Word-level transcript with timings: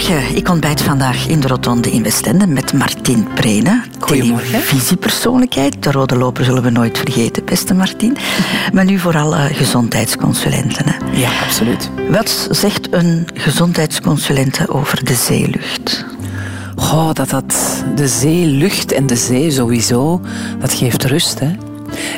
Goedemorgen. 0.00 0.36
Ik 0.36 0.48
ontbijt 0.48 0.82
vandaag 0.82 1.26
in 1.26 1.40
de 1.40 1.46
Rotonde 1.46 1.90
in 1.90 2.02
Westende 2.02 2.46
met 2.46 2.72
Martin 2.72 3.28
Prene. 3.34 3.82
Goedemorgen. 3.98 4.50
Televisiepersoonlijkheid. 4.50 5.82
De 5.82 5.90
rode 5.90 6.16
loper 6.16 6.44
zullen 6.44 6.62
we 6.62 6.70
nooit 6.70 6.98
vergeten, 6.98 7.44
beste 7.44 7.74
Martin. 7.74 8.16
Maar 8.74 8.84
nu 8.84 8.98
vooral 8.98 9.34
uh, 9.34 9.44
gezondheidsconsulenten. 9.44 10.84
Hè. 10.88 11.18
Ja, 11.20 11.30
absoluut. 11.44 11.90
Wat 12.10 12.48
zegt 12.50 12.92
een 12.92 13.28
gezondheidsconsulente 13.34 14.68
over 14.68 15.04
de 15.04 15.14
zeelucht? 15.14 16.04
Oh, 16.76 17.12
dat, 17.12 17.30
dat 17.30 17.84
de 17.94 18.08
zeelucht 18.08 18.92
en 18.92 19.06
de 19.06 19.16
zee 19.16 19.50
sowieso, 19.50 20.20
dat 20.58 20.72
geeft 20.72 21.04
rust. 21.04 21.38
Hè? 21.40 21.50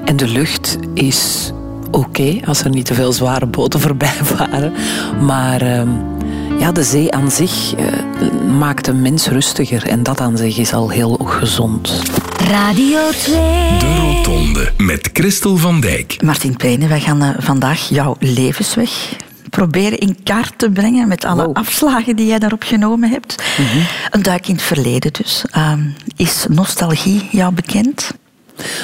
En 0.04 0.16
de 0.16 0.28
lucht 0.28 0.78
is 0.94 1.52
oké 1.90 2.40
als 2.44 2.64
er 2.64 2.70
niet 2.70 2.86
te 2.86 2.94
veel 2.94 3.12
zware 3.12 3.46
boten 3.46 3.80
voorbij 3.86 4.18
varen. 4.22 4.72
Maar 5.20 5.62
uh, 5.62 5.82
ja, 6.62 6.72
de 6.72 6.82
zee 6.82 7.12
aan 7.12 7.30
zich 7.30 7.74
uh, 7.78 8.56
maakt 8.58 8.86
een 8.86 9.02
mens 9.02 9.26
rustiger. 9.26 9.86
En 9.86 10.02
dat 10.02 10.20
aan 10.20 10.36
zich 10.36 10.58
is 10.58 10.72
al 10.72 10.90
heel 10.90 11.14
gezond. 11.14 12.02
Radio 12.36 13.10
2. 13.10 13.34
De 13.78 13.96
Rotonde 14.00 14.72
met 14.76 15.10
Christel 15.12 15.56
van 15.56 15.80
Dijk. 15.80 16.22
Martin 16.24 16.56
Peene, 16.56 16.86
wij 16.86 17.00
gaan 17.00 17.22
uh, 17.22 17.30
vandaag 17.38 17.88
jouw 17.88 18.16
levensweg 18.18 19.16
proberen 19.50 19.98
in 19.98 20.22
kaart 20.22 20.58
te 20.58 20.70
brengen 20.70 21.08
met 21.08 21.24
alle 21.24 21.44
wow. 21.44 21.56
afslagen 21.56 22.16
die 22.16 22.26
jij 22.26 22.38
daarop 22.38 22.62
genomen 22.62 23.10
hebt. 23.10 23.42
Mm 23.58 23.66
-hmm. 23.66 23.86
Een 24.10 24.22
duik 24.22 24.48
in 24.48 24.54
het 24.54 24.62
verleden 24.62 25.12
dus. 25.12 25.44
Uh, 25.56 25.72
is 26.16 26.46
nostalgie 26.48 27.28
jou 27.30 27.54
bekend? 27.54 28.10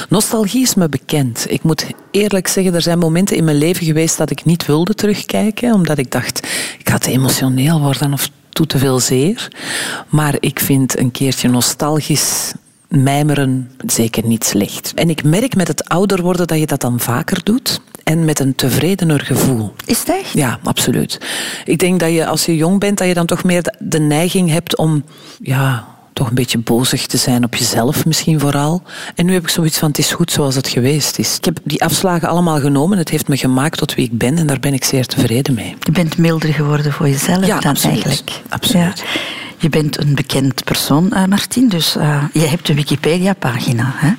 Nostalgie 0.08 0.62
is 0.62 0.74
me 0.74 0.88
bekend. 0.88 1.46
Ik 1.48 1.62
moet 1.62 1.86
eerlijk 2.10 2.48
zeggen, 2.48 2.74
er 2.74 2.82
zijn 2.82 2.98
momenten 2.98 3.36
in 3.36 3.44
mijn 3.44 3.58
leven 3.58 3.86
geweest 3.86 4.16
dat 4.16 4.30
ik 4.30 4.44
niet 4.44 4.66
wilde 4.66 4.94
terugkijken, 4.94 5.72
omdat 5.72 5.98
ik 5.98 6.10
dacht, 6.10 6.46
ik 6.78 6.88
ga 6.88 6.98
te 6.98 7.10
emotioneel 7.10 7.80
worden 7.80 8.12
of 8.12 8.30
te 8.66 8.78
veel 8.78 9.00
zeer. 9.00 9.48
Maar 10.08 10.36
ik 10.40 10.60
vind 10.60 10.98
een 10.98 11.10
keertje 11.10 11.48
nostalgisch 11.48 12.52
mijmeren 12.88 13.70
zeker 13.86 14.26
niet 14.26 14.44
slecht. 14.44 14.92
En 14.94 15.10
ik 15.10 15.24
merk 15.24 15.56
met 15.56 15.68
het 15.68 15.88
ouder 15.88 16.22
worden 16.22 16.46
dat 16.46 16.58
je 16.58 16.66
dat 16.66 16.80
dan 16.80 17.00
vaker 17.00 17.44
doet 17.44 17.80
en 18.04 18.24
met 18.24 18.40
een 18.40 18.54
tevredener 18.54 19.20
gevoel. 19.20 19.72
Is 19.84 19.98
het 19.98 20.08
echt? 20.08 20.32
Ja, 20.32 20.58
absoluut. 20.62 21.20
Ik 21.64 21.78
denk 21.78 22.00
dat 22.00 22.12
je 22.12 22.26
als 22.26 22.46
je 22.46 22.56
jong 22.56 22.80
bent, 22.80 22.98
dat 22.98 23.08
je 23.08 23.14
dan 23.14 23.26
toch 23.26 23.44
meer 23.44 23.74
de 23.78 23.98
neiging 23.98 24.50
hebt 24.50 24.76
om 24.76 25.04
ja, 25.40 25.86
toch 26.18 26.28
een 26.28 26.34
beetje 26.34 26.58
bozig 26.58 27.06
te 27.06 27.16
zijn 27.16 27.44
op 27.44 27.54
jezelf 27.54 28.06
misschien 28.06 28.40
vooral. 28.40 28.82
En 29.14 29.26
nu 29.26 29.32
heb 29.32 29.42
ik 29.42 29.48
zoiets 29.48 29.78
van, 29.78 29.88
het 29.88 29.98
is 29.98 30.12
goed 30.12 30.32
zoals 30.32 30.54
het 30.54 30.68
geweest 30.68 31.18
is. 31.18 31.36
Ik 31.36 31.44
heb 31.44 31.58
die 31.64 31.84
afslagen 31.84 32.28
allemaal 32.28 32.60
genomen. 32.60 32.98
Het 32.98 33.08
heeft 33.08 33.28
me 33.28 33.36
gemaakt 33.36 33.78
tot 33.78 33.94
wie 33.94 34.04
ik 34.04 34.18
ben 34.18 34.38
en 34.38 34.46
daar 34.46 34.60
ben 34.60 34.74
ik 34.74 34.84
zeer 34.84 35.06
tevreden 35.06 35.54
mee. 35.54 35.76
Je 35.80 35.90
bent 35.90 36.16
milder 36.16 36.52
geworden 36.52 36.92
voor 36.92 37.08
jezelf 37.08 37.46
ja, 37.46 37.60
dan 37.60 37.70
absoluut. 37.70 38.04
eigenlijk. 38.04 38.30
Absoluut. 38.48 38.98
Ja. 38.98 39.20
Je 39.58 39.68
bent 39.68 39.98
een 39.98 40.14
bekend 40.14 40.64
persoon, 40.64 41.10
uh, 41.14 41.24
Martin, 41.24 41.68
dus 41.68 41.96
uh, 41.96 42.24
je 42.32 42.46
hebt 42.46 42.68
een 42.68 42.74
Wikipedia-pagina. 42.74 43.92
Hè? 43.96 44.12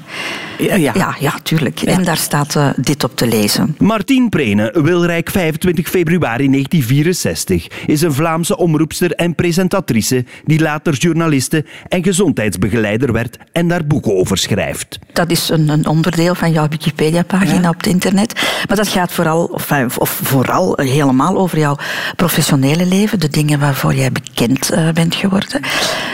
Ja, 0.59 0.75
ja. 0.75 0.91
ja, 0.95 1.15
ja 1.19 1.33
tuurlijk. 1.43 1.81
En 1.81 2.03
daar 2.03 2.17
staat 2.17 2.55
uh, 2.55 2.69
dit 2.75 3.03
op 3.03 3.15
te 3.15 3.27
lezen. 3.27 3.75
Martien 3.77 4.29
Prene, 4.29 4.75
Wilrijk 4.83 5.29
25 5.29 5.89
februari 5.89 6.49
1964, 6.49 7.67
is 7.87 8.01
een 8.01 8.13
Vlaamse 8.13 8.57
omroepster 8.57 9.11
en 9.11 9.35
presentatrice 9.35 10.25
die 10.45 10.59
later 10.59 10.93
journaliste 10.93 11.65
en 11.87 12.03
gezondheidsbegeleider 12.03 13.11
werd 13.11 13.37
en 13.51 13.67
daar 13.67 13.85
boeken 13.85 14.15
over 14.15 14.37
schrijft. 14.37 14.99
Dat 15.13 15.31
is 15.31 15.49
een, 15.49 15.69
een 15.69 15.87
onderdeel 15.87 16.35
van 16.35 16.51
jouw 16.51 16.67
Wikipedia-pagina 16.67 17.61
ja. 17.61 17.69
op 17.69 17.77
het 17.77 17.87
internet. 17.87 18.33
Maar 18.67 18.77
dat 18.77 18.87
gaat 18.87 19.11
vooral, 19.11 19.43
of, 19.45 19.97
of 19.97 20.19
vooral 20.23 20.73
helemaal 20.75 21.37
over 21.37 21.57
jouw 21.57 21.77
professionele 22.15 22.85
leven, 22.85 23.19
de 23.19 23.29
dingen 23.29 23.59
waarvoor 23.59 23.93
jij 23.93 24.11
bekend 24.11 24.69
bent 24.93 25.15
geworden 25.15 25.27
geworden. 25.29 25.61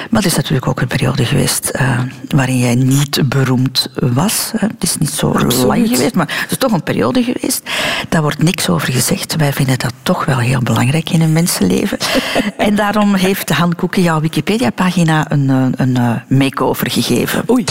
Maar 0.09 0.21
het 0.21 0.31
is 0.31 0.35
natuurlijk 0.35 0.67
ook 0.67 0.81
een 0.81 0.87
periode 0.87 1.25
geweest 1.25 1.71
uh, 1.75 1.99
waarin 2.27 2.57
jij 2.57 2.75
niet 2.75 3.29
beroemd 3.29 3.89
was. 3.93 4.34
Het 4.57 4.83
is 4.83 4.97
niet 4.97 5.09
zo 5.09 5.27
Absoluut. 5.27 5.65
lang 5.65 5.87
geweest, 5.87 6.15
maar 6.15 6.37
het 6.41 6.51
is 6.51 6.57
toch 6.57 6.71
een 6.71 6.83
periode 6.83 7.23
geweest. 7.23 7.69
Daar 8.09 8.21
wordt 8.21 8.43
niks 8.43 8.69
over 8.69 8.93
gezegd. 8.93 9.35
Wij 9.35 9.53
vinden 9.53 9.79
dat 9.79 9.93
toch 10.03 10.25
wel 10.25 10.37
heel 10.37 10.61
belangrijk 10.63 11.09
in 11.09 11.21
een 11.21 11.33
mensenleven. 11.33 11.97
en 12.57 12.75
daarom 12.75 13.13
heeft 13.13 13.49
Han 13.49 13.75
Koeken 13.75 14.01
jouw 14.01 14.21
Wikipedia-pagina 14.21 15.31
een, 15.31 15.49
een, 15.49 15.73
een 15.77 16.21
make-over 16.27 16.91
gegeven. 16.91 17.43
Oei. 17.49 17.63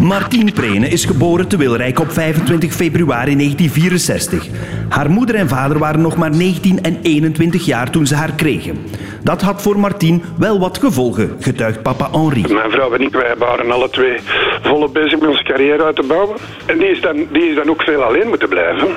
Martien 0.00 0.52
Prene 0.52 0.88
is 0.88 1.04
geboren 1.04 1.48
te 1.48 1.56
Wilrijk 1.56 2.00
op 2.00 2.12
25 2.12 2.72
februari 2.72 3.36
1964. 3.36 4.46
Haar 4.88 5.10
moeder 5.10 5.34
en 5.34 5.48
vader 5.48 5.78
waren 5.78 6.00
nog 6.00 6.16
maar 6.16 6.36
19 6.36 6.82
en 6.82 6.98
21 7.02 7.64
jaar 7.64 7.90
toen 7.90 8.06
ze 8.06 8.14
haar 8.14 8.32
kregen. 8.32 8.78
Dat 9.22 9.42
had 9.42 9.62
voor 9.62 9.78
Martien 9.78 10.22
wel 10.38 10.58
wat 10.58 10.78
gevolgen, 10.78 11.36
getuigt 11.40 11.82
papa 11.82 12.08
Henri. 12.12 12.52
Mijn 12.52 12.70
vrouw 12.70 12.92
en 12.92 13.00
ik, 13.00 13.12
wij 13.12 13.34
waren 13.38 13.70
alle 13.70 13.90
twee 13.90 14.18
volop 14.62 14.92
bezig 14.92 15.20
met 15.20 15.28
onze 15.28 15.42
carrière 15.52 15.84
uit 15.84 15.96
te 15.96 16.02
bouwen. 16.02 16.36
En 16.66 16.78
die 16.78 16.88
is 16.88 17.00
dan, 17.00 17.26
die 17.32 17.48
is 17.48 17.54
dan 17.54 17.70
ook 17.70 17.82
veel 17.82 18.02
alleen 18.02 18.28
moeten 18.28 18.48
blijven. 18.48 18.88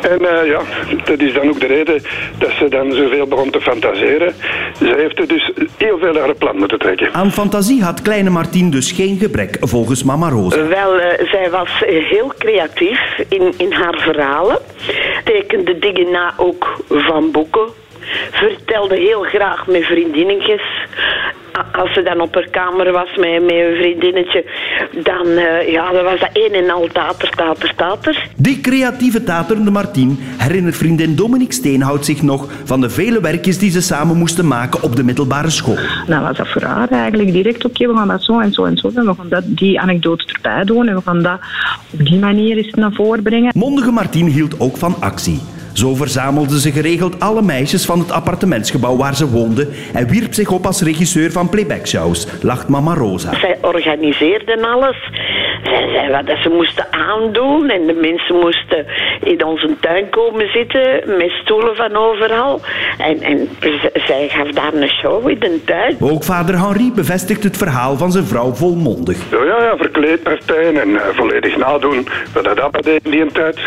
En 0.00 0.22
uh, 0.22 0.46
ja, 0.46 0.60
dat 1.04 1.20
is 1.20 1.32
dan 1.32 1.48
ook 1.48 1.60
de 1.60 1.66
reden 1.66 2.02
dat 2.38 2.50
ze 2.50 2.68
dan 2.68 2.92
zoveel 2.92 3.26
begon 3.26 3.50
te 3.50 3.60
fantaseren. 3.60 4.34
Ze 4.78 4.94
heeft 4.96 5.18
er 5.18 5.28
dus 5.28 5.52
heel 5.76 5.98
veel 5.98 6.12
naar 6.12 6.28
het 6.28 6.38
plan 6.38 6.56
moeten 6.56 6.78
trekken. 6.78 7.14
Aan 7.14 7.32
fantasie 7.32 7.82
had 7.82 8.02
kleine 8.02 8.30
Martien 8.30 8.70
dus 8.70 8.92
geen 8.92 9.18
gebrek, 9.18 9.56
volgens 9.60 10.02
mama 10.02 10.28
Rosa. 10.28 10.66
Wel, 10.66 10.96
uh, 10.96 11.04
zij 11.30 11.50
was 11.50 11.70
heel 11.86 12.32
creatief 12.38 13.00
in, 13.28 13.54
in 13.56 13.72
haar 13.72 13.98
verhalen. 13.98 14.58
Tekende 15.24 15.78
dingen 15.78 16.10
na 16.10 16.34
ook 16.36 16.82
van 16.88 17.30
boeken 17.30 17.66
vertelde 18.30 18.96
heel 18.96 19.22
graag 19.22 19.66
met 19.66 19.84
vriendinnetjes. 19.84 20.62
Als 21.72 21.92
ze 21.92 22.02
dan 22.02 22.20
op 22.20 22.34
haar 22.34 22.48
kamer 22.50 22.92
was 22.92 23.16
met, 23.16 23.42
met 23.42 23.50
een 23.50 23.76
vriendinnetje, 23.76 24.44
dan, 25.02 25.26
uh, 25.26 25.68
ja, 25.72 25.92
dan 25.92 26.04
was 26.04 26.20
dat 26.20 26.30
een 26.32 26.54
en 26.54 26.70
al 26.70 26.88
tater, 26.92 27.30
tater, 27.30 27.74
tater. 27.76 28.28
Die 28.36 28.60
creatieve 28.60 29.24
taterende 29.24 29.70
Martien 29.70 30.18
herinnert 30.36 30.76
vriendin 30.76 31.16
Dominique 31.16 31.52
Steenhout 31.52 32.04
zich 32.04 32.22
nog 32.22 32.46
van 32.64 32.80
de 32.80 32.90
vele 32.90 33.20
werkjes 33.20 33.58
die 33.58 33.70
ze 33.70 33.80
samen 33.82 34.16
moesten 34.16 34.46
maken 34.46 34.82
op 34.82 34.96
de 34.96 35.04
middelbare 35.04 35.50
school. 35.50 35.78
Nou 36.06 36.22
was 36.22 36.36
dat 36.36 36.48
voor 36.48 36.62
haar 36.62 36.88
eigenlijk 36.88 37.32
direct, 37.32 37.64
oké, 37.64 37.66
okay, 37.66 37.94
we 37.94 37.98
gaan 37.98 38.08
dat 38.08 38.22
zo 38.22 38.40
en 38.40 38.52
zo 38.52 38.64
en 38.64 38.76
zo 38.76 38.92
doen. 38.92 39.06
We 39.06 39.14
gaan 39.14 39.28
dat, 39.28 39.42
die 39.46 39.80
anekdote 39.80 40.24
erbij 40.32 40.64
doen 40.64 40.88
en 40.88 40.94
we 40.94 41.02
gaan 41.04 41.22
dat 41.22 41.38
op 41.92 42.06
die 42.06 42.18
manier 42.18 42.56
eens 42.56 42.74
naar 42.74 42.92
voren 42.92 43.22
brengen. 43.22 43.52
Mondige 43.54 43.90
Martien 43.90 44.26
hield 44.26 44.60
ook 44.60 44.76
van 44.76 44.96
actie. 45.00 45.40
Zo 45.78 45.94
verzamelde 45.94 46.60
ze 46.60 46.72
geregeld 46.72 47.20
alle 47.20 47.42
meisjes 47.42 47.84
van 47.84 47.98
het 47.98 48.12
appartementsgebouw 48.12 48.96
waar 48.96 49.14
ze 49.14 49.30
woonde 49.30 49.68
en 49.94 50.08
wierp 50.08 50.34
zich 50.34 50.50
op 50.50 50.66
als 50.66 50.82
regisseur 50.82 51.32
van 51.32 51.48
playbackshows, 51.48 52.26
lacht 52.42 52.68
mama 52.68 52.94
Rosa. 52.94 53.34
Zij 53.34 53.58
organiseerden 53.60 54.64
alles. 54.64 54.96
Zij 55.62 55.88
zei 55.92 56.10
wat 56.10 56.36
ze 56.42 56.48
moesten 56.48 56.86
aandoen 56.90 57.68
en 57.68 57.86
de 57.86 57.92
mensen 57.92 58.34
moesten 58.34 58.86
in 59.22 59.44
onze 59.44 59.76
tuin 59.80 60.10
komen 60.10 60.50
zitten 60.50 61.02
met 61.18 61.30
stoelen 61.30 61.76
van 61.76 61.96
overal. 61.96 62.60
En, 62.98 63.20
en 63.20 63.48
zij 64.06 64.28
gaf 64.28 64.48
daar 64.48 64.74
een 64.74 64.88
show 64.88 65.28
in 65.28 65.38
de 65.38 65.60
tuin. 65.64 65.96
Ook 66.00 66.24
vader 66.24 66.58
Henri 66.58 66.92
bevestigt 66.94 67.44
het 67.44 67.56
verhaal 67.56 67.96
van 67.96 68.12
zijn 68.12 68.24
vrouw 68.24 68.52
volmondig. 68.52 69.30
Ja, 69.30 69.44
ja, 69.44 69.62
ja 69.62 69.76
verkleedpartijen 69.76 70.80
en 70.80 70.88
uh, 70.88 71.00
volledig 71.12 71.56
nadoen 71.56 72.08
wat 72.32 72.44
dat 72.44 72.84
deed 72.84 73.04
in 73.04 73.10
die 73.10 73.32
tijd. 73.32 73.58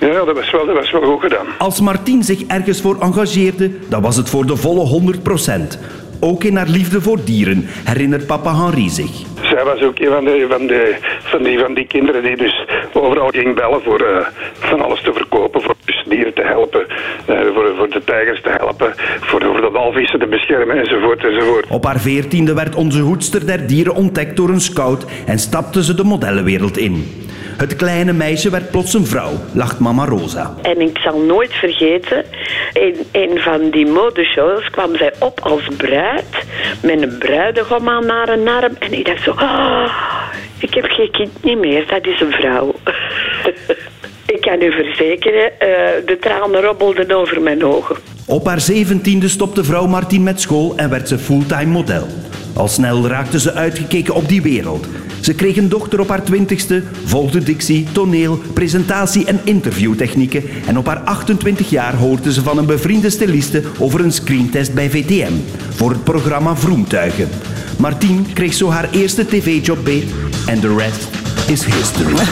Ja, 0.00 0.24
dat 0.24 0.36
was 0.36 0.50
wel, 0.50 0.66
dat 0.66 0.74
was 0.74 0.90
wel 0.90 1.02
goed 1.02 1.20
gedaan. 1.20 1.35
Als 1.58 1.80
Martien 1.80 2.22
zich 2.22 2.42
ergens 2.46 2.80
voor 2.80 2.96
engageerde, 3.00 3.70
dan 3.88 4.02
was 4.02 4.16
het 4.16 4.28
voor 4.28 4.46
de 4.46 4.56
volle 4.56 4.80
100 4.80 5.22
procent. 5.22 5.78
Ook 6.20 6.44
in 6.44 6.56
haar 6.56 6.68
liefde 6.68 7.00
voor 7.00 7.18
dieren, 7.24 7.64
herinnert 7.84 8.26
papa 8.26 8.54
Henri 8.54 8.88
zich. 8.88 9.24
Zij 9.42 9.64
was 9.64 9.82
ook 9.82 9.98
een 9.98 10.08
van, 10.08 10.24
de, 10.24 10.46
van, 10.48 10.66
de, 10.66 10.96
van, 11.22 11.42
die, 11.42 11.58
van 11.58 11.74
die 11.74 11.86
kinderen 11.86 12.22
die 12.22 12.36
dus 12.36 12.66
overal 12.92 13.28
ging 13.28 13.54
bellen 13.54 13.82
voor 13.82 14.00
uh, 14.00 14.26
van 14.58 14.80
alles 14.80 15.02
te 15.02 15.12
verkopen, 15.12 15.62
voor 15.62 15.74
dus 15.84 16.04
dieren 16.08 16.34
te 16.34 16.42
helpen, 16.42 16.86
uh, 17.30 17.40
voor, 17.54 17.74
voor 17.76 17.88
de 17.90 18.02
tijgers 18.04 18.42
te 18.42 18.50
helpen, 18.56 18.92
voor, 19.20 19.42
voor 19.42 19.60
de 19.60 19.70
walvissen 19.72 20.18
te 20.18 20.26
beschermen 20.26 20.78
enzovoort 20.78 21.24
enzovoort. 21.24 21.66
Op 21.68 21.84
haar 21.84 22.00
veertiende 22.00 22.54
werd 22.54 22.74
onze 22.74 23.00
hoedster 23.00 23.46
der 23.46 23.66
dieren 23.66 23.94
ontdekt 23.94 24.36
door 24.36 24.48
een 24.48 24.60
scout 24.60 25.04
en 25.26 25.38
stapte 25.38 25.84
ze 25.84 25.94
de 25.94 26.04
modellenwereld 26.04 26.78
in. 26.78 27.26
Het 27.56 27.76
kleine 27.76 28.12
meisje 28.12 28.50
werd 28.50 28.70
plots 28.70 28.94
een 28.94 29.06
vrouw, 29.06 29.32
lacht 29.52 29.78
mama 29.78 30.04
Rosa. 30.04 30.54
En 30.62 30.80
ik 30.80 30.98
zal 30.98 31.20
nooit 31.20 31.52
vergeten, 31.52 32.24
in 32.72 32.96
een 33.12 33.38
van 33.38 33.70
die 33.70 33.86
modeshows 33.86 34.70
kwam 34.70 34.96
zij 34.96 35.12
op 35.18 35.40
als 35.40 35.68
bruid, 35.76 36.44
met 36.82 37.02
een 37.02 37.18
bruidegom 37.18 37.88
aan 37.88 38.08
haar 38.08 38.28
arm. 38.28 38.76
En 38.78 38.92
ik 38.92 39.06
dacht 39.06 39.22
zo, 39.22 39.30
oh, 39.30 39.92
ik 40.58 40.74
heb 40.74 40.84
geen 40.84 41.10
kind 41.10 41.30
niet 41.42 41.58
meer, 41.58 41.86
dat 41.86 42.06
is 42.06 42.20
een 42.20 42.32
vrouw. 42.32 42.74
ik 44.34 44.40
kan 44.40 44.62
u 44.62 44.72
verzekeren, 44.72 45.44
uh, 45.44 45.68
de 46.06 46.16
tranen 46.20 46.60
robbelden 46.60 47.10
over 47.12 47.42
mijn 47.42 47.64
ogen. 47.64 47.96
Op 48.26 48.46
haar 48.46 48.60
zeventiende 48.60 49.28
stopte 49.28 49.64
vrouw 49.64 49.86
Martin 49.86 50.22
met 50.22 50.40
school 50.40 50.72
en 50.76 50.90
werd 50.90 51.08
ze 51.08 51.18
fulltime 51.18 51.72
model. 51.72 52.06
Al 52.54 52.68
snel 52.68 53.06
raakte 53.08 53.40
ze 53.40 53.52
uitgekeken 53.52 54.14
op 54.14 54.28
die 54.28 54.42
wereld. 54.42 54.86
Ze 55.26 55.34
kreeg 55.34 55.56
een 55.56 55.68
dochter 55.68 56.00
op 56.00 56.08
haar 56.08 56.22
twintigste, 56.22 56.82
volgde 57.04 57.42
dictie, 57.42 57.86
toneel, 57.92 58.36
presentatie 58.52 59.24
en 59.24 59.40
interviewtechnieken. 59.44 60.42
En 60.66 60.78
op 60.78 60.86
haar 60.86 60.98
28 60.98 61.70
jaar 61.70 61.94
hoorde 61.94 62.32
ze 62.32 62.42
van 62.42 62.58
een 62.58 62.66
bevriende 62.66 63.10
styliste 63.10 63.62
over 63.78 64.00
een 64.00 64.12
screentest 64.12 64.74
bij 64.74 64.90
VTM 64.90 65.32
voor 65.70 65.90
het 65.90 66.04
programma 66.04 66.56
Vroemtuigen. 66.56 67.28
Martien 67.78 68.32
kreeg 68.32 68.54
zo 68.54 68.70
haar 68.70 68.90
eerste 68.90 69.26
tv-job 69.26 69.84
beet 69.84 70.10
en 70.46 70.60
de 70.60 70.76
rest 70.76 71.08
is 71.46 71.64
history. 71.64 72.16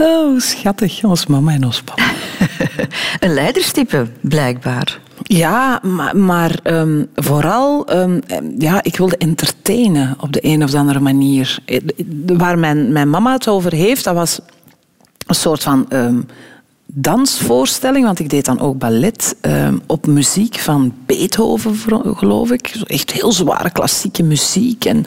Oh, 0.00 0.40
schattig. 0.40 1.04
Ons 1.04 1.26
mama 1.26 1.52
en 1.52 1.64
ons 1.64 1.82
papa. 1.82 2.02
een 3.20 3.34
leiderstype, 3.34 4.06
blijkbaar. 4.20 4.98
Ja, 5.30 5.80
maar, 6.14 6.58
um, 6.64 7.08
vooral, 7.14 7.92
um, 7.96 8.20
ja, 8.58 8.82
ik 8.82 8.96
wilde 8.96 9.16
entertainen 9.16 10.16
op 10.20 10.32
de 10.32 10.44
een 10.44 10.62
of 10.62 10.74
andere 10.74 11.00
manier. 11.00 11.58
Waar 12.26 12.58
mijn, 12.58 12.92
mijn 12.92 13.10
mama 13.10 13.32
het 13.32 13.48
over 13.48 13.72
heeft, 13.72 14.04
dat 14.04 14.14
was 14.14 14.40
een 15.26 15.34
soort 15.34 15.62
van 15.62 15.88
dansvoorstelling, 16.92 18.04
want 18.04 18.18
ik 18.18 18.30
deed 18.30 18.44
dan 18.44 18.60
ook 18.60 18.78
ballet 18.78 19.36
um, 19.40 19.80
op 19.86 20.06
muziek 20.06 20.58
van 20.58 20.94
Beethoven, 21.06 21.76
geloof 22.16 22.50
ik. 22.50 22.74
Echt 22.86 23.10
heel 23.10 23.32
zware 23.32 23.70
klassieke 23.70 24.22
muziek. 24.22 24.84
En, 24.84 25.04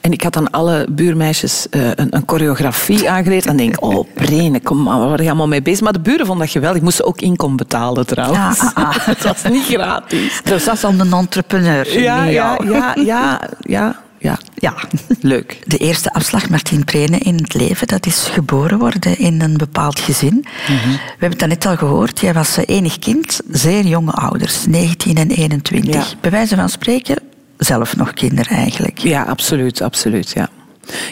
en 0.00 0.12
ik 0.12 0.22
had 0.22 0.32
dan 0.32 0.50
alle 0.50 0.86
buurmeisjes 0.90 1.66
uh, 1.70 1.88
een, 1.94 2.16
een, 2.16 2.22
choreografie 2.26 3.10
aangeleerd. 3.10 3.46
En 3.46 3.56
denk, 3.56 3.84
oh, 3.84 4.06
Brene, 4.14 4.60
kom 4.60 4.82
maar, 4.82 4.98
waar 4.98 5.08
ben 5.08 5.22
je 5.22 5.28
allemaal 5.28 5.48
mee 5.48 5.62
bezig? 5.62 5.80
Maar 5.80 5.92
de 5.92 6.00
buren 6.00 6.26
vonden 6.26 6.44
dat 6.44 6.54
geweldig. 6.54 6.78
Ik 6.78 6.84
moest 6.84 7.04
ook 7.04 7.20
inkomen 7.20 7.56
betalen 7.56 8.06
trouwens. 8.06 8.60
Ja, 8.60 8.72
ah, 8.74 8.88
ah. 8.88 9.06
het 9.06 9.22
was 9.22 9.42
niet 9.50 9.64
gratis. 9.64 10.40
Dus 10.44 10.64
dat 10.64 10.74
is 10.74 10.80
dan 10.80 11.00
een 11.00 11.12
entrepreneur. 11.12 12.00
Ja, 12.00 12.24
ja, 12.24 12.58
ja, 12.64 12.94
ja, 12.94 13.40
ja. 13.60 14.04
Ja, 14.26 14.38
ja. 14.54 14.74
leuk. 15.20 15.62
De 15.64 15.76
eerste 15.76 16.12
afslag 16.12 16.48
Martien 16.48 16.84
Prene 16.84 17.18
in 17.18 17.34
het 17.34 17.54
leven, 17.54 17.86
dat 17.86 18.06
is 18.06 18.28
geboren 18.32 18.78
worden 18.78 19.18
in 19.18 19.40
een 19.40 19.56
bepaald 19.56 20.00
gezin. 20.00 20.44
Mhm. 20.68 20.90
We 20.90 21.16
hebben 21.18 21.38
het 21.38 21.48
net 21.48 21.66
al 21.66 21.76
gehoord, 21.76 22.20
jij 22.20 22.32
was 22.32 22.56
enig 22.56 22.98
kind, 22.98 23.40
zeer 23.50 23.86
jonge 23.86 24.12
ouders, 24.12 24.66
19 24.66 25.16
en 25.16 25.30
21. 25.30 25.94
Ja. 25.94 26.18
Bij 26.20 26.30
wijze 26.30 26.56
van 26.56 26.68
spreken, 26.68 27.16
zelf 27.58 27.96
nog 27.96 28.12
kinderen 28.12 28.56
eigenlijk. 28.56 28.98
Ja, 28.98 29.22
absoluut, 29.22 29.80
absoluut, 29.80 30.30
ja. 30.30 30.48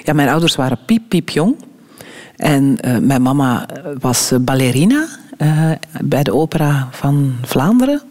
Ja, 0.02 0.12
mijn 0.12 0.28
ouders 0.28 0.56
waren 0.56 0.78
piep, 0.86 1.02
piep 1.08 1.28
jong. 1.28 1.56
En 2.36 2.78
uh, 2.84 2.98
mijn 2.98 3.22
mama 3.22 3.66
was 4.00 4.32
ballerina 4.40 5.06
uh, 5.38 5.70
bij 6.00 6.22
de 6.22 6.34
opera 6.34 6.88
van 6.90 7.34
Vlaanderen. 7.42 8.02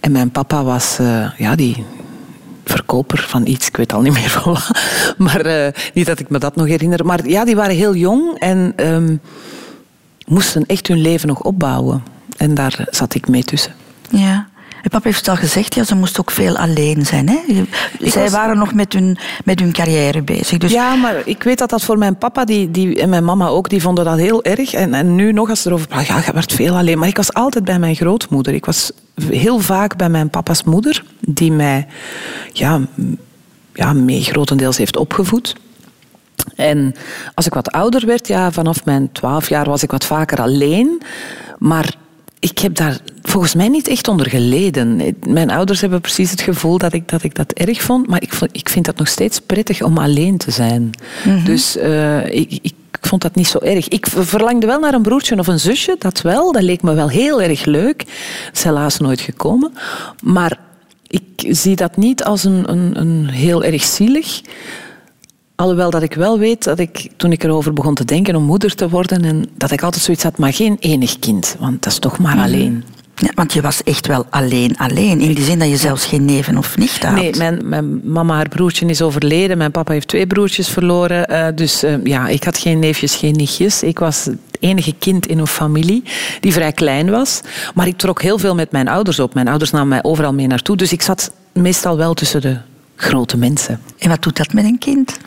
En 0.00 0.12
mijn 0.12 0.30
papa 0.30 0.62
was, 0.62 0.98
uh, 1.00 1.30
ja, 1.36 1.54
die 1.54 1.84
verkoper 2.64 3.18
van 3.18 3.46
iets, 3.46 3.68
ik 3.68 3.76
weet 3.76 3.92
al 3.92 4.00
niet 4.00 4.12
meer 4.12 4.28
van 4.30 4.52
wat. 4.52 4.70
Maar 5.28 5.46
uh, 5.46 5.66
niet 5.94 6.06
dat 6.06 6.18
ik 6.18 6.28
me 6.28 6.38
dat 6.38 6.56
nog 6.56 6.66
herinner. 6.66 7.04
Maar 7.06 7.28
ja, 7.28 7.44
die 7.44 7.56
waren 7.56 7.76
heel 7.76 7.94
jong 7.94 8.38
en 8.38 8.72
um, 8.76 9.20
moesten 10.26 10.66
echt 10.66 10.86
hun 10.86 11.00
leven 11.00 11.28
nog 11.28 11.42
opbouwen. 11.42 12.02
En 12.36 12.54
daar 12.54 12.86
zat 12.90 13.14
ik 13.14 13.28
mee 13.28 13.44
tussen. 13.44 13.74
Ja. 14.10 14.48
En 14.82 14.90
papa 14.90 15.08
heeft 15.08 15.28
al 15.28 15.36
gezegd, 15.36 15.74
ja, 15.74 15.84
ze 15.84 15.94
moest 15.94 16.20
ook 16.20 16.30
veel 16.30 16.56
alleen 16.56 17.06
zijn. 17.06 17.28
Hè? 17.28 17.64
Zij 18.00 18.30
waren 18.30 18.58
nog 18.58 18.74
met 18.74 18.92
hun, 18.92 19.18
met 19.44 19.60
hun 19.60 19.72
carrière 19.72 20.22
bezig. 20.22 20.58
Dus... 20.58 20.72
Ja, 20.72 20.94
maar 20.94 21.14
ik 21.24 21.42
weet 21.42 21.58
dat 21.58 21.70
dat 21.70 21.82
voor 21.82 21.98
mijn 21.98 22.18
papa 22.18 22.44
die, 22.44 22.70
die, 22.70 23.00
en 23.00 23.08
mijn 23.08 23.24
mama 23.24 23.46
ook, 23.46 23.68
die 23.68 23.80
vonden 23.80 24.04
dat 24.04 24.18
heel 24.18 24.44
erg. 24.44 24.72
En, 24.72 24.94
en 24.94 25.14
nu 25.14 25.32
nog, 25.32 25.48
als 25.50 25.62
ze 25.62 25.68
erover 25.68 25.86
praten, 25.86 26.14
ja, 26.14 26.22
je 26.26 26.32
werd 26.32 26.52
veel 26.52 26.76
alleen. 26.76 26.98
Maar 26.98 27.08
ik 27.08 27.16
was 27.16 27.32
altijd 27.32 27.64
bij 27.64 27.78
mijn 27.78 27.94
grootmoeder. 27.94 28.54
Ik 28.54 28.64
was 28.64 28.90
heel 29.30 29.58
vaak 29.58 29.96
bij 29.96 30.08
mijn 30.08 30.30
papa's 30.30 30.62
moeder, 30.62 31.04
die 31.20 31.52
mij 31.52 31.86
ja, 32.52 32.80
ja, 33.74 33.92
mee 33.92 34.22
grotendeels 34.22 34.76
heeft 34.76 34.96
opgevoed. 34.96 35.56
En 36.56 36.94
als 37.34 37.46
ik 37.46 37.54
wat 37.54 37.72
ouder 37.72 38.06
werd, 38.06 38.26
ja, 38.26 38.52
vanaf 38.52 38.84
mijn 38.84 39.12
twaalf 39.12 39.48
jaar 39.48 39.64
was 39.64 39.82
ik 39.82 39.90
wat 39.90 40.04
vaker 40.04 40.40
alleen. 40.40 41.02
Maar 41.58 41.94
ik 42.42 42.58
heb 42.58 42.74
daar 42.74 42.98
volgens 43.22 43.54
mij 43.54 43.68
niet 43.68 43.88
echt 43.88 44.08
onder 44.08 44.28
geleden. 44.28 45.16
Mijn 45.26 45.50
ouders 45.50 45.80
hebben 45.80 46.00
precies 46.00 46.30
het 46.30 46.40
gevoel 46.40 46.78
dat 46.78 46.92
ik 46.92 47.08
dat, 47.08 47.22
ik 47.22 47.34
dat 47.34 47.52
erg 47.52 47.82
vond, 47.82 48.08
maar 48.08 48.22
ik, 48.22 48.32
vond, 48.32 48.56
ik 48.56 48.68
vind 48.68 48.84
dat 48.84 48.96
nog 48.96 49.08
steeds 49.08 49.40
prettig 49.40 49.82
om 49.82 49.98
alleen 49.98 50.36
te 50.36 50.50
zijn. 50.50 50.90
Mhm. 51.24 51.44
Dus 51.44 51.76
uh, 51.76 52.34
ik, 52.34 52.58
ik 52.62 52.74
vond 53.00 53.22
dat 53.22 53.34
niet 53.34 53.46
zo 53.46 53.58
erg. 53.58 53.88
Ik 53.88 54.06
verlangde 54.06 54.66
wel 54.66 54.80
naar 54.80 54.94
een 54.94 55.02
broertje 55.02 55.38
of 55.38 55.46
een 55.46 55.60
zusje, 55.60 55.96
dat 55.98 56.20
wel. 56.20 56.52
Dat 56.52 56.62
leek 56.62 56.82
me 56.82 56.94
wel 56.94 57.08
heel 57.08 57.42
erg 57.42 57.64
leuk. 57.64 57.98
Dat 57.98 58.54
is 58.54 58.64
helaas 58.64 58.98
nooit 58.98 59.20
gekomen. 59.20 59.72
Maar 60.22 60.58
ik 61.06 61.22
zie 61.36 61.76
dat 61.76 61.96
niet 61.96 62.24
als 62.24 62.44
een, 62.44 62.70
een, 62.70 63.00
een 63.00 63.28
heel 63.28 63.64
erg 63.64 63.82
zielig. 63.82 64.40
Alhoewel 65.62 65.90
dat 65.90 66.02
ik 66.02 66.14
wel 66.14 66.38
weet 66.38 66.64
dat 66.64 66.78
ik, 66.78 67.08
toen 67.16 67.32
ik 67.32 67.44
erover 67.44 67.72
begon 67.72 67.94
te 67.94 68.04
denken 68.04 68.36
om 68.36 68.42
moeder 68.42 68.74
te 68.74 68.88
worden, 68.88 69.24
en 69.24 69.48
dat 69.56 69.70
ik 69.70 69.82
altijd 69.82 70.02
zoiets 70.02 70.22
had, 70.22 70.38
maar 70.38 70.52
geen 70.52 70.76
enig 70.80 71.18
kind, 71.18 71.56
want 71.58 71.82
dat 71.82 71.92
is 71.92 71.98
toch 71.98 72.18
maar 72.18 72.34
mhm. 72.34 72.44
alleen. 72.44 72.84
Ja, 73.14 73.30
want 73.34 73.52
je 73.52 73.60
was 73.60 73.82
echt 73.82 74.06
wel 74.06 74.26
alleen, 74.30 74.76
alleen. 74.76 75.20
In 75.20 75.34
die 75.34 75.44
zin 75.44 75.58
dat 75.58 75.68
je 75.68 75.76
zelfs 75.76 76.04
geen 76.04 76.24
neven 76.24 76.58
of 76.58 76.78
nicht 76.78 77.02
had. 77.04 77.14
Nee, 77.14 77.36
mijn, 77.36 77.68
mijn 77.68 78.00
mama, 78.12 78.34
haar 78.34 78.48
broertje 78.48 78.86
is 78.86 79.02
overleden. 79.02 79.58
Mijn 79.58 79.70
papa 79.70 79.92
heeft 79.92 80.08
twee 80.08 80.26
broertjes 80.26 80.68
verloren. 80.68 81.30
Uh, 81.30 81.46
dus 81.54 81.84
uh, 81.84 82.04
ja, 82.04 82.28
ik 82.28 82.44
had 82.44 82.58
geen 82.58 82.78
neefjes, 82.78 83.14
geen 83.14 83.36
nichtjes. 83.36 83.82
Ik 83.82 83.98
was 83.98 84.24
het 84.24 84.38
enige 84.60 84.94
kind 84.98 85.26
in 85.26 85.38
een 85.38 85.46
familie 85.46 86.02
die 86.40 86.52
vrij 86.52 86.72
klein 86.72 87.10
was. 87.10 87.40
Maar 87.74 87.86
ik 87.86 87.96
trok 87.96 88.22
heel 88.22 88.38
veel 88.38 88.54
met 88.54 88.72
mijn 88.72 88.88
ouders 88.88 89.18
op. 89.18 89.34
Mijn 89.34 89.48
ouders 89.48 89.70
namen 89.70 89.88
mij 89.88 90.02
overal 90.02 90.34
mee 90.34 90.46
naartoe. 90.46 90.76
Dus 90.76 90.92
ik 90.92 91.02
zat 91.02 91.32
meestal 91.52 91.96
wel 91.96 92.14
tussen 92.14 92.40
de 92.40 92.58
grote 92.96 93.36
mensen. 93.36 93.80
En 93.98 94.08
wat 94.08 94.22
doet 94.22 94.36
dat 94.36 94.52
met 94.52 94.64
een 94.64 94.78
kind? 94.78 95.18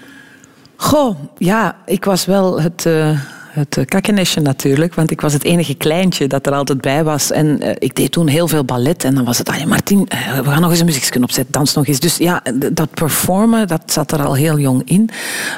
Goh, 0.77 1.16
ja, 1.38 1.75
ik 1.86 2.06
was 2.06 2.25
wel 2.25 2.62
het... 2.62 2.86
Uh, 2.86 3.19
het 3.55 3.77
eh, 3.77 3.85
kakkenesje 3.85 4.39
natuurlijk, 4.39 4.93
want 4.93 5.11
ik 5.11 5.21
was 5.21 5.33
het 5.33 5.43
enige 5.43 5.75
kleintje 5.75 6.27
dat 6.27 6.45
er 6.45 6.53
altijd 6.53 6.81
bij 6.81 7.03
was. 7.03 7.31
En 7.31 7.63
uh, 7.63 7.69
ik 7.77 7.95
deed 7.95 8.11
toen 8.11 8.27
heel 8.27 8.47
veel 8.47 8.63
ballet 8.63 9.03
en 9.03 9.15
dan 9.15 9.25
was 9.25 9.37
het, 9.37 9.49
ah 9.49 9.57
ja, 9.57 9.65
Martin, 9.65 10.07
uh, 10.13 10.39
we 10.39 10.49
gaan 10.49 10.61
nog 10.61 10.69
eens 10.69 10.79
een 10.79 10.85
muziekje 10.85 11.21
opzetten, 11.21 11.53
dans 11.53 11.73
nog 11.73 11.87
eens. 11.87 11.99
Dus 11.99 12.17
ja, 12.17 12.43
dat 12.71 12.93
performen, 12.93 13.67
dat 13.67 13.81
zat 13.85 14.11
er 14.11 14.25
al 14.25 14.33
heel 14.33 14.59
jong 14.59 14.81
in. 14.85 15.09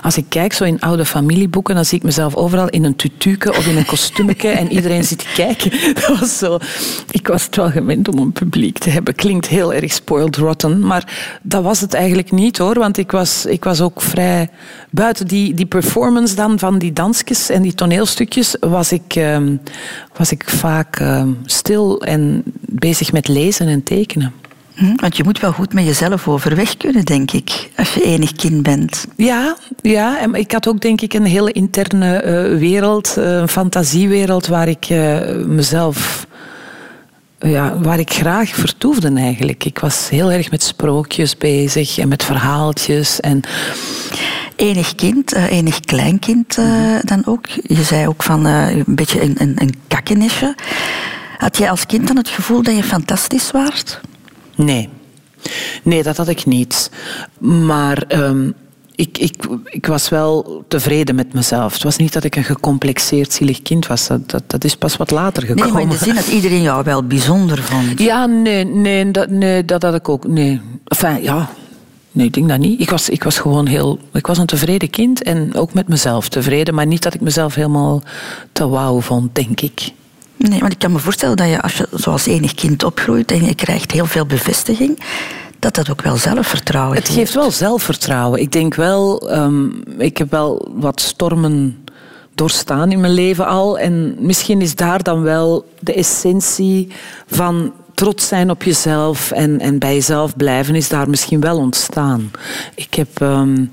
Als 0.01 0.17
ik 0.17 0.25
kijk 0.29 0.53
zo 0.53 0.63
in 0.63 0.79
oude 0.79 1.05
familieboeken, 1.05 1.75
dan 1.75 1.85
zie 1.85 1.97
ik 1.97 2.03
mezelf 2.03 2.35
overal 2.35 2.69
in 2.69 2.83
een 2.83 2.95
tutuke 2.95 3.49
of 3.49 3.67
in 3.67 3.77
een 3.77 3.85
kostuumke 3.85 4.47
en 4.47 4.71
iedereen 4.71 5.03
zit 5.03 5.19
te 5.19 5.27
kijken. 5.35 5.71
Dat 6.07 6.19
was 6.19 6.37
zo... 6.37 6.57
Ik 7.11 7.27
was 7.27 7.45
het 7.45 7.55
wel 7.55 7.69
gewend 7.69 8.07
om 8.07 8.17
een 8.17 8.31
publiek 8.31 8.77
te 8.77 8.89
hebben. 8.89 9.15
Klinkt 9.15 9.47
heel 9.47 9.73
erg 9.73 9.93
spoiled 9.93 10.35
rotten, 10.35 10.79
maar 10.79 11.39
dat 11.41 11.63
was 11.63 11.81
het 11.81 11.93
eigenlijk 11.93 12.31
niet 12.31 12.57
hoor, 12.57 12.79
want 12.79 12.97
ik 12.97 13.11
was, 13.11 13.45
ik 13.45 13.63
was 13.63 13.81
ook 13.81 14.01
vrij 14.01 14.49
buiten 14.89 15.27
die, 15.27 15.53
die 15.53 15.65
performance 15.65 16.35
dan 16.35 16.59
van 16.59 16.77
die 16.77 16.93
dansjes 16.93 17.49
en 17.49 17.61
die 17.61 17.75
toneelstukjes 17.87 18.55
was 18.59 18.91
ik, 18.91 19.15
uh, 19.15 19.37
was 20.17 20.31
ik 20.31 20.49
vaak 20.49 20.99
uh, 20.99 21.23
stil 21.45 22.01
en 22.01 22.43
bezig 22.59 23.11
met 23.11 23.27
lezen 23.27 23.67
en 23.67 23.83
tekenen. 23.83 24.33
Hm, 24.73 24.95
want 24.95 25.17
je 25.17 25.23
moet 25.23 25.39
wel 25.39 25.51
goed 25.51 25.73
met 25.73 25.85
jezelf 25.85 26.27
overweg 26.27 26.77
kunnen, 26.77 27.05
denk 27.05 27.31
ik, 27.31 27.69
als 27.75 27.93
je 27.93 28.03
enig 28.03 28.31
kind 28.31 28.63
bent. 28.63 29.05
Ja, 29.15 29.55
ja 29.81 30.19
en 30.19 30.33
ik 30.33 30.51
had 30.51 30.67
ook 30.67 30.81
denk 30.81 31.01
ik 31.01 31.13
een 31.13 31.25
hele 31.25 31.51
interne 31.51 32.23
uh, 32.23 32.59
wereld, 32.59 33.15
een 33.15 33.47
fantasiewereld 33.47 34.47
waar 34.47 34.67
ik 34.67 34.89
mezelf 35.45 36.27
ja, 37.39 37.79
waar 37.79 37.99
ik 37.99 38.11
graag 38.11 38.49
vertoefde 38.49 39.13
eigenlijk. 39.13 39.65
Ik 39.65 39.79
was 39.79 40.09
heel 40.09 40.31
erg 40.31 40.51
met 40.51 40.63
sprookjes 40.63 41.37
bezig 41.37 41.97
en 41.97 42.07
met 42.07 42.23
verhaaltjes. 42.23 43.19
En 43.19 43.41
enig 44.55 44.95
kind, 44.95 45.33
uh, 45.33 45.51
enig 45.51 45.79
kleinkind 45.79 46.57
uh, 46.57 46.95
dan 47.01 47.25
ook. 47.25 47.47
Je 47.47 47.83
zei 47.83 48.07
ook 48.07 48.23
van 48.23 48.47
uh, 48.47 48.75
een 48.75 48.95
beetje 48.95 49.21
een, 49.21 49.35
een, 49.37 49.53
een 49.55 49.75
kakkenesje. 49.87 50.55
Had 51.37 51.57
jij 51.57 51.69
als 51.69 51.85
kind 51.85 52.07
dan 52.07 52.17
het 52.17 52.29
gevoel 52.29 52.63
dat 52.63 52.75
je 52.75 52.83
fantastisch 52.83 53.51
waart? 53.51 54.01
Nee. 54.55 54.89
Nee, 55.83 56.03
dat 56.03 56.17
had 56.17 56.27
ik 56.27 56.45
niet. 56.45 56.91
Maar 57.39 58.03
um, 58.07 58.53
ik, 58.97 59.17
ik, 59.17 59.35
ik 59.63 59.85
was 59.85 60.09
wel 60.09 60.63
tevreden 60.67 61.15
met 61.15 61.33
mezelf. 61.33 61.73
Het 61.73 61.83
was 61.83 61.97
niet 61.97 62.13
dat 62.13 62.23
ik 62.23 62.35
een 62.35 62.43
gecomplexeerd, 62.43 63.33
zielig 63.33 63.61
kind 63.61 63.87
was. 63.87 64.07
Dat, 64.07 64.29
dat, 64.29 64.43
dat 64.47 64.63
is 64.63 64.75
pas 64.75 64.97
wat 64.97 65.11
later 65.11 65.43
gekomen. 65.43 65.63
Nee, 65.63 65.73
maar 65.73 65.81
in 65.81 65.89
de 65.89 65.97
zin 65.97 66.15
dat 66.15 66.27
iedereen 66.27 66.61
jou 66.61 66.83
wel 66.83 67.03
bijzonder 67.03 67.63
vond. 67.63 67.99
Ja, 67.99 68.25
nee, 68.25 68.65
nee, 68.65 69.11
dat, 69.11 69.29
nee, 69.29 69.65
dat 69.65 69.81
had 69.81 69.95
ik 69.95 70.09
ook. 70.09 70.27
Nee. 70.27 70.61
Enfin, 70.83 71.23
ja, 71.23 71.49
Nee, 72.11 72.25
ik 72.25 72.33
denk 72.33 72.49
dat 72.49 72.59
niet. 72.59 72.81
Ik 72.81 72.89
was, 72.89 73.09
ik 73.09 73.23
was 73.23 73.37
gewoon 73.37 73.67
heel... 73.67 73.99
Ik 74.13 74.27
was 74.27 74.37
een 74.37 74.45
tevreden 74.45 74.89
kind 74.89 75.23
en 75.23 75.55
ook 75.55 75.73
met 75.73 75.87
mezelf 75.87 76.29
tevreden. 76.29 76.73
Maar 76.73 76.85
niet 76.85 77.03
dat 77.03 77.13
ik 77.13 77.21
mezelf 77.21 77.55
helemaal 77.55 78.01
te 78.51 78.67
wauw 78.67 79.01
vond, 79.01 79.35
denk 79.35 79.61
ik. 79.61 79.91
Nee, 80.35 80.59
want 80.59 80.71
ik 80.71 80.79
kan 80.79 80.91
me 80.91 80.99
voorstellen 80.99 81.37
dat 81.37 81.49
je 81.49 81.61
als 81.61 81.77
je 81.77 81.87
zoals 81.91 82.25
enig 82.25 82.53
kind 82.53 82.83
opgroeit 82.83 83.31
en 83.31 83.45
je 83.45 83.55
krijgt 83.55 83.91
heel 83.91 84.05
veel 84.05 84.25
bevestiging, 84.25 84.99
dat 85.59 85.75
dat 85.75 85.89
ook 85.89 86.01
wel 86.01 86.15
zelfvertrouwen 86.15 86.95
geeft. 86.95 87.07
Het 87.07 87.17
geeft 87.17 87.33
wel 87.33 87.51
zelfvertrouwen. 87.51 88.39
Ik 88.39 88.51
denk 88.51 88.75
wel, 88.75 89.33
um, 89.35 89.83
ik 89.97 90.17
heb 90.17 90.31
wel 90.31 90.67
wat 90.75 91.01
stormen 91.01 91.83
doorstaan 92.35 92.91
in 92.91 92.99
mijn 92.99 93.13
leven 93.13 93.47
al. 93.47 93.79
En 93.79 94.15
misschien 94.19 94.61
is 94.61 94.75
daar 94.75 95.03
dan 95.03 95.21
wel 95.21 95.65
de 95.79 95.93
essentie 95.93 96.87
van 97.27 97.73
trots 97.93 98.27
zijn 98.27 98.49
op 98.49 98.63
jezelf 98.63 99.31
en, 99.31 99.59
en 99.59 99.79
bij 99.79 99.93
jezelf 99.93 100.35
blijven 100.35 100.75
is 100.75 100.89
daar 100.89 101.09
misschien 101.09 101.39
wel 101.39 101.57
ontstaan. 101.57 102.31
Ik 102.75 102.93
heb... 102.93 103.21
ehm, 103.21 103.65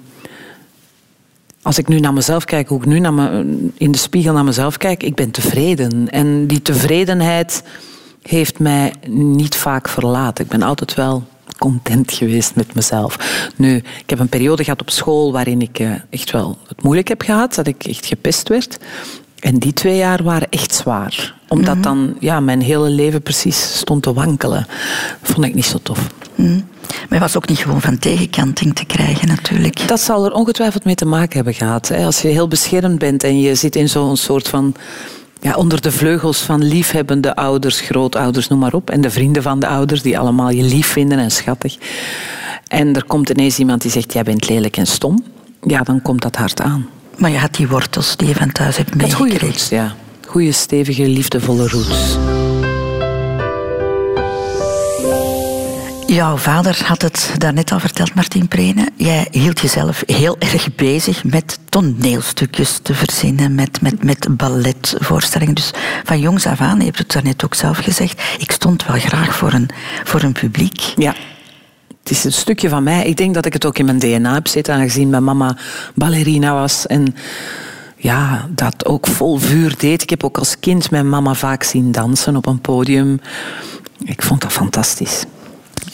als 1.63 1.79
ik 1.79 1.89
nu 1.89 2.01
naar 2.01 2.13
mezelf 2.13 2.45
kijk, 2.45 2.69
hoe 2.69 2.79
ik 2.79 2.87
nu 2.87 2.99
naar 2.99 3.15
me, 3.15 3.45
in 3.75 3.93
de 3.93 3.99
spiegel 3.99 4.33
naar 4.33 4.45
mezelf 4.45 4.77
kijk, 4.77 5.03
ik 5.03 5.15
ben 5.15 5.31
tevreden. 5.31 6.11
En 6.11 6.47
die 6.47 6.63
tevredenheid 6.63 7.63
heeft 8.23 8.59
mij 8.59 8.93
niet 9.09 9.57
vaak 9.57 9.89
verlaten. 9.89 10.45
Ik 10.45 10.51
ben 10.51 10.63
altijd 10.63 10.95
wel 10.95 11.25
content 11.59 12.13
geweest 12.13 12.55
met 12.55 12.75
mezelf. 12.75 13.17
Nu, 13.57 13.77
ik 13.77 14.11
heb 14.11 14.19
een 14.19 14.29
periode 14.29 14.65
gehad 14.65 14.81
op 14.81 14.91
school 14.91 15.33
waarin 15.33 15.61
ik 15.61 15.79
eh, 15.79 15.91
echt 16.11 16.31
wel 16.31 16.59
het 16.67 16.83
moeilijk 16.83 17.09
heb 17.09 17.23
gehad, 17.23 17.55
dat 17.55 17.67
ik 17.67 17.85
echt 17.85 18.07
gepest 18.07 18.49
werd. 18.49 18.79
En 19.39 19.59
die 19.59 19.73
twee 19.73 19.97
jaar 19.97 20.23
waren 20.23 20.51
echt 20.51 20.75
zwaar. 20.75 21.35
Omdat 21.49 21.83
dan 21.83 22.17
ja, 22.21 22.41
mijn 22.41 22.61
hele 22.61 22.89
leven 22.89 23.23
precies 23.23 23.79
stond 23.79 24.03
te 24.03 24.13
wankelen. 24.13 24.67
vond 25.23 25.45
ik 25.47 25.55
niet 25.55 25.65
zo 25.65 25.79
tof. 25.83 26.09
Maar 27.09 27.19
je 27.19 27.19
was 27.19 27.37
ook 27.37 27.49
niet 27.49 27.59
gewoon 27.59 27.81
van 27.81 27.99
tegenkanting 27.99 28.75
te 28.75 28.85
krijgen 28.85 29.29
natuurlijk. 29.29 29.89
Dat 29.89 30.01
zal 30.01 30.25
er 30.25 30.33
ongetwijfeld 30.33 30.85
mee 30.85 30.95
te 30.95 31.05
maken 31.05 31.37
hebben 31.37 31.55
gehad. 31.55 31.89
Hè. 31.89 32.05
Als 32.05 32.23
je 32.23 32.29
heel 32.29 32.49
beschermd 32.49 32.99
bent 32.99 33.25
en 33.25 33.41
je 33.41 33.55
zit 33.55 33.77
in 33.77 33.89
zo'n 33.89 34.17
soort 34.17 34.49
van... 34.49 34.75
Ja, 35.45 35.55
onder 35.55 35.81
de 35.81 35.93
vleugels 35.93 36.41
van 36.41 36.65
liefhebbende 36.65 37.37
ouders, 37.37 37.81
grootouders, 37.81 38.49
noem 38.49 38.59
maar 38.59 38.73
op. 38.73 38.91
En 38.91 39.01
de 39.01 39.11
vrienden 39.11 39.43
van 39.43 39.61
de 39.61 39.67
ouders 39.67 40.03
die 40.03 40.19
allemaal 40.19 40.51
je 40.51 40.63
lief 40.63 40.87
vinden 40.87 41.19
en 41.19 41.31
schattig. 41.31 41.77
En 42.69 42.95
er 42.95 43.05
komt 43.05 43.31
ineens 43.31 43.59
iemand 43.59 43.83
die 43.83 43.91
zegt, 43.91 44.13
jij 44.13 44.23
bent 44.23 44.49
lelijk 44.49 44.77
en 44.77 44.87
stom. 44.87 45.25
Ja, 45.63 45.81
dan 45.83 46.03
komt 46.03 46.23
dat 46.23 46.37
hard 46.37 46.61
aan. 46.61 46.89
Maar 47.17 47.31
je 47.31 47.39
had 47.39 47.55
die 47.55 47.69
wortels 47.69 48.17
die 48.17 48.29
je 48.29 48.35
van 48.35 48.53
thuis 48.53 48.77
hebt 48.77 48.95
Met 48.95 49.13
goede 49.15 49.33
meegekregen. 49.33 49.57
roots, 49.57 49.69
ja. 49.69 49.95
Goede, 50.27 50.53
stevige, 50.53 51.09
liefdevolle 51.09 51.69
roots. 51.69 52.17
Jouw 56.15 56.37
vader 56.37 56.81
had 56.85 57.03
het 57.03 57.35
daarnet 57.39 57.73
al 57.73 57.81
verteld, 57.81 58.15
Martien 58.15 58.49
Prene. 58.49 58.89
Jij 58.97 59.29
hield 59.31 59.61
jezelf 59.61 60.03
heel 60.07 60.37
erg 60.39 60.75
bezig 60.75 61.25
met 61.25 61.59
toneelstukjes 61.69 62.79
te 62.83 62.95
verzinnen, 62.95 63.55
met, 63.55 63.81
met, 63.81 64.05
met 64.05 64.37
balletvoorstellingen. 64.37 65.55
Dus 65.55 65.71
van 66.05 66.21
jongs 66.21 66.47
af 66.47 66.61
aan, 66.61 66.79
je 66.79 66.85
hebt 66.85 66.99
het 66.99 67.13
daarnet 67.13 67.45
ook 67.45 67.55
zelf 67.55 67.79
gezegd, 67.79 68.23
ik 68.39 68.51
stond 68.51 68.87
wel 68.87 68.99
graag 68.99 69.37
voor 69.37 69.53
een, 69.53 69.69
voor 70.05 70.23
een 70.23 70.33
publiek. 70.33 70.81
Ja. 70.97 71.15
Het 72.01 72.11
is 72.11 72.25
een 72.25 72.33
stukje 72.33 72.69
van 72.69 72.83
mij. 72.83 73.07
Ik 73.07 73.17
denk 73.17 73.35
dat 73.35 73.47
ik 73.47 73.53
het 73.53 73.67
ook 73.67 73.79
in 73.79 73.85
mijn 73.85 73.99
DNA 73.99 74.35
heb 74.35 74.49
zitten, 74.49 74.75
aangezien 74.75 75.11
mijn 75.11 75.25
mama 75.25 75.57
ballerina 75.95 76.53
was. 76.53 76.87
En 76.87 77.15
ja, 77.97 78.49
dat 78.51 78.87
ook 78.87 79.07
vol 79.07 79.39
vuur 79.39 79.75
deed. 79.79 80.03
Ik 80.03 80.11
heb 80.11 80.25
ook 80.25 80.39
als 80.39 80.59
kind 80.61 80.91
mijn 80.91 81.09
mama 81.09 81.35
vaak 81.35 81.63
zien 81.63 81.93
dansen 81.93 82.37
op 82.37 82.47
een 82.47 82.61
podium. 82.61 83.21
Ik 84.05 84.23
vond 84.23 84.41
dat 84.41 84.53
fantastisch. 84.53 85.25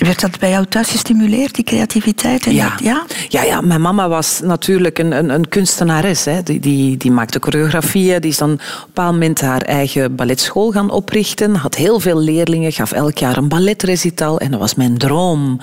Werd 0.00 0.20
dat 0.20 0.38
bij 0.38 0.50
jou 0.50 0.66
thuis 0.66 0.88
gestimuleerd, 0.90 1.54
die 1.54 1.64
creativiteit? 1.64 2.46
En 2.46 2.54
Ja. 2.54 2.70
dat- 2.70 2.80
ja? 2.80 3.04
Ja, 3.28 3.42
ja, 3.42 3.60
mijn 3.60 3.80
mama 3.80 4.08
was 4.08 4.40
natuurlijk 4.44 4.98
een, 4.98 5.12
een, 5.12 5.28
een 5.30 5.48
kunstenares. 5.48 6.24
Hè. 6.24 6.42
Die, 6.42 6.60
die, 6.60 6.96
die 6.96 7.10
maakte 7.10 7.38
choreografieën. 7.42 8.20
Die 8.20 8.30
is 8.30 8.36
dan 8.36 8.52
op 8.52 8.58
een 8.60 8.80
bepaald 8.86 9.12
moment 9.12 9.40
haar 9.40 9.60
eigen 9.62 10.14
balletschool 10.14 10.70
gaan 10.70 10.90
oprichten. 10.90 11.54
Had 11.54 11.74
heel 11.74 12.00
veel 12.00 12.18
leerlingen, 12.18 12.72
gaf 12.72 12.92
elk 12.92 13.18
jaar 13.18 13.36
een 13.36 13.48
balletrecital. 13.48 14.38
En 14.40 14.50
dat 14.50 14.60
was 14.60 14.74
mijn 14.74 14.98
droom 14.98 15.60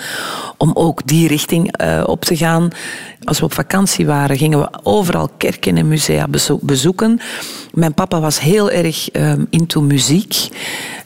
om 0.57 0.71
ook 0.73 1.07
die 1.07 1.27
richting 1.27 1.71
eh, 1.77 2.03
op 2.05 2.25
te 2.25 2.37
gaan. 2.37 2.67
Als 3.23 3.39
we 3.39 3.45
op 3.45 3.53
vakantie 3.53 4.05
waren, 4.05 4.37
gingen 4.37 4.59
we 4.59 4.69
overal 4.83 5.29
kerken 5.37 5.77
en 5.77 5.87
musea 5.87 6.27
bezo- 6.27 6.59
bezoeken. 6.61 7.19
Mijn 7.73 7.93
papa 7.93 8.19
was 8.19 8.39
heel 8.39 8.71
erg 8.71 9.09
ehm, 9.09 9.43
into 9.49 9.81
muziek 9.81 10.47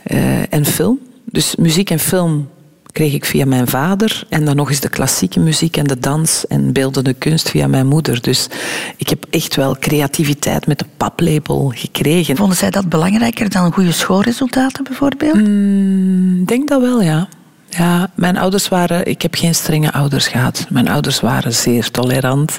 eh, 0.04 0.54
en 0.54 0.66
film. 0.66 1.00
Dus 1.26 1.56
muziek 1.56 1.90
en 1.90 2.00
film 2.00 2.50
kreeg 2.92 3.14
ik 3.14 3.26
via 3.26 3.46
mijn 3.46 3.68
vader. 3.68 4.24
En 4.30 4.46
dan 4.46 4.56
nog 4.56 4.70
eens 4.70 4.80
de 4.80 4.90
klassieke 4.90 5.40
muziek 5.40 5.78
en 5.78 5.84
de 5.84 6.00
dans 6.00 6.48
en 6.48 6.74
beeldende 6.74 7.14
kunst 7.14 7.50
via 7.50 7.68
mijn 7.68 7.88
moeder. 7.88 8.22
Dus 8.22 8.48
ik 8.98 9.10
heb 9.10 9.26
echt 9.30 9.56
wel 9.56 9.76
creativiteit 9.80 10.68
met 10.68 10.80
de 10.80 10.86
paplepel 10.98 11.72
gekregen. 11.76 12.36
Vonden 12.36 12.58
zij 12.58 12.70
dat 12.70 12.90
belangrijker 12.90 13.50
dan 13.50 13.74
goede 13.74 13.92
schoolresultaten 13.92 14.84
bijvoorbeeld? 14.84 15.38
Ik 15.38 16.48
denk 16.48 16.68
dat 16.68 16.82
wel, 16.82 17.02
ja. 17.02 17.28
Ja, 17.70 18.12
mijn 18.16 18.38
ouders 18.38 18.68
waren... 18.68 19.06
Ik 19.08 19.22
heb 19.22 19.36
geen 19.36 19.56
strenge 19.56 19.94
ouders 19.94 20.28
gehad. 20.28 20.66
Mijn 20.70 20.88
ouders 20.88 21.20
waren 21.20 21.54
zeer 21.54 21.92
tolerant. 21.92 22.58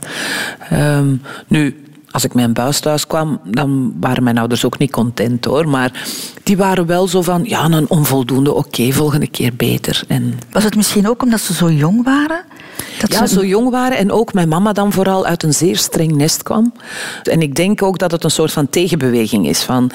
Ehm, 0.70 1.16
nu, 1.46 1.82
als 2.12 2.24
ik 2.24 2.34
een 2.34 2.52
buis 2.52 2.80
thuis 2.80 3.06
kwam, 3.06 3.40
dan 3.44 3.94
waren 4.00 4.22
mijn 4.22 4.38
ouders 4.38 4.64
ook 4.64 4.78
niet 4.78 4.90
content, 4.90 5.44
hoor. 5.44 5.68
Maar 5.68 6.08
die 6.42 6.56
waren 6.56 6.86
wel 6.86 7.08
zo 7.08 7.22
van... 7.22 7.44
Ja, 7.44 7.64
een 7.64 7.90
onvoldoende, 7.90 8.52
oké, 8.52 8.92
volgende 8.92 9.26
keer 9.26 9.54
beter. 9.56 10.02
En 10.08 10.38
Was 10.52 10.64
het 10.64 10.76
misschien 10.76 11.08
ook 11.08 11.22
omdat 11.22 11.40
ze 11.40 11.54
zo 11.54 11.70
jong 11.70 12.04
waren? 12.04 12.44
Dat 13.00 13.12
ja, 13.12 13.26
ze- 13.26 13.34
zo 13.34 13.44
jong 13.44 13.70
waren 13.70 13.98
en 13.98 14.10
ook 14.12 14.32
mijn 14.32 14.48
mama 14.48 14.72
dan 14.72 14.92
vooral 14.92 15.26
uit 15.26 15.42
een 15.42 15.54
zeer 15.54 15.76
streng 15.76 16.12
nest 16.14 16.42
kwam. 16.42 16.72
En 17.22 17.42
ik 17.42 17.54
denk 17.54 17.82
ook 17.82 17.98
dat 17.98 18.10
het 18.10 18.24
een 18.24 18.30
soort 18.30 18.52
van 18.52 18.68
tegenbeweging 18.70 19.48
is 19.48 19.62
van 19.62 19.90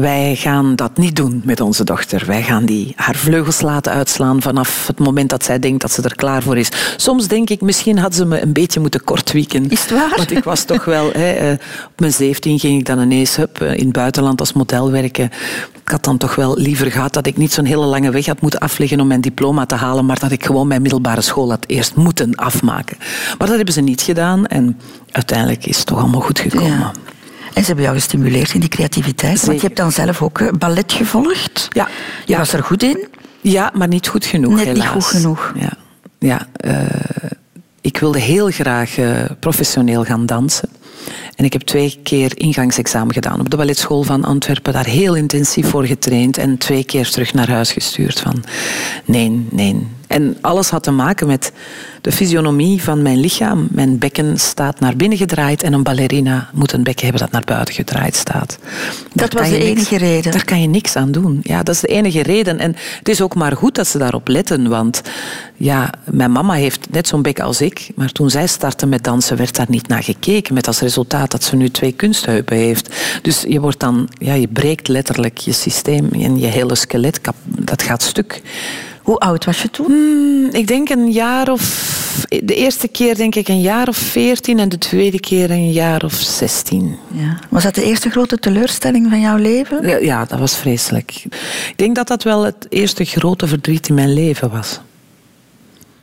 wij 0.00 0.34
gaan 0.34 0.76
dat 0.76 0.96
niet 0.96 1.16
doen 1.16 1.42
met 1.44 1.60
onze 1.60 1.84
dochter. 1.84 2.22
Wij 2.26 2.42
gaan 2.42 2.64
die 2.64 2.92
haar 2.96 3.14
vleugels 3.14 3.60
laten 3.60 3.92
uitslaan 3.92 4.42
vanaf 4.42 4.86
het 4.86 4.98
moment 4.98 5.30
dat 5.30 5.44
zij 5.44 5.58
denkt 5.58 5.80
dat 5.80 5.92
ze 5.92 6.02
er 6.02 6.14
klaar 6.14 6.42
voor 6.42 6.56
is. 6.56 6.68
Soms 6.96 7.28
denk 7.28 7.50
ik, 7.50 7.60
misschien 7.60 7.98
had 7.98 8.14
ze 8.14 8.24
me 8.24 8.42
een 8.42 8.52
beetje 8.52 8.80
moeten 8.80 9.04
kortwieken. 9.04 9.70
Is 9.70 9.80
het 9.80 9.90
waar? 9.90 10.12
Want 10.16 10.30
ik 10.30 10.44
was 10.44 10.64
toch 10.64 10.84
wel... 10.84 11.10
Hè, 11.12 11.32
eh, 11.32 11.52
op 11.86 12.00
mijn 12.00 12.12
17 12.12 12.58
ging 12.58 12.78
ik 12.78 12.86
dan 12.86 13.00
ineens 13.00 13.36
hup, 13.36 13.60
eh, 13.60 13.72
in 13.72 13.84
het 13.84 13.92
buitenland 13.92 14.40
als 14.40 14.52
model 14.52 14.90
werken. 14.90 15.30
Ik 15.82 15.90
had 15.90 16.04
dan 16.04 16.18
toch 16.18 16.34
wel 16.34 16.56
liever 16.56 16.90
gehad 16.90 17.12
dat 17.12 17.26
ik 17.26 17.36
niet 17.36 17.52
zo'n 17.52 17.64
hele 17.64 17.84
lange 17.84 18.10
weg 18.10 18.26
had 18.26 18.40
moeten 18.40 18.60
afleggen 18.60 19.00
om 19.00 19.06
mijn 19.06 19.20
diploma 19.20 19.66
te 19.66 19.74
halen, 19.74 20.06
maar 20.06 20.18
dat 20.18 20.30
ik 20.30 20.44
gewoon 20.44 20.68
mijn 20.68 20.82
middelbare 20.82 21.20
school 21.20 21.50
had 21.50 21.64
eerst 21.66 21.94
moeten 21.94 22.34
afmaken. 22.34 22.96
Maar 23.38 23.46
dat 23.46 23.56
hebben 23.56 23.74
ze 23.74 23.80
niet 23.80 24.00
gedaan 24.00 24.46
en 24.46 24.80
uiteindelijk 25.10 25.66
is 25.66 25.76
het 25.76 25.86
toch 25.86 25.98
allemaal 25.98 26.20
goed 26.20 26.38
gekomen. 26.38 26.78
Ja. 26.78 26.92
En 27.54 27.60
ze 27.60 27.66
hebben 27.66 27.84
jou 27.84 27.96
gestimuleerd 27.96 28.54
in 28.54 28.60
die 28.60 28.68
creativiteit. 28.68 29.44
Want 29.44 29.60
je 29.60 29.66
hebt 29.66 29.78
dan 29.78 29.92
zelf 29.92 30.22
ook 30.22 30.40
eh, 30.40 30.48
ballet 30.58 30.92
gevolgd. 30.92 31.68
Ja. 31.72 31.88
Je 32.26 32.32
Ja. 32.32 32.38
was 32.38 32.52
er 32.52 32.62
goed 32.62 32.82
in. 32.82 33.06
Ja, 33.40 33.70
maar 33.74 33.88
niet 33.88 34.08
goed 34.08 34.26
genoeg, 34.26 34.64
Net 34.64 34.74
niet 34.74 34.86
goed 34.86 35.04
genoeg. 35.04 35.52
Ja, 35.58 35.72
ja 36.18 36.46
eh, 36.54 36.80
ik 37.80 37.98
wilde 37.98 38.18
heel 38.20 38.50
graag 38.50 38.98
eh, 38.98 39.24
professioneel 39.40 40.04
gaan 40.04 40.26
dansen. 40.26 40.68
En 41.36 41.44
ik 41.44 41.52
heb 41.52 41.62
twee 41.62 41.98
keer 42.02 42.38
ingangsexamen 42.38 43.14
gedaan 43.14 43.40
op 43.40 43.50
de 43.50 43.56
balletschool 43.56 44.02
van 44.02 44.24
Antwerpen. 44.24 44.72
Daar 44.72 44.86
heel 44.86 45.14
intensief 45.14 45.68
voor 45.68 45.84
getraind 45.86 46.38
en 46.38 46.58
twee 46.58 46.84
keer 46.84 47.10
terug 47.10 47.32
naar 47.34 47.50
huis 47.50 47.72
gestuurd. 47.72 48.20
Van 48.20 48.44
nee, 49.04 49.46
nee. 49.50 49.86
En 50.08 50.36
alles 50.40 50.70
had 50.70 50.82
te 50.82 50.90
maken 50.90 51.26
met 51.26 51.52
de 52.00 52.12
fysionomie 52.12 52.82
van 52.82 53.02
mijn 53.02 53.20
lichaam. 53.20 53.68
Mijn 53.70 53.98
bekken 53.98 54.38
staat 54.38 54.80
naar 54.80 54.96
binnen 54.96 55.18
gedraaid 55.18 55.62
en 55.62 55.72
een 55.72 55.82
ballerina 55.82 56.50
moet 56.52 56.72
een 56.72 56.82
bekken 56.82 57.04
hebben 57.04 57.22
dat 57.22 57.32
naar 57.32 57.44
buiten 57.44 57.74
gedraaid 57.74 58.16
staat. 58.16 58.58
Daar 59.12 59.28
was 59.32 59.48
de 59.48 59.56
niks- 59.56 59.64
enige 59.64 59.96
reden. 59.98 60.32
Daar 60.32 60.44
kan 60.44 60.60
je 60.60 60.68
niks 60.68 60.96
aan 60.96 61.12
doen. 61.12 61.40
Ja, 61.42 61.62
dat 61.62 61.74
is 61.74 61.80
de 61.80 61.86
enige 61.86 62.22
reden. 62.22 62.58
En 62.58 62.76
het 62.98 63.08
is 63.08 63.20
ook 63.20 63.34
maar 63.34 63.56
goed 63.56 63.74
dat 63.74 63.86
ze 63.86 63.98
daarop 63.98 64.28
letten. 64.28 64.68
Want 64.68 65.02
ja, 65.56 65.90
mijn 66.04 66.32
mama 66.32 66.54
heeft 66.54 66.86
net 66.90 67.08
zo'n 67.08 67.22
bek 67.22 67.40
als 67.40 67.60
ik. 67.60 67.88
Maar 67.94 68.12
toen 68.12 68.30
zij 68.30 68.46
startte 68.46 68.86
met 68.86 69.04
dansen, 69.04 69.36
werd 69.36 69.56
daar 69.56 69.66
niet 69.68 69.88
naar 69.88 70.02
gekeken. 70.02 70.54
Met 70.54 70.66
als 70.66 70.80
resultaat 70.80 71.30
dat 71.30 71.44
ze 71.44 71.56
nu 71.56 71.70
twee 71.70 71.92
kunstheupen 71.92 72.56
heeft. 72.56 72.94
Dus 73.22 73.44
je 73.48 73.60
wordt 73.60 73.80
dan, 73.80 74.08
ja, 74.18 74.34
je 74.34 74.48
breekt 74.48 74.88
letterlijk 74.88 75.38
je 75.38 75.52
systeem 75.52 76.08
en 76.12 76.38
je 76.38 76.46
hele 76.46 76.74
skelet. 76.74 77.20
Dat 77.46 77.82
gaat 77.82 78.02
stuk. 78.02 78.42
Hoe 79.08 79.18
oud 79.18 79.44
was 79.44 79.62
je 79.62 79.70
toen? 79.70 79.86
Hmm, 79.86 80.48
ik 80.50 80.66
denk 80.66 80.88
een 80.88 81.10
jaar 81.10 81.52
of. 81.52 81.96
De 82.28 82.54
eerste 82.54 82.88
keer 82.88 83.16
denk 83.16 83.34
ik 83.34 83.48
een 83.48 83.60
jaar 83.60 83.88
of 83.88 83.96
veertien 83.96 84.58
en 84.58 84.68
de 84.68 84.78
tweede 84.78 85.20
keer 85.20 85.50
een 85.50 85.72
jaar 85.72 86.04
of 86.04 86.12
zestien. 86.12 86.96
Ja. 87.12 87.38
Was 87.48 87.62
dat 87.62 87.74
de 87.74 87.84
eerste 87.84 88.10
grote 88.10 88.38
teleurstelling 88.38 89.06
van 89.08 89.20
jouw 89.20 89.36
leven? 89.36 89.88
Ja, 89.88 89.96
ja, 89.96 90.24
dat 90.24 90.38
was 90.38 90.56
vreselijk. 90.56 91.24
Ik 91.68 91.74
denk 91.76 91.94
dat 91.94 92.08
dat 92.08 92.22
wel 92.22 92.42
het 92.42 92.66
eerste 92.68 93.04
grote 93.04 93.46
verdriet 93.46 93.88
in 93.88 93.94
mijn 93.94 94.12
leven 94.12 94.50
was. 94.50 94.80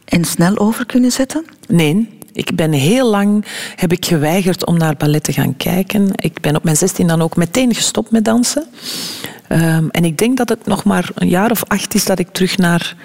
En 0.06 0.26
snel 0.26 0.58
over 0.58 0.86
kunnen 0.86 1.12
zetten? 1.12 1.46
Nee, 1.68 2.10
ik 2.36 2.56
ben 2.56 2.72
heel 2.72 3.10
lang 3.10 3.46
heb 3.76 3.92
ik 3.92 4.06
geweigerd 4.06 4.66
om 4.66 4.78
naar 4.78 4.96
ballet 4.96 5.24
te 5.24 5.34
gaan 5.34 5.58
kijken. 5.58 6.10
Ik 6.16 6.42
ben 6.42 6.56
op 6.56 6.64
mijn 6.64 6.78
16 6.78 7.08
dan 7.08 7.22
ook 7.22 7.36
meteen 7.36 7.74
gestopt 7.74 8.12
met 8.12 8.26
dansen. 8.26 8.66
Ehm, 9.48 9.88
en 9.92 10.06
ik 10.06 10.18
denk 10.18 10.38
dat 10.38 10.50
het 10.50 10.66
nog 10.66 10.84
maar 10.84 11.10
een 11.16 11.28
jaar 11.28 11.52
of 11.52 11.64
acht 11.68 11.94
is 11.94 12.06
dat 12.06 12.20
ik 12.20 12.28
terug 12.32 12.58
naar, 12.58 12.96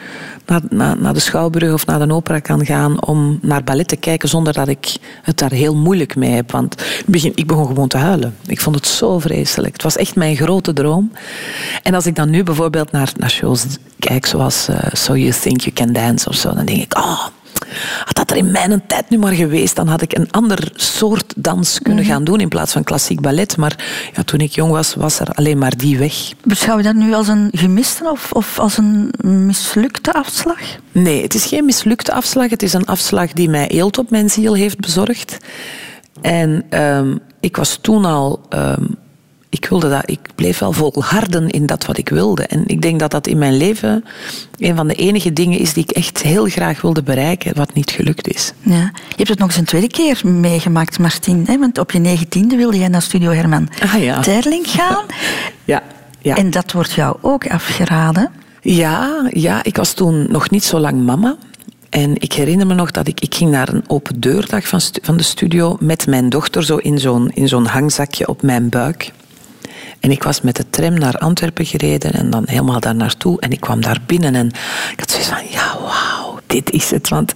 naar, 0.68 0.96
naar, 0.98 1.14
de 1.14 1.20
Schouwburg 1.20 1.72
of 1.72 1.86
naar 1.86 2.06
de 2.06 2.14
opera 2.14 2.38
kan 2.38 2.66
gaan 2.66 3.06
om 3.06 3.38
naar 3.42 3.64
ballet 3.64 3.88
te 3.88 3.96
kijken 3.96 4.28
zonder 4.28 4.52
dat 4.52 4.68
ik 4.68 4.96
het 5.22 5.38
daar 5.38 5.52
heel 5.52 5.76
moeilijk 5.76 6.16
mee 6.16 6.30
heb. 6.30 6.50
Want 6.50 6.80
ik 6.80 7.06
begin, 7.06 7.32
ik 7.34 7.46
begon 7.46 7.66
gewoon 7.66 7.88
te 7.88 7.96
huilen. 7.96 8.36
Ik 8.46 8.60
vond 8.60 8.76
het 8.76 8.86
zo 8.86 9.18
vreselijk. 9.18 9.72
Het 9.72 9.82
was 9.82 9.96
echt 9.96 10.16
mijn 10.16 10.36
grote 10.36 10.72
droom. 10.72 11.12
En 11.82 11.94
als 11.94 12.06
ik 12.06 12.14
dan 12.14 12.30
nu 12.30 12.42
bijvoorbeeld 12.42 12.92
naar, 12.92 13.12
naar 13.16 13.30
shows 13.30 13.66
kijk 13.98 14.26
zoals 14.26 14.68
eh, 14.68 14.76
So 14.92 15.16
You 15.16 15.32
Think 15.32 15.60
You 15.60 15.74
Can 15.74 15.92
Dance 15.92 16.28
of 16.28 16.34
zo, 16.34 16.54
dan 16.54 16.64
denk 16.64 16.82
ik, 16.82 16.96
oh, 16.96 17.26
had 18.04 18.16
dat 18.16 18.30
er 18.30 18.36
in 18.36 18.50
mijn 18.50 18.82
tijd 18.86 19.10
nu 19.10 19.18
maar 19.18 19.32
geweest, 19.32 19.76
dan 19.76 19.88
had 19.88 20.02
ik 20.02 20.16
een 20.16 20.30
ander 20.30 20.70
soort 20.74 21.32
dans 21.36 21.78
kunnen 21.82 22.04
Mhm. 22.04 22.12
gaan 22.12 22.24
doen 22.24 22.40
in 22.40 22.48
plaats 22.48 22.72
van 22.72 22.84
klassiek 22.84 23.20
ballet. 23.20 23.56
Maar 23.56 23.78
ja, 24.14 24.22
toen 24.22 24.40
ik 24.40 24.52
jong 24.52 24.70
was, 24.72 24.94
was 24.94 25.18
er 25.20 25.28
alleen 25.30 25.58
maar 25.58 25.76
die 25.76 25.98
weg. 25.98 26.14
Beschouw 26.44 26.76
je 26.76 26.82
dat 26.82 26.94
nu 26.94 27.14
als 27.14 27.28
een 27.28 27.48
gemiste 27.52 28.10
of, 28.10 28.32
of 28.32 28.58
als 28.58 28.76
een 28.76 29.10
mislukte 29.22 30.12
afslag? 30.12 30.58
Nee, 30.92 31.22
het 31.22 31.34
is 31.34 31.44
geen 31.46 31.64
mislukte 31.64 32.12
afslag. 32.12 32.50
Het 32.50 32.62
is 32.62 32.72
een 32.72 32.86
afslag 32.86 33.32
die 33.32 33.48
mij 33.48 33.68
eelt 33.68 33.98
op 33.98 34.10
mijn 34.10 34.30
ziel 34.30 34.54
heeft 34.54 34.80
bezorgd. 34.80 35.36
En 36.20 36.64
ehm, 36.68 37.16
ik 37.40 37.56
was 37.56 37.78
toen 37.80 38.04
al... 38.04 38.40
ehm, 38.48 38.84
ik 39.50 39.66
wilde 39.66 39.88
dat... 39.88 40.02
Ik 40.04 40.18
bleef 40.34 40.58
wel 40.58 40.72
volharden 40.72 41.50
in 41.50 41.66
dat 41.66 41.86
wat 41.86 41.98
ik 41.98 42.08
wilde. 42.08 42.42
En 42.42 42.62
ik 42.66 42.82
denk 42.82 43.00
dat 43.00 43.10
dat 43.10 43.26
in 43.26 43.38
mijn 43.38 43.56
leven 43.56 44.04
een 44.58 44.76
van 44.76 44.88
de 44.88 44.94
enige 44.94 45.32
dingen 45.32 45.58
is 45.58 45.72
die 45.72 45.82
ik 45.82 45.90
echt 45.90 46.22
heel 46.22 46.46
graag 46.46 46.80
wilde 46.80 47.02
bereiken, 47.02 47.56
wat 47.56 47.74
niet 47.74 47.90
gelukt 47.90 48.28
is. 48.28 48.52
Ja. 48.60 48.90
Je 49.08 49.16
hebt 49.16 49.28
het 49.28 49.38
nog 49.38 49.48
eens 49.48 49.56
een 49.56 49.64
tweede 49.64 49.88
keer 49.88 50.20
meegemaakt, 50.24 50.98
Martien. 50.98 51.44
Hè? 51.46 51.58
Want 51.58 51.78
op 51.78 51.90
je 51.90 51.98
negentiende 51.98 52.56
wilde 52.56 52.78
jij 52.78 52.88
naar 52.88 53.02
Studio 53.02 53.30
Herman 53.30 53.68
Ah, 53.82 54.02
ja. 54.02 54.20
Terling 54.20 54.66
gaan. 54.68 55.04
Ja, 55.64 55.82
ja. 56.18 56.36
En 56.36 56.50
dat 56.50 56.72
wordt 56.72 56.92
jou 56.92 57.16
ook 57.20 57.46
afgeraden. 57.46 58.30
Ja, 58.60 59.28
ja, 59.30 59.64
ik 59.64 59.76
was 59.76 59.92
toen 59.92 60.26
nog 60.30 60.50
niet 60.50 60.64
zo 60.64 60.78
lang 60.78 61.04
mama. 61.04 61.36
En 61.90 62.14
ik 62.20 62.32
herinner 62.32 62.66
me 62.66 62.74
nog 62.74 62.90
dat 62.90 63.06
ik, 63.08 63.20
ik 63.20 63.34
ging 63.34 63.50
naar 63.50 63.68
een 63.68 63.84
open 63.86 64.20
deurdag 64.20 64.68
van, 64.68 64.80
van 65.02 65.16
de 65.16 65.22
studio 65.22 65.76
met 65.80 66.06
mijn 66.06 66.28
dochter 66.28 66.64
zo 66.64 66.76
in 66.76 66.98
zo'n, 66.98 67.30
in 67.34 67.48
zo'n 67.48 67.66
hangzakje 67.66 68.28
op 68.28 68.42
mijn 68.42 68.68
buik. 68.68 69.12
En 70.00 70.10
ik 70.10 70.22
was 70.22 70.40
met 70.40 70.56
de 70.56 70.70
tram 70.70 70.94
naar 70.94 71.18
Antwerpen 71.18 71.66
gereden 71.66 72.12
en 72.12 72.30
dan 72.30 72.42
helemaal 72.46 72.80
daar 72.80 72.94
naartoe. 72.94 73.40
En 73.40 73.50
ik 73.50 73.60
kwam 73.60 73.80
daar 73.80 74.00
binnen 74.06 74.34
en 74.34 74.46
ik 74.92 75.00
had 75.00 75.10
zoiets 75.10 75.28
van, 75.28 75.50
ja, 75.50 75.76
wauw, 75.80 76.38
dit 76.46 76.70
is 76.70 76.90
het. 76.90 77.08
Want 77.08 77.34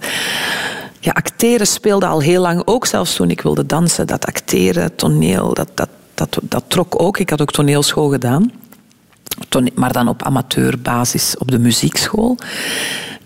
ja, 0.99 1.11
acteren 1.11 1.67
speelde 1.67 2.05
al 2.05 2.19
heel 2.19 2.41
lang, 2.41 2.61
ook 2.65 2.85
zelfs 2.85 3.15
toen 3.15 3.29
ik 3.29 3.41
wilde 3.41 3.65
dansen. 3.65 4.07
Dat 4.07 4.25
acteren, 4.25 4.95
toneel, 4.95 5.53
dat, 5.53 5.69
dat, 5.73 5.89
dat, 6.13 6.39
dat 6.41 6.63
trok 6.67 7.01
ook. 7.01 7.17
Ik 7.17 7.29
had 7.29 7.41
ook 7.41 7.51
toneelschool 7.51 8.09
gedaan. 8.09 8.51
Maar 9.73 9.91
dan 9.91 10.07
op 10.07 10.23
amateurbasis 10.23 11.37
op 11.37 11.51
de 11.51 11.59
muziekschool. 11.59 12.37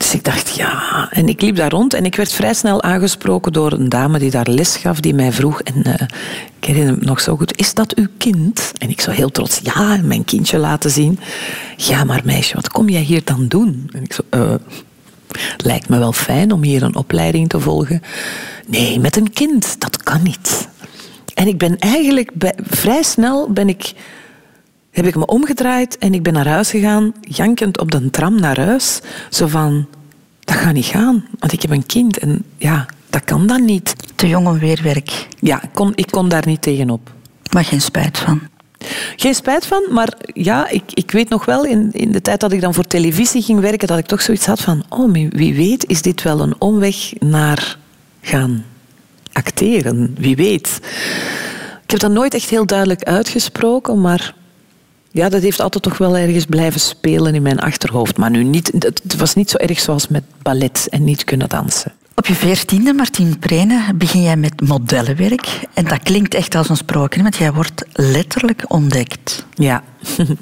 Dus 0.10 0.18
ik 0.18 0.26
dacht, 0.26 0.56
ja. 0.56 1.08
En 1.12 1.28
ik 1.28 1.42
liep 1.42 1.56
daar 1.56 1.70
rond 1.70 1.94
en 1.94 2.06
ik 2.06 2.16
werd 2.16 2.32
vrij 2.32 2.54
snel 2.54 2.84
aangesproken 2.84 3.54
door 3.54 3.72
een 3.72 3.90
dame 3.90 4.20
die 4.20 4.32
daar 4.32 4.48
les 4.50 4.78
gaf, 4.78 5.00
die 5.00 5.14
mij 5.14 5.32
vroeg. 5.32 5.62
En 5.62 5.84
eh, 5.84 6.08
ik 6.60 6.66
herinner 6.68 6.98
nog 7.00 7.20
zo 7.20 7.36
goed: 7.36 7.58
Is 7.58 7.74
dat 7.74 7.96
uw 7.96 8.08
kind? 8.18 8.72
En 8.78 8.90
ik 8.90 9.02
zo 9.02 9.12
heel 9.12 9.30
trots, 9.30 9.60
ja, 9.64 10.00
mijn 10.04 10.26
kindje 10.26 10.58
laten 10.58 10.90
zien. 10.90 11.20
Ja, 11.78 12.04
maar 12.04 12.22
meisje, 12.24 12.56
wat 12.56 12.70
kom 12.70 12.90
jij 12.90 13.02
hier 13.02 13.22
dan 13.24 13.48
doen? 13.48 13.90
En 13.94 14.04
ik 14.04 14.14
zo, 14.14 14.22
eh. 14.30 14.54
Lijkt 15.58 15.90
me 15.90 15.98
wel 15.98 16.14
fijn 16.14 16.52
om 16.52 16.64
hier 16.64 16.84
een 16.84 16.96
opleiding 16.96 17.50
te 17.50 17.60
volgen. 17.60 18.02
Nee, 18.68 19.00
met 19.00 19.16
een 19.16 19.34
kind, 19.34 19.80
dat 19.80 20.04
kan 20.04 20.24
niet. 20.24 20.68
En 21.34 21.48
ik 21.48 21.58
ben 21.58 21.80
eigenlijk 21.80 22.32
vrij 22.70 23.04
snel 23.04 23.52
ben 23.52 23.70
ik 23.70 23.94
heb 24.92 25.06
ik 25.06 25.16
me 25.16 25.26
omgedraaid 25.26 25.98
en 25.98 26.14
ik 26.14 26.24
ben 26.24 26.34
naar 26.34 26.48
huis 26.48 26.70
gegaan, 26.70 27.14
jankend 27.22 27.80
op 27.80 27.92
de 27.92 28.10
tram 28.10 28.40
naar 28.40 28.60
huis. 28.60 29.02
Zo 29.30 29.48
van, 29.48 29.88
dat 30.50 30.58
gaat 30.58 30.74
niet 30.74 30.86
gaan, 30.86 31.26
want 31.40 31.52
ik 31.52 31.62
heb 31.62 31.72
een 31.72 31.86
kind 31.86 32.18
en 32.18 32.44
ja, 32.58 32.86
dat 33.10 33.24
kan 33.24 33.48
dan 33.48 33.66
niet. 33.66 33.96
Te 34.16 34.28
jong 34.28 34.48
om 34.48 34.60
weer 34.60 34.80
werk. 34.84 35.28
Ja, 35.40 35.64
ik 35.64 35.70
kon, 35.74 35.92
ik 35.96 36.08
kon 36.12 36.30
daar 36.30 36.46
niet 36.46 36.62
tegenop. 36.62 37.14
Maar 37.52 37.66
geen 37.66 37.82
spijt 37.82 38.18
van. 38.18 38.42
Geen 39.16 39.34
spijt 39.34 39.66
van, 39.66 39.84
maar 39.90 40.14
ja, 40.34 40.70
ik, 40.70 40.84
ik 40.94 41.12
weet 41.12 41.30
nog 41.30 41.46
wel 41.46 41.66
in, 41.66 41.90
in 41.92 42.12
de 42.12 42.22
tijd 42.22 42.40
dat 42.40 42.52
ik 42.52 42.62
dan 42.62 42.74
voor 42.74 42.88
televisie 42.88 43.42
ging 43.42 43.60
werken, 43.60 43.88
dat 43.88 43.98
ik 43.98 44.06
toch 44.06 44.22
zoiets 44.22 44.46
had 44.46 44.60
van, 44.60 44.84
oh, 44.90 45.14
wie 45.30 45.54
weet 45.54 45.86
is 45.86 46.02
dit 46.02 46.22
wel 46.22 46.40
een 46.40 46.56
omweg 46.58 47.14
naar 47.20 47.78
gaan 48.22 48.66
acteren. 49.32 50.16
Wie 50.20 50.36
weet. 50.36 50.80
Ik 51.84 51.92
heb 51.92 52.00
dat 52.00 52.12
nooit 52.12 52.34
echt 52.34 52.50
heel 52.50 52.66
duidelijk 52.66 53.04
uitgesproken, 53.04 54.02
maar 54.02 54.34
ja, 55.12 55.30
dat 55.30 55.42
heeft 55.42 55.60
altijd 55.60 55.84
toch 55.84 55.98
wel 55.98 56.18
ergens 56.18 56.46
blijven 56.46 56.80
spelen 56.80 57.36
in 57.36 57.42
mijn 57.42 57.60
achterhoofd. 57.60 58.18
Maar 58.18 58.30
nu 58.30 58.44
niet, 58.44 58.72
het 58.80 59.16
was 59.18 59.36
niet 59.36 59.50
zo 59.50 59.58
erg 59.58 59.80
zoals 59.80 60.08
met 60.08 60.24
ballet 60.42 60.88
en 60.90 61.04
niet 61.04 61.24
kunnen 61.24 61.50
dansen. 61.50 61.94
Op 62.20 62.26
je 62.26 62.36
veertiende, 62.36 62.94
Martien 62.94 63.40
Prene, 63.40 63.94
begin 63.96 64.22
jij 64.22 64.38
met 64.38 64.68
modellenwerk. 64.68 65.60
En 65.74 65.86
dat 65.86 66.00
klinkt 66.04 66.34
echt 66.34 66.56
als 66.56 66.70
een 66.70 66.78
sprookje, 66.78 67.22
want 67.22 67.38
jij 67.38 67.54
wordt 67.54 67.86
letterlijk 67.94 68.64
ontdekt. 68.68 69.46
Ja. 69.54 69.84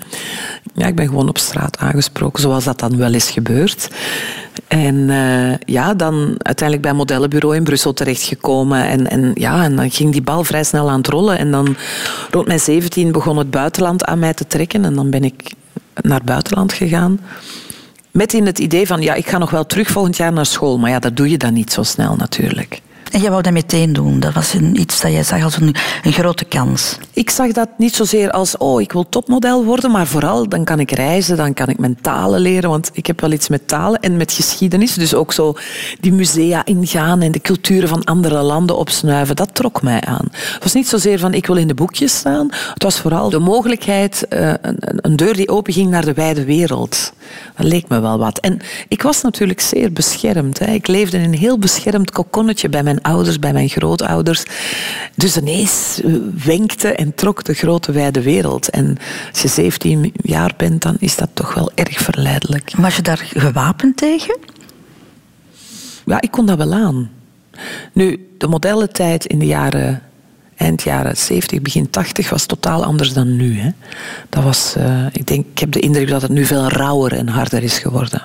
ja, 0.75 0.87
ik 0.87 0.95
ben 0.95 1.07
gewoon 1.07 1.29
op 1.29 1.37
straat 1.37 1.77
aangesproken, 1.77 2.41
zoals 2.41 2.63
dat 2.63 2.79
dan 2.79 2.97
wel 2.97 3.13
is 3.13 3.29
gebeurd. 3.29 3.89
En 4.67 5.09
eh, 5.09 5.57
ja, 5.65 5.93
dan 5.93 6.35
uiteindelijk 6.37 6.81
bij 6.81 6.93
modellenbureau 6.93 7.55
in 7.55 7.63
Brussel 7.63 7.93
terechtgekomen. 7.93 8.87
En, 8.87 9.09
en, 9.09 9.31
ja, 9.33 9.63
en 9.63 9.75
dan 9.75 9.91
ging 9.91 10.11
die 10.11 10.21
bal 10.21 10.43
vrij 10.43 10.63
snel 10.63 10.89
aan 10.89 10.97
het 10.97 11.07
rollen. 11.07 11.37
En 11.37 11.51
dan 11.51 11.75
rond 12.31 12.47
mijn 12.47 12.59
17 12.59 13.11
begon 13.11 13.37
het 13.37 13.51
buitenland 13.51 14.05
aan 14.05 14.19
mij 14.19 14.33
te 14.33 14.47
trekken. 14.47 14.85
En 14.85 14.95
dan 14.95 15.09
ben 15.09 15.23
ik 15.23 15.53
naar 16.01 16.17
het 16.17 16.25
buitenland 16.25 16.73
gegaan. 16.73 17.19
Met 18.17 18.33
in 18.33 18.45
het 18.45 18.59
idee 18.59 18.87
van, 18.87 19.01
ja, 19.01 19.13
ik 19.13 19.29
ga 19.29 19.37
nog 19.37 19.49
wel 19.49 19.65
terug 19.65 19.87
volgend 19.87 20.17
jaar 20.17 20.33
naar 20.33 20.45
school. 20.45 20.77
Maar 20.77 20.89
ja, 20.89 20.99
dat 20.99 21.15
doe 21.15 21.29
je 21.29 21.37
dan 21.37 21.53
niet 21.53 21.71
zo 21.71 21.83
snel 21.83 22.15
natuurlijk. 22.15 22.81
En 23.11 23.19
jij 23.21 23.29
wou 23.29 23.41
dat 23.41 23.53
meteen 23.53 23.93
doen. 23.93 24.19
Dat 24.19 24.33
was 24.33 24.53
een, 24.53 24.79
iets 24.79 25.01
dat 25.01 25.11
jij 25.11 25.23
zag 25.23 25.43
als 25.43 25.57
een, 25.57 25.75
grote 26.03 26.45
kans. 26.45 26.97
Ik 27.13 27.29
zag 27.29 27.51
dat 27.51 27.69
niet 27.77 27.95
zozeer 27.95 28.31
als, 28.31 28.57
oh, 28.57 28.81
ik 28.81 28.91
wil 28.91 29.09
topmodel 29.09 29.63
worden, 29.65 29.91
maar 29.91 30.07
vooral 30.07 30.49
dan 30.49 30.63
kan 30.63 30.79
ik 30.79 30.91
reizen, 30.91 31.37
dan 31.37 31.53
kan 31.53 31.67
ik 31.67 31.77
mijn 31.79 31.97
talen 32.01 32.39
leren, 32.39 32.69
want 32.69 32.89
ik 32.93 33.07
heb 33.07 33.21
wel 33.21 33.31
iets 33.31 33.47
met 33.47 33.67
talen 33.67 33.99
en 33.99 34.17
met 34.17 34.31
geschiedenis. 34.31 34.93
Dus 34.93 35.13
ook 35.13 35.33
zo 35.33 35.53
die 35.99 36.13
musea 36.13 36.65
ingaan 36.65 37.21
en 37.21 37.31
de 37.31 37.39
culturen 37.41 37.89
van 37.89 38.03
andere 38.03 38.41
landen 38.41 38.77
opsnuiven, 38.77 39.35
dat 39.35 39.55
trok 39.55 39.81
mij 39.81 40.01
aan. 40.01 40.27
Het 40.31 40.63
was 40.63 40.73
niet 40.73 40.87
zozeer 40.87 41.19
van, 41.19 41.33
ik 41.33 41.45
wil 41.45 41.55
in 41.55 41.67
de 41.67 41.73
boekjes 41.73 42.15
staan. 42.17 42.47
Het 42.73 42.83
was 42.83 42.99
vooral 42.99 43.29
de 43.29 43.39
mogelijkheid, 43.39 44.27
eh, 44.27 44.47
een, 44.47 44.57
een- 44.79 44.99
een 45.01 45.15
deur 45.15 45.33
die 45.35 45.49
openging 45.49 45.89
naar 45.89 46.05
de 46.05 46.13
wijde 46.13 46.45
wereld. 46.45 47.13
Dat 47.55 47.65
leek 47.67 47.87
me 47.87 47.99
wel 47.99 48.17
wat. 48.17 48.39
En 48.39 48.59
ik 48.87 49.01
was 49.01 49.21
natuurlijk 49.21 49.61
zeer 49.61 49.93
beschermd. 49.93 50.59
Hè. 50.59 50.71
Ik 50.71 50.87
leefde 50.87 51.17
in 51.17 51.23
een 51.23 51.37
heel 51.39 51.59
beschermd 51.59 52.11
kokonnetje 52.11 52.69
bij 52.69 52.83
mijn 52.83 52.96
ouders, 53.01 53.39
bij 53.39 53.53
mijn 53.53 53.69
grootouders. 53.69 54.43
Dus 55.15 55.37
ineens 55.37 56.01
wenkte 56.43 56.87
en 56.87 57.15
trok 57.15 57.43
de 57.43 57.53
grote 57.53 57.91
wijde 57.91 58.21
wereld. 58.21 58.69
En 58.69 58.97
als 59.31 59.41
je 59.41 59.47
17 59.47 60.13
jaar 60.21 60.53
bent, 60.57 60.81
dan 60.81 60.95
is 60.99 61.15
dat 61.15 61.29
toch 61.33 61.53
wel 61.53 61.71
erg 61.75 61.97
verleidelijk. 61.97 62.71
Was 62.77 62.95
je 62.95 63.01
daar 63.01 63.25
gewapend 63.33 63.97
tegen? 63.97 64.37
Ja, 66.05 66.21
ik 66.21 66.31
kon 66.31 66.45
dat 66.45 66.57
wel 66.57 66.73
aan. 66.73 67.09
Nu, 67.93 68.27
de 68.37 68.47
modellentijd 68.47 69.25
in 69.25 69.39
de 69.39 69.45
jaren, 69.45 70.01
eind 70.55 70.83
jaren 70.83 71.17
70, 71.17 71.61
begin 71.61 71.89
80 71.89 72.29
was 72.29 72.45
totaal 72.45 72.83
anders 72.83 73.13
dan 73.13 73.35
nu. 73.35 73.59
Hè. 73.59 73.69
Dat 74.29 74.43
was, 74.43 74.73
eh, 74.77 75.05
ik, 75.11 75.27
denk, 75.27 75.45
ik 75.51 75.59
heb 75.59 75.71
de 75.71 75.79
indruk 75.79 76.09
dat 76.09 76.21
het 76.21 76.31
nu 76.31 76.45
veel 76.45 76.67
rauwer 76.67 77.13
en 77.13 77.27
harder 77.27 77.63
is 77.63 77.79
geworden. 77.79 78.21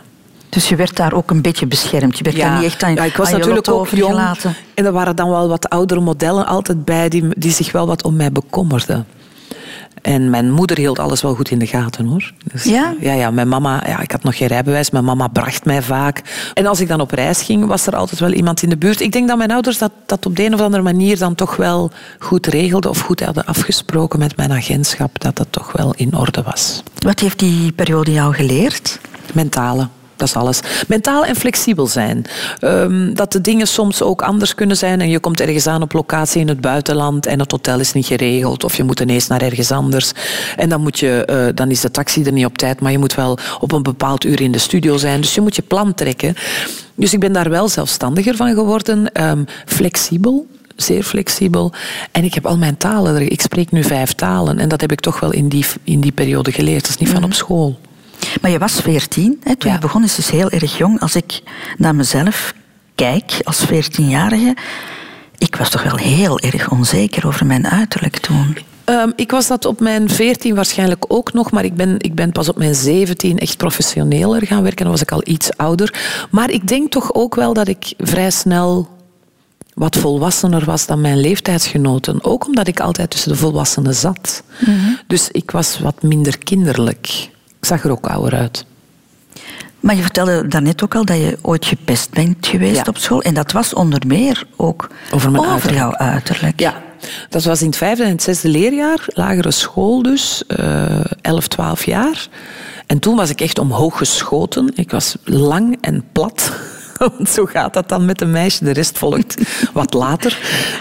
Dus 0.53 0.69
je 0.69 0.77
werd 0.77 0.97
daar 0.97 1.13
ook 1.13 1.31
een 1.31 1.43
beetje 1.43 1.67
beschermd. 1.67 2.19
Je 2.19 2.25
werd 2.25 2.37
daar 2.37 2.55
niet 2.55 2.65
echt 2.65 2.83
aan, 2.83 2.95
ja, 2.95 3.05
ik 3.05 3.17
was 3.17 3.33
aan 3.33 3.39
natuurlijk 3.39 3.69
ook 3.69 3.89
jong. 3.89 4.03
overgelaten. 4.03 4.55
En 4.75 4.85
er 4.85 4.93
waren 4.93 5.17
dan 5.17 5.29
wel 5.29 5.49
wat 5.49 5.69
oudere 5.69 6.01
modellen 6.01 6.47
altijd 6.47 6.85
bij 6.85 7.09
die, 7.09 7.25
die 7.39 7.53
zich 7.53 7.73
wel 7.73 7.87
wat 7.87 8.03
om 8.03 8.17
mij 8.17 8.33
bekommerden. 8.33 9.07
En 10.03 10.31
mijn 10.31 10.51
moeder 10.51 10.77
hield 10.77 10.99
alles 10.99 11.23
wel 11.23 11.35
goed 11.35 11.51
in 11.51 11.59
de 11.59 11.67
gaten 11.67 12.07
hoor. 12.07 12.33
Dus, 12.53 12.65
Ja? 12.65 12.95
Ja, 13.01 13.13
ja, 13.13 13.31
mijn 13.31 13.49
mama, 13.49 13.83
ja, 13.87 14.01
ik 14.01 14.11
had 14.11 14.23
nog 14.23 14.37
geen 14.37 14.49
rijbewijs, 14.49 14.91
mijn 14.91 15.05
mama 15.05 15.29
bracht 15.29 15.65
mij 15.65 15.83
vaak. 15.83 16.23
En 16.55 16.67
als 16.67 16.81
ik 16.81 16.89
dan 16.89 17.01
op 17.01 17.11
reis 17.11 17.43
ging, 17.43 17.67
was 17.67 17.87
er 17.87 17.97
altijd 17.97 18.21
wel 18.21 18.33
iemand 18.33 18.63
in 18.63 18.69
de 18.69 18.77
buurt. 18.77 19.01
Ik 19.01 19.13
denk 19.13 19.29
dat 19.29 19.37
mijn 19.37 19.53
ouders 19.53 19.79
dat, 19.79 19.93
dat 20.07 20.27
op 20.27 20.37
de 20.37 20.45
een 20.45 20.55
of 20.55 20.61
andere 20.61 20.83
manier 20.83 21.19
dan 21.19 21.35
toch 21.35 21.57
wel 21.57 21.91
goed 22.19 22.47
regelden 22.47 22.91
of 22.91 23.01
goed 23.01 23.21
hadden 23.21 23.45
afgesproken 23.45 24.19
met 24.19 24.37
mijn 24.37 24.53
agentschap, 24.53 25.21
dat 25.21 25.37
dat 25.37 25.47
toch 25.51 25.73
wel 25.73 25.95
in 25.97 26.17
orde 26.17 26.43
was. 26.43 26.83
Wat 26.99 27.21
heeft 27.21 27.39
die 27.39 27.73
periode 27.73 28.13
jou 28.13 28.35
geleerd? 28.35 29.01
Mentale. 29.33 29.89
Dat 30.23 30.31
is 30.31 30.43
alles. 30.43 30.61
Mentaal 30.89 31.25
en 31.25 31.37
flexibel 31.37 31.87
zijn. 31.87 32.25
Ehm, 32.59 33.15
dat 33.15 33.33
de 33.33 33.41
dingen 33.41 33.67
soms 33.67 34.03
ook 34.03 34.23
anders 34.23 34.55
kunnen 34.55 34.77
zijn. 34.77 35.01
En 35.01 35.09
je 35.09 35.19
komt 35.19 35.41
ergens 35.41 35.67
aan 35.67 35.83
op 35.83 35.93
locatie 35.93 36.41
in 36.41 36.49
het 36.49 36.61
buitenland 36.61 37.27
en 37.27 37.39
het 37.39 37.51
hotel 37.51 37.81
is 37.81 37.93
niet 37.93 38.07
geregeld. 38.07 38.65
Of 38.65 38.77
je 38.77 38.83
moet 38.83 39.01
ineens 39.01 39.27
naar 39.27 39.43
ergens 39.43 39.71
anders. 39.71 40.13
En 40.57 40.69
dan, 40.69 40.81
moet 40.81 40.99
je, 40.99 41.25
eh, 41.25 41.47
dan 41.55 41.71
is 41.71 41.81
de 41.81 41.91
taxi 41.91 42.25
er 42.25 42.33
niet 42.33 42.47
op 42.47 42.59
tijd. 42.59 42.81
Maar 42.81 42.93
je 42.93 42.99
moet 42.99 43.15
wel 43.15 43.39
op 43.61 43.73
een 43.73 43.83
bepaald 43.83 44.25
uur 44.25 44.41
in 44.41 44.53
de 44.53 44.59
studio 44.59 44.97
zijn. 44.97 45.21
Dus 45.21 45.35
je 45.35 45.41
moet 45.41 45.57
je 45.57 45.63
plan 45.63 45.95
trekken. 45.95 46.35
Dus 46.95 47.13
ik 47.13 47.21
ben 47.21 47.33
daar 47.33 47.51
wel 47.51 47.69
zelfstandiger 47.69 48.37
van 48.37 48.55
geworden. 48.55 49.13
Ehm, 49.13 49.45
flexibel 49.67 50.47
zeer 50.77 51.03
flexibel. 51.03 51.73
En 52.13 52.25
ik 52.25 52.35
heb 52.35 52.47
al 52.47 52.59
mijn 52.59 52.77
talen. 52.77 53.31
Ik 53.31 53.41
spreek 53.41 53.71
nu 53.71 53.83
vijf 53.83 54.13
talen. 54.13 54.59
En 54.59 54.69
dat 54.69 54.81
heb 54.81 54.93
ik 54.93 55.01
toch 55.01 55.21
wel 55.21 55.33
in 55.33 55.49
die, 55.49 55.65
in 55.85 56.01
die 56.01 56.13
periode 56.13 56.53
geleerd. 56.53 56.81
Dat 56.81 56.91
is 56.91 56.97
niet 56.97 57.09
van 57.09 57.25
op 57.25 57.33
school. 57.33 57.79
Maar 58.41 58.51
je 58.51 58.59
was 58.59 58.73
veertien, 58.81 59.41
toen 59.45 59.71
Ja. 59.71 59.73
je 59.73 59.79
begon, 59.79 60.05
is 60.05 60.15
dus 60.15 60.31
heel 60.31 60.51
erg 60.51 60.79
jong. 60.79 61.01
Als 61.01 61.17
ik 61.17 61.41
naar 61.79 61.95
mezelf 61.95 62.55
kijk 62.95 63.41
als 63.43 63.65
veertienjarige, 63.65 64.57
ik 65.39 65.57
was 65.57 65.71
toch 65.71 65.83
wel 65.83 65.97
heel 65.97 66.39
erg 66.39 66.71
onzeker 66.71 67.27
over 67.27 67.47
mijn 67.47 67.67
uiterlijk 67.69 68.17
toen. 68.17 68.57
Ehm, 68.85 69.11
ik 69.17 69.31
was 69.31 69.47
dat 69.47 69.65
op 69.65 69.81
mijn 69.81 70.09
14 70.11 70.55
waarschijnlijk 70.55 71.05
ook 71.09 71.33
nog, 71.33 71.51
maar 71.51 71.65
ik 71.65 71.75
ben, 71.75 71.95
ik 71.99 72.15
ben 72.15 72.33
pas 72.33 72.49
op 72.49 72.57
mijn 72.59 72.75
17 72.75 73.39
echt 73.39 73.57
professioneler 73.57 74.47
gaan 74.47 74.63
werken. 74.63 74.83
Dan 74.85 74.93
was 74.93 75.03
ik 75.03 75.13
al 75.13 75.23
iets 75.25 75.57
ouder. 75.57 75.95
Maar 76.31 76.51
ik 76.51 76.69
denk 76.69 76.91
toch 76.91 77.15
ook 77.15 77.35
wel 77.35 77.53
dat 77.55 77.69
ik 77.69 77.95
vrij 77.99 78.31
snel 78.31 78.89
wat 79.75 79.97
volwassener 79.97 80.65
was 80.65 80.87
dan 80.87 81.01
mijn 81.01 81.21
leeftijdsgenoten. 81.21 82.25
Ook 82.25 82.47
omdat 82.47 82.67
ik 82.69 82.81
altijd 82.81 83.11
tussen 83.11 83.31
de 83.31 83.37
volwassenen 83.39 83.95
zat. 83.95 84.43
Dus 85.07 85.29
ik 85.31 85.51
was 85.51 85.79
wat 85.79 86.03
minder 86.03 86.39
kinderlijk. 86.39 87.31
Zag 87.73 87.85
er 87.85 87.91
ook 87.91 88.07
ouder 88.07 88.39
uit. 88.39 88.65
Maar 89.81 89.95
je 89.97 90.03
vertelde 90.03 90.49
daarnet 90.49 90.83
ook 90.83 90.95
al 90.95 91.05
dat 91.05 91.17
je 91.17 91.39
ooit 91.43 91.67
gepest 91.67 92.11
bent 92.11 92.47
geweest 92.47 92.77
Ja. 92.77 92.85
op 92.87 92.97
school. 92.99 93.23
En 93.23 93.35
dat 93.35 93.53
was 93.53 93.75
onder 93.75 94.03
meer 94.07 94.47
ook 94.57 94.89
Over 95.11 95.31
mijn 95.31 95.45
uiterlijk. 95.45 95.79
jouw 95.79 95.95
uiterlijk. 95.95 96.61
Ja, 96.61 96.83
dat 97.29 97.45
was 97.45 97.61
in 97.61 97.67
het 97.67 97.77
vijfde 97.77 98.05
en 98.05 98.11
het 98.11 98.23
zesde 98.23 98.49
leerjaar, 98.49 99.05
lagere 99.07 99.51
school 99.51 100.03
dus, 100.03 100.43
eh 100.47 101.01
11, 101.21 101.49
12 101.49 101.85
jaar. 101.85 102.29
En 102.87 102.99
toen 102.99 103.17
was 103.17 103.31
ik 103.31 103.41
echt 103.41 103.59
omhoog 103.59 103.97
geschoten. 103.99 104.71
Ik 104.75 104.91
was 104.91 105.17
lang 105.25 105.79
en 105.81 106.05
plat. 106.13 106.53
Want 107.17 107.29
zo 107.29 107.47
gaat 107.47 107.75
dat 107.75 107.89
dan 107.89 108.05
met 108.05 108.21
een 108.21 108.31
meisje. 108.31 108.65
De 108.65 108.71
rest 108.71 108.99
volgt 108.99 109.37
wat 109.73 109.95
later. 109.95 110.39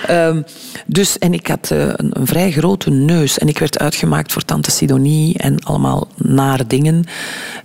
Ehm, 0.08 0.42
dus, 0.86 1.18
en 1.18 1.34
ik 1.34 1.48
had 1.48 1.72
eh, 1.72 1.88
een, 1.88 2.10
een 2.20 2.28
vrij 2.28 2.52
grote 2.52 2.90
neus. 2.90 3.38
En 3.38 3.48
ik 3.48 3.60
werd 3.60 3.80
uitgemaakt 3.80 4.32
voor 4.32 4.46
tante 4.46 4.72
Sidonie 4.72 5.38
en 5.38 5.64
allemaal 5.64 6.08
nare 6.16 6.68
dingen. 6.68 7.04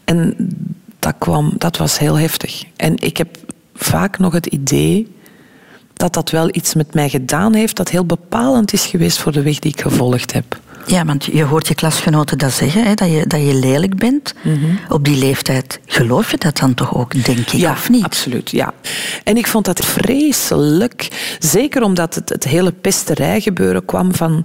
En 0.04 0.36
dat, 0.98 1.14
kwam, 1.18 1.52
dat 1.58 1.76
was 1.76 1.98
heel 1.98 2.18
heftig. 2.18 2.64
En 2.76 2.94
ik 2.96 3.16
heb 3.16 3.38
vaak 3.74 4.18
nog 4.18 4.32
het 4.32 4.46
idee 4.46 5.14
dat 5.92 6.14
dat 6.14 6.30
wel 6.30 6.48
iets 6.52 6.74
met 6.74 6.94
mij 6.94 7.08
gedaan 7.08 7.54
heeft 7.54 7.76
dat 7.76 7.88
heel 7.88 8.04
bepalend 8.04 8.72
is 8.72 8.86
geweest 8.86 9.18
voor 9.18 9.32
de 9.32 9.42
weg 9.42 9.58
die 9.58 9.72
ik 9.72 9.80
gevolgd 9.80 10.32
heb. 10.32 10.58
Ja, 10.86 11.04
want 11.04 11.24
je 11.24 11.44
hoort 11.44 11.68
je 11.68 11.74
klasgenoten 11.74 12.38
dat 12.38 12.52
zeggen, 12.52 12.84
hè, 12.84 12.94
dat, 12.94 13.10
je, 13.10 13.26
dat 13.26 13.40
je 13.40 13.54
lelijk 13.54 13.96
bent. 13.96 14.34
Mhm. 14.42 14.64
Op 14.88 15.04
die 15.04 15.18
leeftijd 15.18 15.80
geloof 15.86 16.30
je 16.30 16.36
dat 16.38 16.56
dan 16.56 16.74
toch 16.74 16.94
ook, 16.94 17.24
denk 17.24 17.38
ik, 17.50 17.68
of 17.68 17.90
niet? 17.90 18.04
absoluut. 18.04 18.50
Ja. 18.50 18.72
En 19.24 19.36
ik 19.36 19.46
vond 19.46 19.64
dat 19.64 19.84
vreselijk. 19.84 21.08
Zeker 21.38 21.82
omdat 21.82 22.14
het, 22.14 22.28
het 22.28 22.44
hele 22.44 22.72
pesterijgebeuren 22.72 23.84
kwam 23.84 24.14
van, 24.14 24.44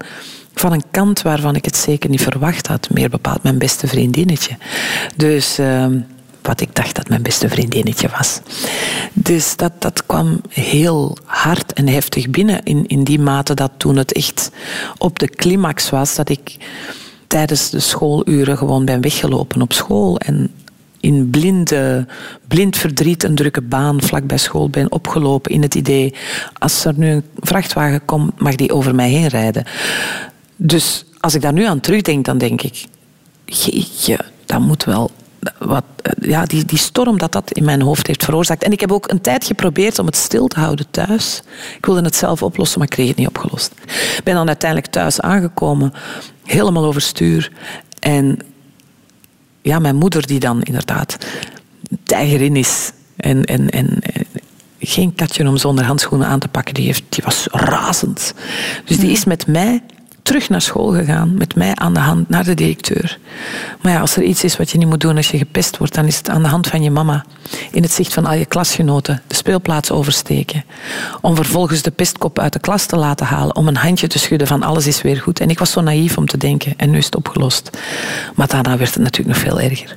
van 0.53 0.71
een 0.73 0.83
kant 0.91 1.21
waarvan 1.21 1.55
ik 1.55 1.65
het 1.65 1.75
zeker 1.75 2.09
niet 2.09 2.21
verwacht 2.21 2.67
had. 2.67 2.89
Meer 2.89 3.09
bepaald 3.09 3.43
mijn 3.43 3.57
beste 3.57 3.87
vriendinnetje. 3.87 4.57
Dus... 5.15 5.57
ehm, 5.57 5.99
wat 6.41 6.61
ik 6.61 6.75
dacht 6.75 6.95
dat 6.95 7.09
mijn 7.09 7.21
beste 7.21 7.49
vriendinnetje 7.49 8.09
was. 8.17 8.39
Dus 9.13 9.55
dat, 9.55 9.71
dat 9.79 10.05
kwam 10.05 10.41
heel 10.49 11.17
hard 11.25 11.73
en 11.73 11.87
heftig 11.87 12.29
binnen. 12.29 12.63
In, 12.63 12.87
in 12.87 13.03
die 13.03 13.19
mate 13.19 13.53
dat 13.53 13.71
toen 13.77 13.97
het 13.97 14.13
echt 14.13 14.51
op 14.97 15.19
de 15.19 15.27
climax 15.27 15.89
was, 15.89 16.15
dat 16.15 16.29
ik 16.29 16.57
tijdens 17.27 17.69
de 17.69 17.79
schooluren 17.79 18.57
gewoon 18.57 18.85
ben 18.85 19.01
weggelopen 19.01 19.61
op 19.61 19.73
school. 19.73 20.17
En 20.17 20.51
in 20.99 21.29
blinde, 21.29 22.07
blind 22.47 22.77
verdriet 22.77 23.23
een 23.23 23.35
drukke 23.35 23.61
baan 23.61 24.01
vlak 24.01 24.27
bij 24.27 24.37
school 24.37 24.69
ben 24.69 24.91
opgelopen 24.91 25.51
in 25.51 25.61
het 25.61 25.75
idee, 25.75 26.13
als 26.59 26.85
er 26.85 26.93
nu 26.97 27.09
een 27.09 27.23
vrachtwagen 27.39 28.05
komt, 28.05 28.39
mag 28.39 28.55
die 28.55 28.73
over 28.73 28.95
mij 28.95 29.09
heen 29.09 29.27
rijden. 29.27 29.63
Dus 30.55 31.05
als 31.19 31.35
ik 31.35 31.41
daar 31.41 31.53
nu 31.53 31.65
aan 31.65 31.79
terugdenk, 31.79 32.25
dan 32.25 32.37
denk 32.37 32.61
ik, 32.61 32.85
jeetje, 33.45 34.19
dat 34.45 34.59
moet 34.59 34.83
wel 34.83 35.11
wat, 35.57 35.83
ja, 36.21 36.45
die, 36.45 36.65
die 36.65 36.77
storm 36.77 37.17
dat 37.17 37.31
dat 37.31 37.51
in 37.51 37.63
mijn 37.63 37.81
hoofd 37.81 38.07
heeft 38.07 38.23
veroorzaakt. 38.23 38.63
En 38.63 38.71
ik 38.71 38.79
heb 38.79 38.91
ook 38.91 39.11
een 39.11 39.21
tijd 39.21 39.45
geprobeerd 39.45 39.99
om 39.99 40.05
het 40.05 40.15
stil 40.15 40.47
te 40.47 40.59
houden 40.59 40.85
thuis. 40.91 41.41
Ik 41.77 41.85
wilde 41.85 42.01
het 42.01 42.15
zelf 42.15 42.43
oplossen, 42.43 42.79
maar 42.79 42.87
ik 42.87 42.93
kreeg 42.93 43.07
het 43.07 43.17
niet 43.17 43.27
opgelost. 43.27 43.71
Ik 44.17 44.21
ben 44.23 44.35
dan 44.35 44.47
uiteindelijk 44.47 44.91
thuis 44.91 45.21
aangekomen, 45.21 45.93
helemaal 46.43 46.85
overstuur. 46.85 47.51
En 47.99 48.39
ja, 49.61 49.79
mijn 49.79 49.95
moeder 49.95 50.27
die 50.27 50.39
dan 50.39 50.61
inderdaad 50.61 51.17
tijgerin 52.03 52.55
is 52.55 52.91
en, 53.15 53.43
en, 53.45 53.69
en, 53.69 53.99
en 53.99 54.25
geen 54.79 55.15
katje 55.15 55.47
om 55.47 55.57
zonder 55.57 55.85
handschoenen 55.85 56.27
aan 56.27 56.39
te 56.39 56.47
pakken, 56.47 56.73
die, 56.73 56.85
heeft, 56.85 57.03
die 57.09 57.23
was 57.23 57.47
razend. 57.51 58.33
Dus 58.85 58.97
die 58.97 59.11
is 59.11 59.25
met 59.25 59.47
mij 59.47 59.81
terug 60.23 60.49
naar 60.49 60.61
school 60.61 60.93
gegaan, 60.93 61.33
met 61.37 61.55
mij 61.55 61.75
aan 61.75 61.93
de 61.93 61.99
hand 61.99 62.29
naar 62.29 62.43
de 62.43 62.53
directeur. 62.53 63.19
Maar 63.81 63.91
ja, 63.91 63.99
als 63.99 64.15
er 64.15 64.23
iets 64.23 64.43
is 64.43 64.57
wat 64.57 64.69
je 64.69 64.77
niet 64.77 64.87
moet 64.87 65.01
doen 65.01 65.17
als 65.17 65.31
je 65.31 65.37
gepest 65.37 65.77
wordt, 65.77 65.93
dan 65.93 66.05
is 66.05 66.17
het 66.17 66.29
aan 66.29 66.41
de 66.41 66.47
hand 66.47 66.67
van 66.67 66.83
je 66.83 66.91
mama. 66.91 67.25
In 67.71 67.81
het 67.81 67.91
zicht 67.91 68.13
van 68.13 68.25
al 68.25 68.33
je 68.33 68.45
klasgenoten 68.45 69.21
de 69.27 69.35
speelplaats 69.35 69.91
oversteken. 69.91 70.63
Om 71.21 71.35
vervolgens 71.35 71.81
de 71.81 71.91
pestkop 71.91 72.39
uit 72.39 72.53
de 72.53 72.59
klas 72.59 72.85
te 72.85 72.95
laten 72.95 73.25
halen, 73.25 73.55
om 73.55 73.67
een 73.67 73.77
handje 73.77 74.07
te 74.07 74.19
schudden 74.19 74.47
van 74.47 74.63
alles 74.63 74.87
is 74.87 75.01
weer 75.01 75.17
goed. 75.17 75.39
En 75.39 75.49
ik 75.49 75.59
was 75.59 75.71
zo 75.71 75.81
naïef 75.81 76.17
om 76.17 76.27
te 76.27 76.37
denken, 76.37 76.73
en 76.77 76.89
nu 76.89 76.97
is 76.97 77.05
het 77.05 77.15
opgelost. 77.15 77.69
Maar 78.35 78.47
daarna 78.47 78.77
werd 78.77 78.93
het 78.93 79.03
natuurlijk 79.03 79.37
nog 79.37 79.47
veel 79.47 79.59
erger. 79.59 79.95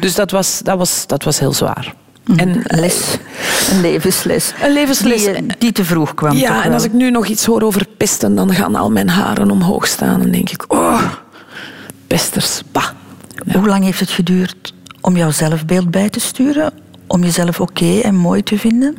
Dus 0.00 0.14
dat 0.14 0.30
was, 0.30 0.60
dat 0.62 0.78
was, 0.78 1.06
dat 1.06 1.24
was 1.24 1.38
heel 1.38 1.52
zwaar. 1.52 1.94
En 2.36 2.48
Een 2.48 2.80
les, 2.80 3.16
een 3.70 3.80
levensles. 3.80 4.52
Een 4.62 4.72
levensles. 4.72 5.24
Die, 5.24 5.32
eh, 5.34 5.42
die 5.58 5.72
te 5.72 5.84
vroeg 5.84 6.14
kwam. 6.14 6.36
Ja, 6.36 6.64
en 6.64 6.72
als 6.72 6.84
ik 6.84 6.92
nu 6.92 7.10
nog 7.10 7.26
iets 7.26 7.44
hoor 7.44 7.62
over 7.62 7.86
pesten, 7.96 8.34
dan 8.34 8.54
gaan 8.54 8.74
al 8.74 8.90
mijn 8.90 9.08
haren 9.08 9.50
omhoog 9.50 9.86
staan. 9.86 10.22
En 10.22 10.30
denk 10.30 10.50
ik, 10.50 10.72
oh, 10.72 11.02
pesters, 12.06 12.62
bah. 12.72 12.88
Hoe 13.52 13.66
lang 13.66 13.84
heeft 13.84 14.00
het 14.00 14.10
geduurd 14.10 14.74
om 15.00 15.16
jouw 15.16 15.30
zelfbeeld 15.30 15.90
bij 15.90 16.08
te 16.08 16.20
sturen? 16.20 16.72
Om 17.06 17.24
jezelf 17.24 17.60
oké 17.60 17.98
en 17.98 18.14
mooi 18.14 18.42
te 18.42 18.58
vinden? 18.58 18.94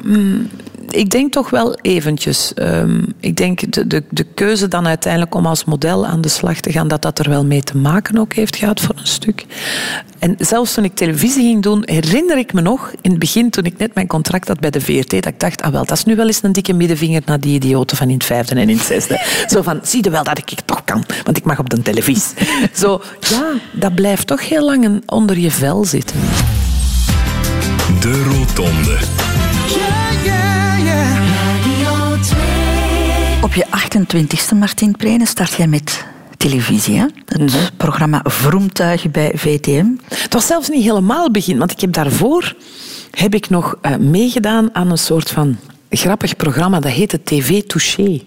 Ik 0.92 1.10
denk 1.10 1.32
toch 1.32 1.50
wel 1.50 1.76
eventjes. 1.82 2.54
Ehm, 2.54 3.02
ik 3.20 3.36
denk 3.36 3.72
de, 3.74 3.88
de, 3.88 4.04
de 4.10 4.24
keuze 4.24 4.68
dan 4.68 4.88
uiteindelijk 4.88 5.36
om 5.36 5.46
als 5.46 5.66
model 5.66 6.06
aan 6.06 6.22
de 6.22 6.28
slag 6.30 6.60
te 6.60 6.72
gaan, 6.72 6.88
dat 6.88 7.02
dat 7.02 7.20
er 7.20 7.30
wel 7.30 7.46
mee 7.46 7.62
te 7.64 7.78
maken 7.78 8.18
ook 8.18 8.34
heeft 8.34 8.56
gehad 8.56 8.80
voor 8.80 8.96
een 8.98 9.08
stuk. 9.08 9.46
En 10.20 10.36
zelfs 10.40 10.74
toen 10.74 10.84
ik 10.84 10.96
televisie 10.96 11.42
ging 11.44 11.64
doen, 11.64 11.82
herinner 11.86 12.38
ik 12.38 12.54
me 12.54 12.62
nog, 12.62 12.92
in 13.02 13.10
het 13.10 13.20
begin 13.20 13.50
toen 13.50 13.64
ik 13.64 13.78
net 13.78 13.96
mijn 13.96 14.08
contract 14.08 14.48
had 14.48 14.60
bij 14.60 14.70
de 14.70 14.82
VRT, 14.82 15.10
dat 15.10 15.26
ik 15.26 15.40
dacht, 15.40 15.62
ah 15.62 15.72
wel, 15.72 15.86
dat 15.86 15.98
is 15.98 16.04
nu 16.04 16.16
wel 16.16 16.28
eens 16.28 16.40
een 16.44 16.52
dikke 16.52 16.74
middenvinger 16.74 17.22
naar 17.26 17.40
die 17.40 17.54
idioten 17.54 17.98
van 17.98 18.08
in 18.08 18.14
het 18.14 18.26
vijfde 18.26 18.56
en 18.56 18.70
in 18.70 18.78
het 18.78 18.86
zesde. 18.86 19.20
Zo 19.54 19.62
van, 19.62 19.80
zie 19.84 20.04
je 20.04 20.10
wel 20.10 20.24
dat 20.24 20.38
ik 20.38 20.50
het 20.50 20.68
toch 20.68 20.84
kan, 20.84 21.04
want 21.24 21.38
ik 21.38 21.44
mag 21.44 21.60
op 21.60 21.70
de 21.70 21.82
televisie. 21.82 22.34
Zo, 22.74 23.02
ja, 23.20 23.52
dat 23.72 23.96
blijft 23.96 24.28
toch 24.28 24.50
heel 24.50 24.66
lang 24.66 24.86
een- 24.86 25.04
onder 25.06 25.38
je 25.40 25.52
vel 25.52 25.86
zitten. 25.86 26.20
De 28.00 28.24
Rotonde. 28.24 28.98
Op 33.50 33.56
je 33.56 33.66
28e, 33.66 34.56
Martin 34.56 34.96
Prene, 34.98 35.26
start 35.26 35.54
jij 35.54 35.68
met 35.68 36.06
televisie. 36.38 36.98
Hè? 36.98 37.06
Het 37.26 37.40
Mhm. 37.42 37.58
programma 37.78 38.22
Vroemtuigen 38.24 39.12
bij 39.12 39.32
VTM. 39.36 39.86
Het 40.14 40.34
was 40.34 40.46
zelfs 40.48 40.70
niet 40.70 40.84
helemaal 40.84 41.24
het 41.24 41.32
begin, 41.32 41.58
want 41.58 41.72
ik 41.72 41.80
heb 41.80 41.94
daarvoor 41.94 42.56
heb 43.12 43.34
ik 43.36 43.50
nog 43.50 43.76
eh, 43.82 43.96
meegedaan 43.96 44.70
aan 44.76 44.92
een 44.92 44.98
soort 44.98 45.30
van 45.30 45.58
grappig 45.90 46.36
programma. 46.36 46.80
Dat 46.80 46.92
heette 46.92 47.24
TV 47.24 47.62
Touché. 47.62 48.22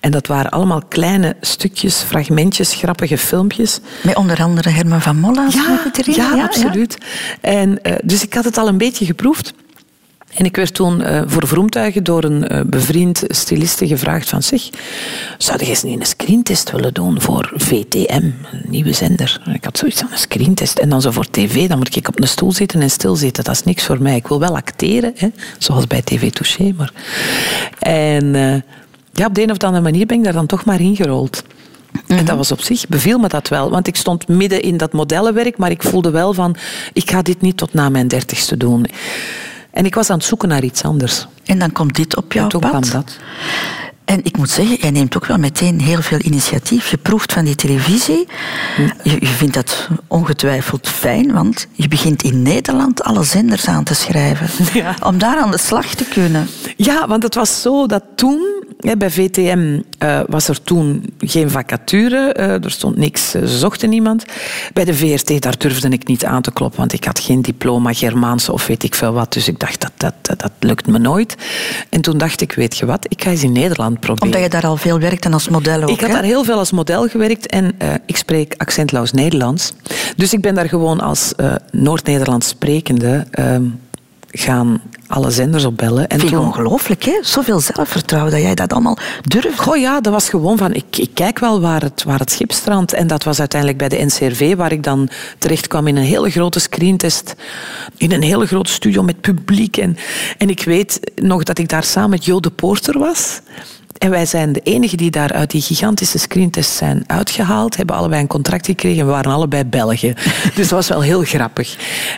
En 0.00 0.10
dat 0.10 0.26
waren 0.26 0.50
allemaal 0.50 0.82
kleine 0.88 1.36
stukjes, 1.40 1.96
fragmentjes, 1.96 2.74
grappige 2.74 3.18
filmpjes. 3.18 3.80
Met 4.02 4.16
onder 4.16 4.42
andere 4.42 4.68
Herman 4.70 5.00
van 5.02 5.16
Molla. 5.16 5.50
goed 5.82 5.96
herinner. 5.96 6.36
ja, 6.36 6.42
absoluut. 6.44 6.98
En, 7.40 7.82
eh, 7.82 7.94
dus 8.04 8.22
ik 8.22 8.34
had 8.34 8.44
het 8.44 8.58
al 8.58 8.68
een 8.68 8.78
beetje 8.78 9.04
geproefd. 9.04 9.52
En 10.34 10.44
ik 10.44 10.56
werd 10.56 10.74
toen 10.74 11.02
eh, 11.02 11.22
voor 11.26 11.46
Vroemtuigen 11.46 12.04
door 12.04 12.24
een 12.24 12.48
eh, 12.48 12.60
bevriend 12.66 13.24
styliste 13.26 13.86
gevraagd 13.86 14.28
van 14.28 14.42
zeg, 14.42 14.68
zou 15.38 15.58
je 15.58 15.66
eens 15.66 15.82
niet 15.82 16.00
een 16.00 16.06
screentest 16.06 16.70
willen 16.70 16.94
doen 16.94 17.20
voor 17.20 17.52
VTM, 17.54 18.30
een 18.52 18.64
nieuwe 18.68 18.92
zender? 18.92 19.40
En 19.44 19.54
ik 19.54 19.64
had 19.64 19.78
zoiets 19.78 20.00
van 20.00 20.08
een 20.12 20.18
screentest. 20.18 20.78
En 20.78 20.88
dan 20.88 21.00
zo 21.00 21.10
voor 21.10 21.30
tv, 21.30 21.68
dan 21.68 21.78
moet 21.78 21.96
ik 21.96 22.08
op 22.08 22.20
een 22.20 22.28
stoel 22.28 22.52
zitten 22.52 22.80
en 22.80 22.90
stilzitten. 22.90 23.44
Dat 23.44 23.54
is 23.54 23.64
niks 23.64 23.84
voor 23.84 24.02
mij. 24.02 24.16
Ik 24.16 24.28
wil 24.28 24.40
wel 24.40 24.56
acteren, 24.56 25.12
hè, 25.16 25.28
zoals 25.58 25.86
bij 25.86 26.02
TV 26.02 26.30
Touché. 26.30 26.72
Maar... 26.76 26.92
En 27.78 28.34
eh, 28.34 28.60
ja, 29.12 29.26
op 29.26 29.34
de 29.34 29.42
een 29.42 29.50
of 29.50 29.58
andere 29.58 29.82
manier 29.82 30.06
ben 30.06 30.18
ik 30.18 30.24
daar 30.24 30.32
dan 30.32 30.46
toch 30.46 30.64
maar 30.64 30.80
ingerold. 30.80 31.42
En 32.06 32.24
dat 32.24 32.36
was 32.36 32.52
op 32.52 32.60
zich, 32.60 32.88
beviel 32.88 33.18
me 33.18 33.28
dat 33.28 33.48
wel. 33.48 33.70
Want 33.70 33.86
ik 33.86 33.96
stond 33.96 34.28
midden 34.28 34.62
in 34.62 34.76
dat 34.76 34.92
modellenwerk, 34.92 35.56
maar 35.56 35.70
ik 35.70 35.82
voelde 35.82 36.10
wel 36.10 36.32
van, 36.32 36.56
ik 36.92 37.10
ga 37.10 37.22
dit 37.22 37.40
niet 37.40 37.56
tot 37.56 37.74
na 37.74 37.88
mijn 37.88 38.08
dertigste 38.08 38.56
doen. 38.56 38.86
En 39.72 39.84
ik 39.84 39.94
was 39.94 40.10
aan 40.10 40.16
het 40.16 40.26
zoeken 40.26 40.48
naar 40.48 40.62
iets 40.64 40.82
anders. 40.82 41.26
En 41.44 41.58
dan 41.58 41.72
komt 41.72 41.94
dit 41.96 42.16
op 42.16 42.32
jouw 42.32 42.42
En 42.42 42.48
toen 42.48 42.60
pad. 42.60 42.70
kwam 42.70 42.90
dat. 42.90 43.16
En 44.04 44.20
ik 44.22 44.36
moet 44.36 44.50
zeggen, 44.50 44.76
jij 44.80 44.90
neemt 44.90 45.16
ook 45.16 45.26
wel 45.26 45.38
meteen 45.38 45.80
heel 45.80 46.02
veel 46.02 46.18
initiatief. 46.22 46.90
Je 46.90 46.96
proeft 46.96 47.32
van 47.32 47.44
die 47.44 47.54
televisie. 47.54 48.28
Je, 49.02 49.16
je 49.20 49.26
vindt 49.26 49.54
dat 49.54 49.88
ongetwijfeld 50.06 50.88
fijn, 50.88 51.32
want 51.32 51.66
je 51.72 51.88
begint 51.88 52.22
in 52.22 52.42
Nederland 52.42 53.02
alle 53.02 53.24
zenders 53.24 53.68
aan 53.68 53.84
te 53.84 53.94
schrijven. 53.94 54.48
Ja. 54.80 54.94
Om 55.02 55.18
daar 55.18 55.38
aan 55.38 55.50
de 55.50 55.58
slag 55.58 55.86
te 55.86 56.04
kunnen. 56.04 56.48
Ja, 56.76 57.06
want 57.08 57.22
het 57.22 57.34
was 57.34 57.62
zo 57.62 57.86
dat 57.86 58.02
toen 58.14 58.64
bij 58.98 59.10
VTM 59.10 59.80
uh, 60.04 60.20
was 60.26 60.48
er 60.48 60.62
toen 60.62 61.14
geen 61.18 61.50
vacature. 61.50 62.36
Uh, 62.38 62.64
er 62.64 62.70
stond 62.70 62.96
niks, 62.96 63.30
ze 63.30 63.58
zochten 63.58 63.90
niemand. 63.90 64.24
Bij 64.72 64.84
de 64.84 64.94
VRT, 64.94 65.42
daar 65.42 65.58
durfde 65.58 65.88
ik 65.88 66.06
niet 66.06 66.24
aan 66.24 66.42
te 66.42 66.52
kloppen, 66.52 66.78
want 66.78 66.92
ik 66.92 67.04
had 67.04 67.18
geen 67.18 67.42
diploma 67.42 67.92
Germaans 67.92 68.48
of 68.48 68.66
weet 68.66 68.82
ik 68.82 68.94
veel 68.94 69.12
wat. 69.12 69.32
Dus 69.32 69.48
ik 69.48 69.58
dacht, 69.58 69.80
dat, 69.80 69.92
dat, 69.96 70.38
dat, 70.40 70.50
lukt 70.58 70.86
me 70.86 70.98
nooit. 70.98 71.36
En 71.88 72.00
toen 72.00 72.18
dacht 72.18 72.40
ik, 72.40 72.52
weet 72.52 72.76
je 72.76 72.86
wat, 72.86 73.06
ik 73.08 73.22
ga 73.22 73.30
eens 73.30 73.42
in 73.42 73.52
Nederland 73.52 74.00
proberen. 74.00 74.26
Omdat 74.26 74.42
je 74.42 74.48
daar 74.48 74.66
al 74.66 74.76
veel 74.76 74.98
werkte 74.98 75.30
als 75.30 75.48
model 75.48 75.82
ook, 75.82 75.88
Ik 75.90 76.00
had 76.00 76.10
daar 76.10 76.22
heel 76.22 76.44
veel 76.44 76.58
als 76.58 76.70
model 76.70 77.08
gewerkt 77.08 77.46
en 77.46 77.74
uh, 77.82 77.94
ik 78.06 78.16
spreek 78.16 78.54
accentloos 78.56 79.12
Nederlands. 79.12 79.72
Dus 80.16 80.32
ik 80.32 80.40
ben 80.40 80.54
daar 80.54 80.68
gewoon 80.68 81.00
als 81.00 81.32
Noord-Nederlands 81.70 82.48
sprekende 82.48 83.26
ehm, 83.30 83.62
gaan 84.30 84.82
alle 85.06 85.30
zenders 85.30 85.64
opbellen. 85.64 86.08
En 86.08 86.18
Vind 86.18 86.30
je 86.30 86.38
ongelooflijk, 86.38 87.04
hè? 87.04 87.18
Zoveel 87.20 87.60
zelfvertrouwen 87.60 88.32
dat 88.32 88.40
jij 88.40 88.54
dat 88.54 88.72
allemaal 88.72 88.98
durft. 89.28 89.60
Goh 89.60 89.76
ja, 89.76 90.00
dat 90.00 90.12
was 90.12 90.28
gewoon 90.28 90.58
van, 90.58 90.74
ik, 90.74 90.96
ik 90.96 91.10
kijk 91.14 91.38
wel 91.38 91.60
waar 91.60 91.82
het, 91.82 92.02
waar 92.02 92.18
het 92.18 92.30
schip 92.30 92.52
strandt. 92.52 92.92
En 92.92 93.06
dat 93.06 93.24
was 93.24 93.38
uiteindelijk 93.38 93.78
bij 93.80 93.88
de 93.88 94.04
NCRV, 94.04 94.56
waar 94.56 94.72
ik 94.72 94.82
dan 94.82 95.08
terecht 95.38 95.66
kwam 95.66 95.86
in 95.86 95.96
een 95.96 96.02
hele 96.02 96.30
grote 96.30 96.60
screentest. 96.60 97.34
In 97.96 98.12
een 98.12 98.22
hele 98.22 98.46
grote 98.46 98.72
studio 98.72 99.02
met 99.02 99.20
publiek. 99.20 99.76
En, 99.76 99.96
en 100.38 100.50
ik 100.50 100.64
weet 100.64 101.00
nog 101.14 101.42
dat 101.42 101.58
ik 101.58 101.68
daar 101.68 101.84
samen 101.84 102.10
met 102.10 102.24
Jo 102.24 102.40
de 102.40 102.50
Porter 102.50 102.98
was. 102.98 103.40
En 104.00 104.10
wij 104.10 104.26
zijn 104.26 104.52
de 104.52 104.60
enigen 104.60 104.98
die 104.98 105.10
daar 105.10 105.32
uit 105.32 105.50
die 105.50 105.60
gigantische 105.60 106.18
screentest 106.18 106.70
zijn 106.70 107.04
uitgehaald. 107.06 107.76
Hebben 107.76 107.96
allebei 107.96 108.20
een 108.20 108.26
contract 108.26 108.66
gekregen. 108.66 109.06
We 109.06 109.10
waren 109.10 109.32
allebei 109.32 109.64
Belgen. 109.64 110.14
Dus 110.56 110.68
dat 110.68 110.70
was 110.70 110.88
wel 110.88 111.00
heel 111.00 111.22
grappig. 111.22 111.76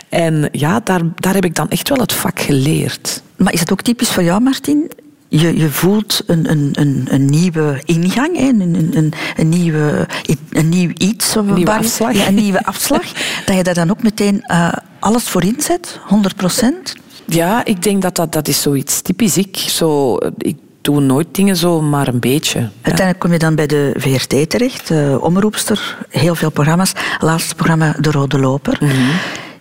En 0.09 0.49
ja, 0.51 0.79
daar, 0.79 1.01
daar 1.15 1.33
heb 1.33 1.45
ik 1.45 1.55
dan 1.55 1.69
echt 1.69 1.89
wel 1.89 1.97
het 1.97 2.13
vak 2.13 2.39
geleerd. 2.39 3.21
Maar 3.37 3.53
is 3.53 3.59
het 3.59 3.71
ook 3.71 3.81
typisch 3.81 4.09
voor 4.09 4.23
jou, 4.23 4.41
Martin? 4.41 4.91
Je, 5.27 5.57
je 5.57 5.69
voelt 5.69 6.23
een, 6.27 6.49
een, 6.49 6.69
een, 6.71 7.07
een 7.09 7.25
nieuwe 7.25 7.81
ingang, 7.85 8.37
een, 8.37 8.61
een, 8.61 8.97
een, 8.97 9.13
een, 9.35 9.49
nieuwe, 9.49 10.07
een 10.49 10.69
nieuw 10.69 10.91
iets. 10.97 11.35
Een 11.35 11.53
nieuwe 11.53 11.71
afslag. 11.71 12.13
Ja, 12.13 12.27
een 12.27 12.35
nieuwe 12.35 12.65
afslag. 12.65 13.11
dat 13.45 13.55
je 13.55 13.63
daar 13.63 13.73
dan 13.73 13.89
ook 13.89 14.03
meteen 14.03 14.43
uh, 14.47 14.73
alles 14.99 15.23
voor 15.23 15.43
inzet, 15.43 15.99
100 16.07 16.35
procent. 16.35 16.95
Ja, 17.25 17.65
ik 17.65 17.83
denk 17.83 18.01
dat 18.01 18.15
dat, 18.15 18.31
dat 18.31 18.47
is 18.47 18.61
zoiets 18.61 19.01
typisch 19.01 19.37
ik. 19.37 19.57
Zo, 19.57 20.17
ik 20.37 20.55
doe 20.83 21.01
nooit 21.01 21.27
dingen 21.31 21.55
zo, 21.55 21.81
maar 21.81 22.07
een 22.07 22.19
beetje. 22.19 22.59
Uiteindelijk 22.81 23.19
kom 23.19 23.31
je 23.31 23.39
dan 23.39 23.55
bij 23.55 23.67
de 23.67 23.91
VRT 23.97 24.49
terecht, 24.49 24.87
de 24.87 25.17
omroepster, 25.21 25.97
heel 26.09 26.35
veel 26.35 26.49
programma's. 26.49 26.91
Laatste 27.19 27.55
programma 27.55 27.95
De 27.99 28.11
Rode 28.11 28.39
Loper. 28.39 28.77
Mhm. 28.79 28.93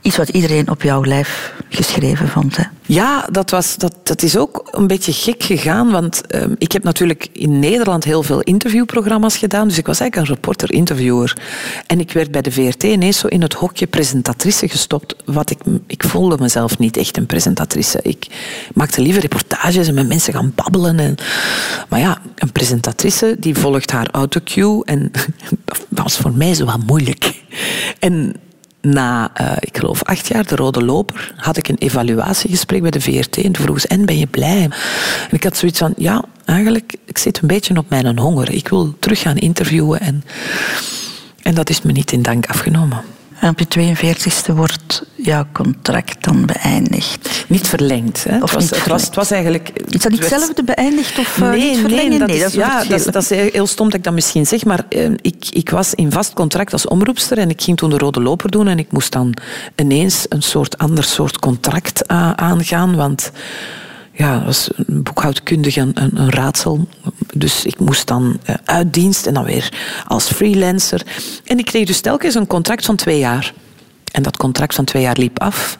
Iets 0.02 0.16
wat 0.16 0.28
iedereen 0.28 0.70
op 0.70 0.82
jouw 0.82 1.04
lijf 1.04 1.52
geschreven 1.68 2.28
vond. 2.28 2.56
Hè? 2.56 2.62
Ja, 2.86 3.26
dat, 3.30 3.50
was, 3.50 3.76
dat, 3.76 3.94
dat 4.02 4.22
is 4.22 4.36
ook 4.36 4.68
een 4.70 4.86
beetje 4.86 5.12
gek 5.12 5.42
gegaan. 5.42 5.90
Want 5.90 6.22
uh, 6.34 6.42
ik 6.58 6.72
heb 6.72 6.82
natuurlijk 6.82 7.28
in 7.32 7.58
Nederland 7.58 8.04
heel 8.04 8.22
veel 8.22 8.40
interviewprogramma's 8.40 9.36
gedaan. 9.36 9.68
Dus 9.68 9.78
ik 9.78 9.86
was 9.86 10.00
eigenlijk 10.00 10.30
een 10.30 10.34
reporter-interviewer. 10.36 11.36
En 11.86 12.00
ik 12.00 12.12
werd 12.12 12.30
bij 12.30 12.42
de 12.42 12.52
VRT 12.52 12.82
ineens 12.82 13.18
zo 13.18 13.26
in 13.26 13.42
het 13.42 13.52
hokje 13.52 13.86
presentatrice 13.86 14.68
gestopt. 14.68 15.16
Wat 15.24 15.50
ik, 15.50 15.58
ik 15.86 16.04
voelde 16.04 16.36
mezelf 16.40 16.78
niet 16.78 16.96
echt 16.96 17.16
een 17.16 17.26
presentatrice. 17.26 18.00
Ik 18.02 18.26
maakte 18.74 19.00
liever 19.00 19.22
reportages 19.22 19.88
en 19.88 19.94
met 19.94 20.08
mensen 20.08 20.32
gaan 20.32 20.52
babbelen. 20.54 20.98
En, 20.98 21.14
maar 21.88 22.00
ja, 22.00 22.18
een 22.36 22.52
presentatrice 22.52 23.36
die 23.38 23.54
volgt 23.54 23.90
haar 23.90 24.08
autocue. 24.10 24.84
En 24.84 25.10
dat 25.88 26.04
was 26.04 26.16
voor 26.16 26.32
mij 26.32 26.54
zo 26.54 26.64
wat 26.64 26.86
moeilijk. 26.86 27.42
En 27.98 28.34
na, 28.82 29.30
uh, 29.40 29.52
ik 29.60 29.76
geloof, 29.76 30.02
acht 30.02 30.28
jaar, 30.28 30.46
de 30.46 30.56
Rode 30.56 30.84
Loper, 30.84 31.34
had 31.36 31.56
ik 31.56 31.68
een 31.68 31.78
evaluatiegesprek 31.78 32.82
bij 32.82 32.90
de 32.90 33.00
VRT. 33.00 33.36
En 33.36 33.52
toen 33.52 33.64
vroeg 33.64 33.80
ze, 33.80 33.88
en 33.88 34.04
ben 34.04 34.18
je 34.18 34.26
blij? 34.26 34.62
En 34.62 34.72
ik 35.30 35.44
had 35.44 35.56
zoiets 35.56 35.78
van, 35.78 35.94
ja, 35.96 36.24
eigenlijk, 36.44 36.94
ik 37.04 37.18
zit 37.18 37.38
een 37.38 37.48
beetje 37.48 37.76
op 37.76 37.88
mijn 37.88 38.18
honger. 38.18 38.52
Ik 38.52 38.68
wil 38.68 38.94
terug 38.98 39.20
gaan 39.20 39.36
interviewen. 39.36 40.00
En, 40.00 40.24
en 41.42 41.54
dat 41.54 41.70
is 41.70 41.82
me 41.82 41.92
niet 41.92 42.12
in 42.12 42.22
dank 42.22 42.46
afgenomen. 42.46 43.02
En 43.42 43.48
op 43.48 43.58
je 43.58 43.94
42e 43.96 44.54
wordt 44.54 45.02
jouw 45.14 45.46
contract 45.52 46.24
dan 46.24 46.46
beëindigd. 46.46 47.44
Niet 47.48 47.68
verlengd. 47.68 48.24
Hè? 48.24 48.42
Of 48.42 48.50
het, 48.50 48.60
was, 48.60 48.70
het, 48.70 48.88
was, 48.88 49.02
het 49.02 49.14
was 49.14 49.30
eigenlijk... 49.30 49.68
Is 49.68 50.00
dat 50.00 50.12
niet 50.12 50.20
hetzelfde 50.20 50.64
beëindigd 50.64 51.18
of 51.18 51.38
uh, 51.38 51.48
nee, 51.48 51.70
niet 51.70 51.78
verlengen? 51.78 52.08
Nee, 52.08 52.18
dat 52.18 52.28
nee, 52.28 52.36
is, 52.36 52.42
dat 52.42 52.52
is 52.52 52.58
ja, 52.58 52.84
dat, 52.84 53.12
dat, 53.12 53.30
is 53.30 53.52
heel 53.52 53.66
stom 53.66 53.86
dat 53.86 53.94
ik 53.94 54.04
dat 54.04 54.12
misschien 54.12 54.46
zeg, 54.46 54.64
maar 54.64 54.84
uh, 54.88 55.10
ik, 55.20 55.48
ik 55.50 55.70
was 55.70 55.94
in 55.94 56.12
vast 56.12 56.32
contract 56.32 56.72
als 56.72 56.86
omroepster 56.86 57.38
en 57.38 57.50
ik 57.50 57.62
ging 57.62 57.76
toen 57.76 57.90
de 57.90 57.98
Rode 57.98 58.20
Loper 58.20 58.50
doen 58.50 58.68
en 58.68 58.78
ik 58.78 58.92
moest 58.92 59.12
dan 59.12 59.34
ineens 59.76 60.26
een 60.28 60.42
soort 60.42 60.78
ander 60.78 61.04
soort 61.04 61.38
contract 61.38 62.02
uh, 62.10 62.32
aangaan, 62.32 62.96
want 62.96 63.30
ja, 64.12 64.36
dat 64.36 64.44
was 64.44 64.70
boekhoudkundig 64.86 65.76
een, 65.76 65.90
een, 65.94 66.20
een, 66.20 66.30
raadsel. 66.30 66.88
Dus 67.34 67.64
ik 67.64 67.78
moest 67.78 68.06
dan 68.06 68.38
uh, 68.48 68.56
uit 68.64 68.94
dienst 68.94 69.26
en 69.26 69.34
dan 69.34 69.44
weer 69.44 69.72
als 70.06 70.30
freelancer. 70.30 71.02
En 71.44 71.58
ik 71.58 71.64
kreeg 71.64 71.86
dus 71.86 72.00
telkens 72.00 72.34
een 72.34 72.46
contract 72.46 72.84
van 72.84 72.96
twee 72.96 73.18
jaar. 73.18 73.52
En 74.12 74.22
dat 74.22 74.36
contract 74.36 74.74
van 74.74 74.84
twee 74.84 75.02
jaar 75.02 75.16
liep 75.18 75.40
af. 75.40 75.78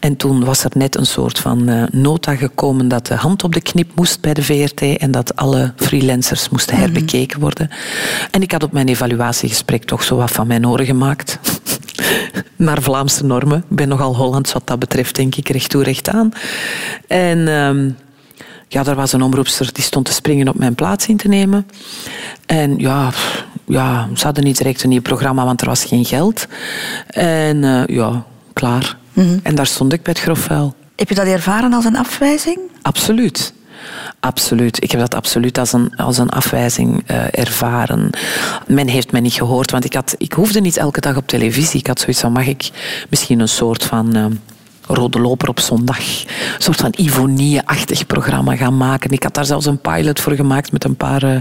En 0.00 0.16
toen 0.16 0.44
was 0.44 0.64
er 0.64 0.70
net 0.74 0.96
een 0.96 1.06
soort 1.06 1.38
van 1.38 1.68
uh, 1.68 1.82
nota 1.90 2.36
gekomen 2.36 2.88
dat 2.88 3.06
de 3.06 3.14
hand 3.14 3.44
op 3.44 3.54
de 3.54 3.60
knip 3.60 3.90
moest 3.94 4.20
bij 4.20 4.34
de 4.34 4.42
VRT 4.42 4.80
en 4.80 5.10
dat 5.10 5.36
alle 5.36 5.72
freelancers 5.76 6.48
moesten 6.48 6.74
mhm. 6.74 6.84
herbekeken 6.84 7.40
worden. 7.40 7.70
En 8.30 8.42
ik 8.42 8.52
had 8.52 8.62
op 8.62 8.72
mijn 8.72 8.88
evaluatiegesprek 8.88 9.84
toch 9.84 10.02
zo 10.02 10.16
wat 10.16 10.30
van 10.30 10.46
mijn 10.46 10.66
oren 10.66 10.86
gemaakt. 10.86 11.38
Naar 12.56 12.82
Vlaamse 12.82 13.24
normen. 13.24 13.64
Ik 13.70 13.76
ben 13.76 13.88
nogal 13.88 14.16
Hollands 14.16 14.52
wat 14.52 14.66
dat 14.66 14.78
betreft, 14.78 15.14
denk 15.14 15.34
ik, 15.34 15.48
recht 15.48 15.70
toe 15.70 15.82
recht 15.82 16.08
aan. 16.08 16.32
En... 17.06 17.38
Uh, 17.38 17.92
ja, 18.72 18.84
er 18.84 18.94
was 18.94 19.12
een 19.12 19.22
omroepster 19.22 19.72
die 19.72 19.84
stond 19.84 20.06
te 20.06 20.12
springen 20.12 20.48
op 20.48 20.58
mijn 20.58 20.74
plaats 20.74 21.06
in 21.06 21.16
te 21.16 21.28
nemen. 21.28 21.66
En 22.46 22.78
ja, 22.78 23.10
ja, 23.66 24.08
ze 24.14 24.24
hadden 24.24 24.44
niet 24.44 24.56
direct 24.56 24.82
een 24.82 24.88
nieuw 24.88 25.02
programma, 25.02 25.44
want 25.44 25.60
er 25.60 25.66
was 25.66 25.84
geen 25.84 26.04
geld. 26.04 26.46
En 27.06 27.56
uh, 27.62 27.86
ja, 27.86 28.24
klaar. 28.52 28.96
Mm 29.12 29.40
En 29.42 29.54
daar 29.54 29.66
stond 29.66 29.92
ik 29.92 30.02
bij 30.02 30.12
het 30.12 30.22
grofvuil. 30.22 30.74
Heb 30.96 31.08
je 31.08 31.14
dat 31.14 31.26
ervaren 31.26 31.72
als 31.72 31.84
een 31.84 31.96
afwijzing? 31.96 32.58
Absoluut. 32.82 33.52
Absoluut. 34.20 34.82
Ik 34.82 34.90
heb 34.90 35.00
dat 35.00 35.14
absoluut 35.14 35.58
als 35.58 35.72
een, 35.72 35.96
als 35.96 36.18
een 36.18 36.30
afwijzing 36.30 37.10
uh, 37.10 37.16
ervaren. 37.30 38.10
Men 38.66 38.88
heeft 38.88 39.12
mij 39.12 39.20
niet 39.20 39.34
gehoord, 39.34 39.70
want 39.70 39.84
ik, 39.84 39.94
had, 39.94 40.14
ik 40.18 40.32
hoefde 40.32 40.60
niet 40.60 40.76
elke 40.76 41.00
dag 41.00 41.16
op 41.16 41.28
televisie. 41.28 41.80
Ik 41.80 41.86
had 41.86 42.00
zoiets 42.00 42.20
van, 42.20 42.32
mag 42.32 42.46
ik 42.46 42.70
misschien 43.10 43.40
een 43.40 43.48
soort 43.48 43.84
van... 43.84 44.16
Uh, 44.16 44.24
Rode 44.86 45.20
Loper 45.20 45.48
op 45.48 45.60
zondag. 45.60 45.98
Een 45.98 46.26
soort 46.58 46.80
van 46.80 46.94
Ivonie-achtig 46.96 48.06
programma 48.06 48.56
gaan 48.56 48.76
maken. 48.76 49.10
Ik 49.10 49.22
had 49.22 49.34
daar 49.34 49.44
zelfs 49.44 49.66
een 49.66 49.78
pilot 49.78 50.20
voor 50.20 50.32
gemaakt 50.32 50.72
met 50.72 50.84
een 50.84 50.96
paar 50.96 51.24
uh, 51.24 51.36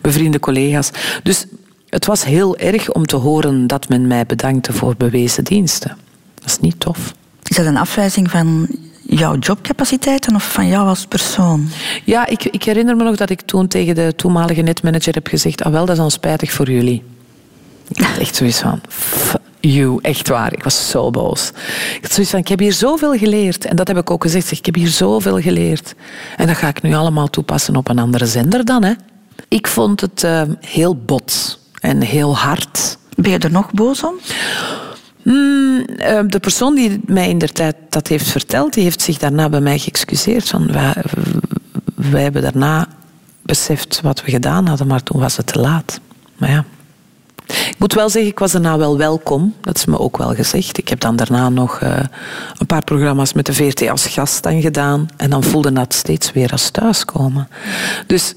bevriende 0.00 0.40
collega's. 0.40 0.90
Dus 1.22 1.46
het 1.88 2.06
was 2.06 2.24
heel 2.24 2.56
erg 2.56 2.92
om 2.92 3.06
te 3.06 3.16
horen 3.16 3.66
dat 3.66 3.88
men 3.88 4.06
mij 4.06 4.26
bedankte 4.26 4.72
voor 4.72 4.94
bewezen 4.96 5.44
diensten. 5.44 5.96
Dat 6.34 6.46
is 6.46 6.58
niet 6.58 6.80
tof. 6.80 7.14
Is 7.42 7.56
dat 7.56 7.66
een 7.66 7.76
afwijzing 7.76 8.30
van 8.30 8.68
jouw 9.16 9.36
jobcapaciteiten 9.36 10.34
of 10.34 10.52
van 10.52 10.66
jou 10.66 10.88
als 10.88 11.06
persoon? 11.06 11.68
Ja, 12.04 12.26
ik, 12.26 12.44
ik 12.44 12.62
herinner 12.62 12.96
me 12.96 13.04
nog 13.04 13.16
dat 13.16 13.30
ik 13.30 13.40
toen 13.40 13.68
tegen 13.68 13.94
de 13.94 14.12
toenmalige 14.16 14.62
netmanager 14.62 15.14
heb 15.14 15.26
gezegd: 15.26 15.64
ah 15.64 15.72
wel, 15.72 15.84
dat 15.84 15.94
is 15.94 16.00
dan 16.00 16.10
spijtig 16.10 16.52
voor 16.52 16.70
jullie. 16.70 17.02
Ik 17.88 18.02
had 18.02 18.18
echt 18.18 18.36
zoiets 18.36 18.58
van, 18.58 18.80
you, 19.60 19.98
echt 20.02 20.28
waar. 20.28 20.52
Ik 20.52 20.62
was 20.62 20.90
zo 20.90 21.10
boos. 21.10 21.48
Ik 21.94 21.98
had 22.02 22.12
zoiets 22.12 22.30
van, 22.30 22.40
ik 22.40 22.48
heb 22.48 22.58
hier 22.58 22.72
zoveel 22.72 23.18
geleerd. 23.18 23.64
En 23.64 23.76
dat 23.76 23.88
heb 23.88 23.96
ik 23.96 24.10
ook 24.10 24.22
gezegd, 24.22 24.50
ik 24.50 24.66
heb 24.66 24.74
hier 24.74 24.88
zoveel 24.88 25.40
geleerd. 25.40 25.94
En 26.36 26.46
dat 26.46 26.56
ga 26.56 26.68
ik 26.68 26.82
nu 26.82 26.94
allemaal 26.94 27.30
toepassen 27.30 27.76
op 27.76 27.88
een 27.88 27.98
andere 27.98 28.26
zender 28.26 28.64
dan. 28.64 28.84
Hè. 28.84 28.92
Ik 29.48 29.66
vond 29.66 30.00
het 30.00 30.22
uh, 30.22 30.42
heel 30.60 30.96
bot 30.96 31.58
en 31.80 32.00
heel 32.00 32.36
hard. 32.36 32.98
Ben 33.16 33.30
je 33.30 33.38
er 33.38 33.50
nog 33.50 33.72
boos 33.72 34.04
om? 34.04 34.14
Mm, 35.22 35.86
de 36.26 36.38
persoon 36.40 36.74
die 36.74 37.00
mij 37.06 37.28
in 37.28 37.38
der 37.38 37.52
tijd 37.52 37.76
dat 37.88 38.08
heeft 38.08 38.28
verteld, 38.28 38.72
die 38.72 38.82
heeft 38.82 39.02
zich 39.02 39.18
daarna 39.18 39.48
bij 39.48 39.60
mij 39.60 39.78
geëxcuseerd. 39.78 40.48
Van, 40.48 40.72
wij, 41.94 42.22
hebben 42.22 42.42
daarna 42.42 42.88
beseft 43.42 44.00
wat 44.00 44.22
we 44.24 44.30
gedaan 44.30 44.66
hadden, 44.66 44.86
maar 44.86 45.02
toen 45.02 45.20
was 45.20 45.36
het 45.36 45.46
te 45.46 45.60
laat. 45.60 46.00
Maar 46.36 46.50
ja. 46.50 46.64
Ik 47.46 47.76
moet 47.78 47.94
wel 47.94 48.08
zeggen, 48.08 48.30
ik 48.30 48.38
was 48.38 48.52
daarna 48.52 48.78
wel 48.78 48.96
welkom. 48.96 49.54
Dat 49.60 49.76
is 49.76 49.84
me 49.84 49.98
ook 49.98 50.16
wel 50.16 50.34
gezegd. 50.34 50.78
Ik 50.78 50.88
heb 50.88 51.00
dan 51.00 51.16
daarna 51.16 51.48
nog 51.48 51.80
uh, 51.80 51.98
een 52.58 52.66
paar 52.66 52.84
programma's 52.84 53.32
met 53.32 53.46
de 53.46 53.52
VRT 53.52 53.88
als 53.88 54.06
gast 54.06 54.42
dan 54.42 54.60
gedaan. 54.60 55.08
En 55.16 55.30
dan 55.30 55.42
voelde 55.42 55.72
dat 55.72 55.94
steeds 55.94 56.32
weer 56.32 56.50
als 56.50 56.70
thuiskomen. 56.70 57.48
Dus 58.06 58.34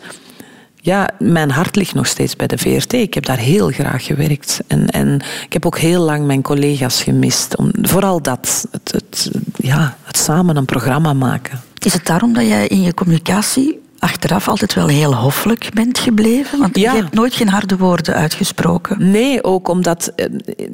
ja, 0.86 1.10
mijn 1.20 1.52
hart 1.52 1.76
ligt 1.76 1.94
nog 1.94 2.08
steeds 2.08 2.36
bij 2.36 2.48
de 2.48 2.58
VRT. 2.58 2.94
Ik 2.94 3.14
heb 3.14 3.26
daar 3.26 3.38
heel 3.38 3.70
graag 3.70 4.06
gewerkt. 4.06 4.60
En, 4.68 4.88
en 4.88 5.22
ik 5.46 5.54
heb 5.54 5.66
ook 5.66 5.78
heel 5.78 6.02
lang 6.02 6.26
mijn 6.26 6.42
collega's 6.42 7.04
gemist. 7.04 7.58
Om, 7.58 7.72
vooral 7.82 8.22
dat, 8.22 8.68
het, 8.72 8.92
het, 8.92 9.32
ja, 9.56 9.98
het 10.04 10.18
samen 10.18 10.56
een 10.56 10.66
programma 10.66 11.14
maken. 11.14 11.62
Is 11.84 11.94
het 11.94 12.06
daarom 12.06 12.34
dat 12.34 12.48
jij 12.48 12.68
in 12.68 12.82
je 12.82 12.94
communicatie 12.94 13.80
achteraf 14.00 14.48
altijd 14.48 14.74
wel 14.74 14.88
heel 14.88 15.16
hoffelijk 15.16 15.70
bent 15.74 16.00
gebleven? 16.00 16.60
Want 16.60 16.78
je 16.78 16.90
hebt 16.90 17.14
nooit 17.14 17.34
geen 17.34 17.50
harde 17.50 17.78
woorden 17.78 18.16
uitgesproken. 18.16 19.12
Nee, 19.12 19.44
ook 19.44 19.68
omdat 19.68 20.12
eh, 20.16 20.26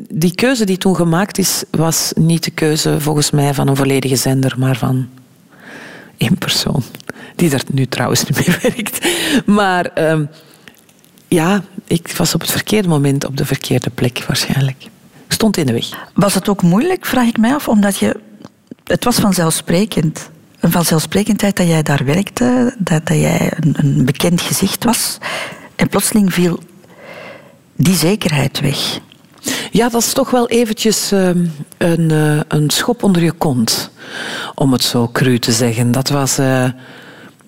die 0.10 0.36
keuze 0.36 0.66
die 0.66 0.78
toen 0.78 0.96
gemaakt 0.96 1.38
is, 1.38 1.64
was 1.72 2.12
niet 2.16 2.44
de 2.44 2.52
keuze 2.52 3.00
volgens 3.00 3.32
mij 3.32 3.54
van 3.54 3.68
een 3.68 3.76
volledige 3.76 4.16
zender, 4.16 4.56
maar 4.58 4.78
van 4.78 5.08
één 6.20 6.38
persoon. 6.38 6.84
Die 7.36 7.52
er 7.52 7.64
nu 7.72 7.86
trouwens 7.86 8.24
niet 8.24 8.48
meer 8.48 8.60
werkt. 8.76 9.08
Maar 9.46 9.86
ehm, 9.86 10.26
ja, 11.28 11.64
ik 11.88 12.14
was 12.18 12.34
op 12.34 12.42
het 12.42 12.52
verkeerde 12.52 12.88
moment 12.88 13.26
op 13.26 13.38
de 13.38 13.46
verkeerde 13.46 13.90
plek 13.90 14.24
waarschijnlijk. 14.28 14.88
Stond 15.28 15.58
in 15.58 15.66
de 15.66 15.74
weg. 15.74 15.90
Was 16.14 16.34
het 16.34 16.50
ook 16.50 16.62
moeilijk, 16.62 17.06
vraag 17.06 17.28
ik 17.28 17.38
mij 17.38 17.54
af, 17.54 17.68
omdat 17.68 17.98
je... 17.98 18.20
Het 18.84 19.04
was 19.04 19.16
vanzelfsprekend. 19.16 20.30
Een 20.60 20.72
vanzelfsprekendheid 20.72 21.56
dat 21.56 21.68
jij 21.68 21.84
daar 21.84 22.06
werkte, 22.06 22.76
dat, 22.78 23.08
dat 23.08 23.18
jij 23.18 23.52
een, 23.60 23.74
een 23.78 24.06
bekend 24.06 24.42
gezicht 24.42 24.84
was. 24.84 25.18
En 25.76 25.88
plotseling 25.88 26.34
viel 26.34 26.60
die 27.76 27.96
zekerheid 27.96 28.60
weg. 28.60 29.00
Ja, 29.72 29.90
dat 29.90 30.02
is 30.02 30.14
toch 30.14 30.32
wel 30.32 30.48
eventjes 30.48 31.12
ehm, 31.12 31.46
een, 31.78 32.10
uh, 32.12 32.40
een 32.48 32.70
schop 32.70 33.04
onder 33.04 33.24
je 33.24 33.32
kont, 33.32 33.90
om 34.56 34.72
het 34.72 34.84
zo 34.84 35.10
cru 35.12 35.40
te 35.40 35.52
zeggen. 35.52 35.92
Dat 35.92 36.10
was... 36.10 36.40
Uh, 36.40 36.66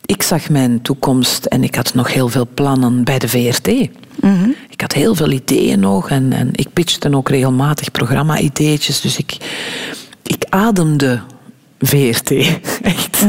ik 0.05 0.23
zag 0.23 0.49
mijn 0.49 0.81
toekomst 0.81 1.45
en 1.45 1.63
ik 1.63 1.75
had 1.75 1.93
nog 1.93 2.13
heel 2.13 2.29
veel 2.29 2.47
plannen 2.53 3.03
bij 3.03 3.19
de 3.19 3.27
VRT. 3.27 3.67
Mm 3.67 3.89
-hmm. 4.19 4.55
Ik 4.69 4.81
had 4.81 4.93
heel 4.93 5.15
veel 5.15 5.31
ideeën 5.31 5.79
nog 5.79 6.10
en, 6.10 6.34
en 6.34 6.49
ik 6.51 6.73
pitchte 6.73 7.15
ook 7.15 7.29
regelmatig 7.29 7.91
programma-ideetjes. 7.91 9.01
Dus 9.01 9.17
ik, 9.17 9.38
ik 10.23 10.45
ademde 10.49 11.21
VRT. 11.81 12.31
Echt. 12.81 13.25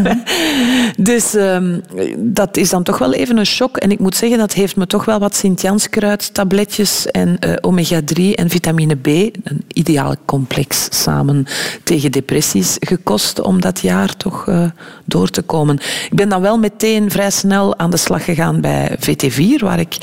Dus 0.97 1.35
um, 1.35 1.83
dat 2.17 2.57
is 2.57 2.71
dan 2.71 2.83
toch 2.83 2.99
wel 2.99 3.13
even 3.13 3.37
een 3.37 3.47
shock. 3.47 3.77
En 3.77 3.91
ik 3.91 3.99
moet 3.99 4.17
zeggen, 4.17 4.39
dat 4.39 4.53
heeft 4.53 4.77
me 4.77 4.87
toch 4.87 5.05
wel 5.05 5.19
wat 5.19 5.37
Sint-Janskruid 5.37 6.35
tabletjes 6.35 7.07
en 7.07 7.37
uh, 7.41 7.53
omega-3 7.61 8.35
en 8.35 8.51
vitamine 8.51 8.95
B, 8.95 9.07
een 9.07 9.65
ideale 9.69 10.19
complex 10.25 10.89
samen 10.91 11.47
tegen 11.85 12.13
depressies, 12.13 12.77
gekost 12.81 13.41
om 13.41 13.61
dat 13.61 13.81
jaar 13.81 14.17
toch 14.17 14.47
uh, 14.47 14.65
door 15.05 15.31
te 15.31 15.43
komen. 15.43 15.79
Ik 16.11 16.15
ben 16.15 16.29
dan 16.29 16.41
wel 16.41 16.59
meteen 16.59 17.11
vrij 17.11 17.31
snel 17.31 17.79
aan 17.79 17.91
de 17.91 17.97
slag 17.97 18.25
gegaan 18.25 18.61
bij 18.61 18.97
VT4, 18.99 19.59
waar 19.59 19.81
ik 19.81 19.97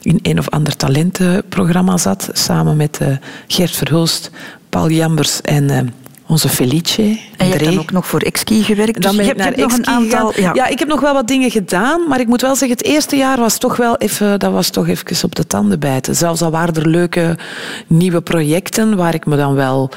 in 0.00 0.18
een 0.22 0.38
of 0.38 0.48
ander 0.48 0.76
talentenprogramma 0.76 1.96
zat, 1.96 2.30
samen 2.32 2.76
met 2.76 2.98
uh, 3.02 3.08
Gert 3.46 3.76
Verhulst, 3.76 4.30
Paul 4.68 4.90
Jambers 4.90 5.40
en 5.40 5.92
onze 6.26 6.48
Felice. 6.48 7.18
En 7.36 7.46
je 7.46 7.52
hebt 7.52 7.64
dan 7.64 7.78
ook 7.78 7.90
nog 7.90 8.06
voor 8.06 8.20
Exki 8.20 8.62
gewerkt. 8.62 9.02
Dan 9.02 9.16
dus 9.16 9.26
je 9.26 9.32
hebt 9.36 9.56
nog 9.56 9.72
een 9.72 9.86
aantal. 9.86 10.32
Ja. 10.40 10.50
ja. 10.54 10.66
ik 10.66 10.78
heb 10.78 10.88
nog 10.88 11.00
wel 11.00 11.14
wat 11.14 11.28
dingen 11.28 11.50
gedaan, 11.50 12.08
maar 12.08 12.20
ik 12.20 12.26
moet 12.26 12.40
wel 12.40 12.56
zeggen, 12.56 12.76
het 12.76 12.86
eerste 12.86 13.16
jaar 13.16 13.38
was 13.38 13.58
toch 13.58 13.76
wel 13.76 13.96
even, 13.96 14.38
dat 14.38 14.52
was 14.52 14.70
toch 14.70 14.88
even 14.88 15.24
op 15.24 15.34
de 15.34 15.46
tanden 15.46 15.80
bijten. 15.80 16.16
Zelfs 16.16 16.42
al 16.42 16.50
waren 16.50 16.74
er 16.74 16.88
leuke 16.88 17.38
nieuwe 17.86 18.20
projecten 18.20 18.96
waar 18.96 19.14
ik 19.14 19.26
me 19.26 19.36
dan 19.36 19.54
wel 19.54 19.90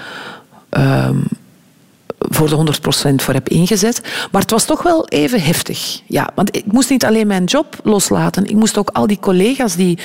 um, 0.69 1.23
voor 2.19 2.49
de 2.49 2.73
100% 3.11 3.15
voor 3.15 3.33
heb 3.33 3.49
ingezet. 3.49 4.01
Maar 4.31 4.41
het 4.41 4.51
was 4.51 4.65
toch 4.65 4.83
wel 4.83 5.07
even 5.07 5.41
heftig. 5.41 6.01
Ja, 6.05 6.29
want 6.35 6.55
ik 6.55 6.65
moest 6.65 6.89
niet 6.89 7.05
alleen 7.05 7.27
mijn 7.27 7.43
job 7.43 7.79
loslaten, 7.83 8.45
ik 8.45 8.55
moest 8.55 8.77
ook 8.77 8.89
al 8.89 9.07
die 9.07 9.19
collega's 9.19 9.75
die. 9.75 9.99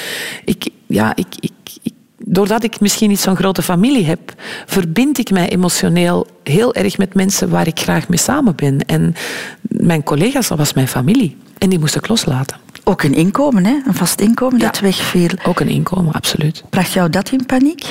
Ik, 0.44 0.68
ja, 0.87 1.12
ik, 1.16 1.26
ik, 1.40 1.52
ik 1.82 1.93
doordat 2.26 2.64
ik 2.64 2.80
misschien 2.80 3.08
niet 3.08 3.20
zo'n 3.20 3.37
grote 3.37 3.62
familie 3.62 4.04
heb, 4.04 4.34
verbind 4.66 5.18
ik 5.18 5.30
mij 5.30 5.48
emotioneel 5.48 6.26
heel 6.42 6.74
erg 6.74 6.98
met 6.98 7.14
mensen 7.14 7.48
waar 7.48 7.66
ik 7.66 7.78
graag 7.78 8.08
mee 8.08 8.18
samen 8.18 8.56
ben. 8.56 8.87
En 8.87 9.14
mijn 9.60 10.02
collega's, 10.02 10.48
dat 10.48 10.58
was 10.58 10.72
mijn 10.72 10.88
familie. 10.88 11.37
En 11.58 11.68
die 11.68 11.78
moest 11.78 11.96
ik 11.96 12.08
loslaten. 12.08 12.56
Ook 12.84 13.02
een 13.02 13.14
inkomen, 13.14 13.64
hè? 13.64 13.76
een 13.87 13.94
vast 13.94 14.20
inkomen 14.20 14.58
dat 14.58 14.80
wegviel. 14.80 15.28
Ook 15.44 15.60
een 15.60 15.68
inkomen, 15.68 16.12
absoluut. 16.12 16.62
Bracht 16.70 16.92
jou 16.92 17.10
dat 17.10 17.30
in 17.30 17.46
paniek? 17.46 17.84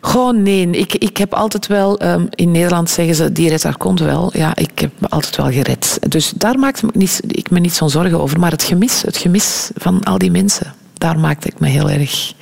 Gewoon 0.00 0.42
nee. 0.42 0.70
Ik, 0.70 0.94
ik 0.94 1.16
heb 1.16 1.34
altijd 1.34 1.66
wel, 1.66 2.02
um, 2.02 2.28
in 2.30 2.50
Nederland 2.50 2.90
zeggen 2.90 3.14
ze, 3.14 3.32
die 3.32 3.48
redt 3.48 3.62
haar 3.62 3.76
kont 3.76 4.00
wel. 4.00 4.30
Ja, 4.32 4.56
ik 4.56 4.78
heb 4.78 4.90
me 4.98 5.08
altijd 5.08 5.36
wel 5.36 5.50
gered. 5.50 5.98
Dus 6.08 6.32
daar 6.36 6.58
maakte 6.58 6.86
ik, 6.86 6.94
niet, 6.94 7.20
ik 7.26 7.50
me 7.50 7.58
niet 7.58 7.72
zo'n 7.74 7.90
zorgen 7.90 8.20
over. 8.20 8.38
Maar 8.38 8.50
het 8.50 8.62
gemis, 8.62 9.02
het 9.02 9.16
gemis 9.16 9.70
van 9.74 10.02
al 10.02 10.18
die 10.18 10.30
mensen, 10.30 10.74
daar 10.98 11.18
maakte 11.18 11.48
ik 11.48 11.60
me 11.60 11.68
heel 11.68 11.90
erg 11.90 12.32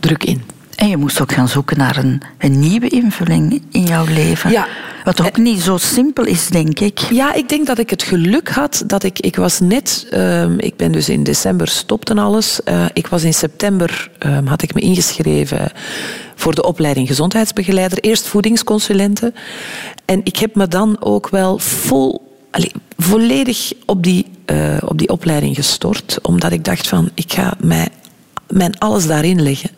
druk 0.00 0.24
in. 0.24 0.42
En 0.74 0.88
je 0.88 0.96
moest 0.96 1.20
ook 1.20 1.32
gaan 1.32 1.48
zoeken 1.48 1.78
naar 1.78 1.96
een, 1.96 2.22
een 2.38 2.58
nieuwe 2.58 2.88
invulling 2.88 3.62
in 3.70 3.82
jouw 3.82 4.04
leven. 4.04 4.50
Ja. 4.50 4.66
Wat 5.04 5.20
ook 5.26 5.36
niet 5.36 5.60
zo 5.60 5.76
simpel 5.76 6.24
is, 6.24 6.48
denk 6.48 6.80
ik. 6.80 6.98
Ja, 6.98 7.34
ik 7.34 7.48
denk 7.48 7.66
dat 7.66 7.78
ik 7.78 7.90
het 7.90 8.02
geluk 8.02 8.48
had 8.48 8.82
dat 8.86 9.02
ik... 9.02 9.18
Ik 9.18 9.36
was 9.36 9.60
net... 9.60 10.06
Uh, 10.10 10.58
ik 10.58 10.76
ben 10.76 10.92
dus 10.92 11.08
in 11.08 11.22
december 11.22 11.68
stopte 11.68 12.14
alles. 12.14 12.60
Uh, 12.64 12.84
ik 12.92 13.06
was 13.06 13.24
in 13.24 13.34
september... 13.34 14.10
Uh, 14.26 14.38
had 14.44 14.62
ik 14.62 14.74
me 14.74 14.80
ingeschreven 14.80 15.70
voor 16.34 16.54
de 16.54 16.64
opleiding 16.64 17.08
gezondheidsbegeleider. 17.08 17.98
Eerst 17.98 18.26
voedingsconsulenten. 18.26 19.34
En 20.04 20.20
ik 20.24 20.36
heb 20.36 20.54
me 20.54 20.68
dan 20.68 20.96
ook 21.00 21.28
wel 21.28 21.58
vol... 21.58 22.36
Allez, 22.50 22.72
volledig 22.98 23.72
op 23.86 24.02
die, 24.02 24.26
uh, 24.46 24.76
op 24.84 24.98
die 24.98 25.08
opleiding 25.08 25.54
gestort. 25.54 26.18
Omdat 26.22 26.52
ik 26.52 26.64
dacht 26.64 26.88
van, 26.88 27.10
ik 27.14 27.32
ga 27.32 27.54
mij 27.60 27.88
mijn 28.48 28.78
alles 28.78 29.06
daarin 29.06 29.42
leggen. 29.42 29.70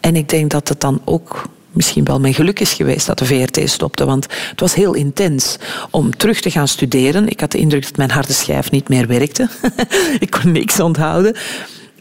En 0.00 0.16
ik 0.16 0.28
denk 0.28 0.50
dat 0.50 0.68
het 0.68 0.80
dan 0.80 1.00
ook 1.04 1.48
misschien 1.72 2.04
wel 2.04 2.20
mijn 2.20 2.34
geluk 2.34 2.60
is 2.60 2.72
geweest 2.72 3.06
dat 3.06 3.18
de 3.18 3.24
VRT 3.24 3.70
stopte. 3.70 4.04
Want 4.04 4.26
het 4.50 4.60
was 4.60 4.74
heel 4.74 4.94
intens 4.94 5.56
om 5.90 6.16
terug 6.16 6.40
te 6.40 6.50
gaan 6.50 6.68
studeren. 6.68 7.28
Ik 7.28 7.40
had 7.40 7.52
de 7.52 7.58
indruk 7.58 7.82
dat 7.82 7.96
mijn 7.96 8.10
harde 8.10 8.32
schijf 8.32 8.70
niet 8.70 8.88
meer 8.88 9.06
werkte. 9.06 9.48
ik 10.18 10.30
kon 10.30 10.52
niks 10.52 10.80
onthouden. 10.80 11.36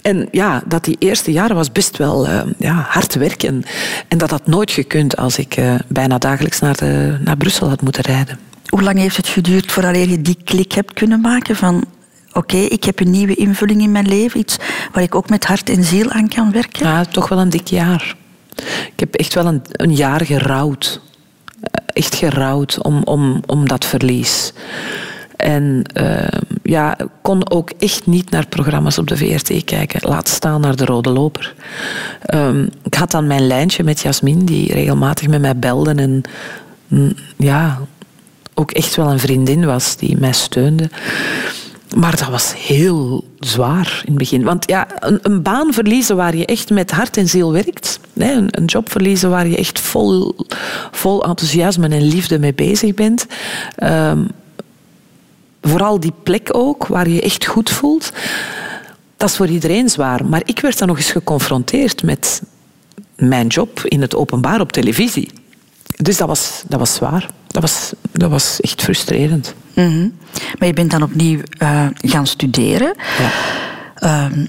En 0.02 0.28
ja, 0.32 0.64
dat 0.66 0.84
die 0.84 0.96
eerste 1.00 1.32
jaren 1.32 1.56
was 1.56 1.72
best 1.72 1.98
wel 1.98 2.28
uh, 2.28 2.42
ja, 2.58 2.86
hard 2.90 3.16
werken. 3.16 3.64
En 4.08 4.18
dat 4.18 4.30
had 4.30 4.48
nooit 4.48 4.72
gekund 4.72 5.18
als 5.18 5.38
ik 5.38 5.58
uh, 5.58 5.76
bijna 5.88 6.18
dagelijks 6.18 6.60
naar, 6.60 6.78
de, 6.78 7.18
naar 7.24 7.38
Brussel 7.38 7.70
had 7.70 7.82
moeten 7.82 8.04
rijden. 8.04 8.49
Hoe 8.70 8.84
lang 8.84 8.98
heeft 8.98 9.18
het 9.18 9.28
geduurd 9.28 9.72
voordat 9.72 9.96
je 9.96 10.22
die 10.22 10.38
klik 10.44 10.72
hebt 10.72 10.94
kunnen 10.94 11.22
maken 11.22 11.56
van 11.56 11.86
oké, 12.34 12.58
ik 12.58 12.84
heb 12.84 13.00
een 13.00 13.12
nieuwe 13.12 13.36
invulling 13.36 13.82
in 13.82 13.92
mijn 13.92 14.08
leven, 14.08 14.40
iets 14.40 14.58
waar 14.92 15.04
ik 15.04 15.16
ook 15.16 15.30
met 15.30 15.46
hart 15.46 15.70
en 15.70 15.84
ziel 15.84 16.10
aan 16.10 16.28
kan 16.28 16.52
werken? 16.52 16.88
Ja, 16.88 17.06
toch 17.06 17.30
wel 17.30 17.40
een 17.40 17.50
dik 17.50 17.68
jaar. 17.68 18.16
Ik 18.94 19.00
heb 19.00 19.16
echt 19.16 19.34
wel 19.34 19.46
een, 19.46 19.62
een 19.72 19.96
jaar 19.96 20.26
gerouwd. 20.26 21.02
Eh, 21.62 21.84
echt 21.88 22.16
gerouwd 22.16 22.84
om, 22.84 23.04
om, 23.04 23.42
om 23.46 23.68
dat 23.68 23.86
verlies. 23.86 24.54
En 25.36 25.84
uh, 25.94 26.28
ja, 26.64 26.98
kon 27.22 27.50
ook 27.50 27.72
echt 27.78 28.06
niet 28.06 28.30
naar 28.30 28.48
programma's 28.48 28.98
op 28.98 29.08
de 29.08 29.18
VRT 29.18 29.64
kijken. 29.64 30.10
Laat 30.10 30.28
staan 30.28 30.62
naar 30.62 30.76
de 30.76 30.86
Rode 30.86 31.10
Loper. 31.10 31.56
Um, 32.34 32.70
ik 32.84 32.94
had 32.94 33.12
dan 33.12 33.28
mijn 33.28 33.48
lijntje 33.48 33.84
met 33.84 34.00
Jasmin, 34.02 34.46
die 34.46 34.74
regelmatig 34.74 35.28
met 35.28 35.42
mij 35.42 35.58
belde. 35.58 35.94
En 35.94 36.22
mm, 36.88 37.14
ja, 37.38 37.80
ook 38.60 38.72
echt 38.72 38.96
wel 38.96 39.12
een 39.12 39.20
vriendin 39.20 39.66
was 39.66 39.96
die 39.96 40.18
mij 40.18 40.34
steunde. 40.34 40.90
Maar 41.96 42.18
dat 42.18 42.30
was 42.30 42.54
heel 42.56 43.24
zwaar 43.40 44.02
in 44.06 44.10
het 44.10 44.18
begin. 44.18 44.44
Want 44.44 44.70
ja, 44.70 44.88
een, 45.00 45.20
een 45.22 45.42
baan 45.42 45.74
verliezen 45.74 46.16
waar 46.16 46.36
je 46.36 46.46
echt 46.46 46.70
met 46.70 46.92
hart 46.92 47.18
en 47.18 47.28
ziel 47.30 47.52
werkt. 47.52 48.00
Een, 48.14 48.48
een, 48.52 48.66
job 48.66 48.92
verliezen 48.92 49.30
waar 49.30 49.48
je 49.48 49.58
echt 49.58 49.80
vol, 49.80 50.36
vol 50.92 51.24
enthousiasme 51.24 51.88
en 51.88 52.02
liefde 52.02 52.40
mee 52.40 52.54
bezig 52.54 52.94
bent. 52.94 53.26
Um, 53.84 54.28
vooral 55.62 56.00
die 56.00 56.14
plek 56.24 56.50
ook, 56.52 56.88
waar 56.88 57.10
je 57.10 57.22
echt 57.22 57.46
goed 57.46 57.70
voelt. 57.70 58.12
Dat 59.18 59.30
is 59.30 59.36
voor 59.36 59.48
iedereen 59.48 59.90
zwaar. 59.90 60.26
Maar 60.26 60.42
ik 60.46 60.60
werd 60.60 60.78
dan 60.78 60.88
nog 60.88 60.98
eens 60.98 61.12
geconfronteerd 61.12 62.04
met 62.04 62.42
mijn 63.16 63.48
job 63.48 63.82
in 63.84 64.02
het 64.02 64.16
openbaar 64.16 64.62
op 64.62 64.72
televisie. 64.72 65.30
Dus 66.04 66.18
dat 66.18 66.28
was, 66.28 66.64
dat 66.68 66.80
was 66.80 66.94
zwaar. 66.94 67.30
Dat 67.48 67.62
was, 67.62 67.94
dat 68.12 68.30
was 68.30 68.60
echt 68.60 68.82
frustrerend. 68.82 69.54
Mm 69.74 69.86
-hmm. 69.86 70.18
Maar 70.60 70.68
je 70.68 70.74
bent 70.74 70.92
dan 70.92 71.04
opnieuw 71.04 71.40
uh, 71.62 71.88
gaan 71.96 72.28
studeren. 72.28 72.96
Ja. 74.00 74.26
Um, 74.26 74.48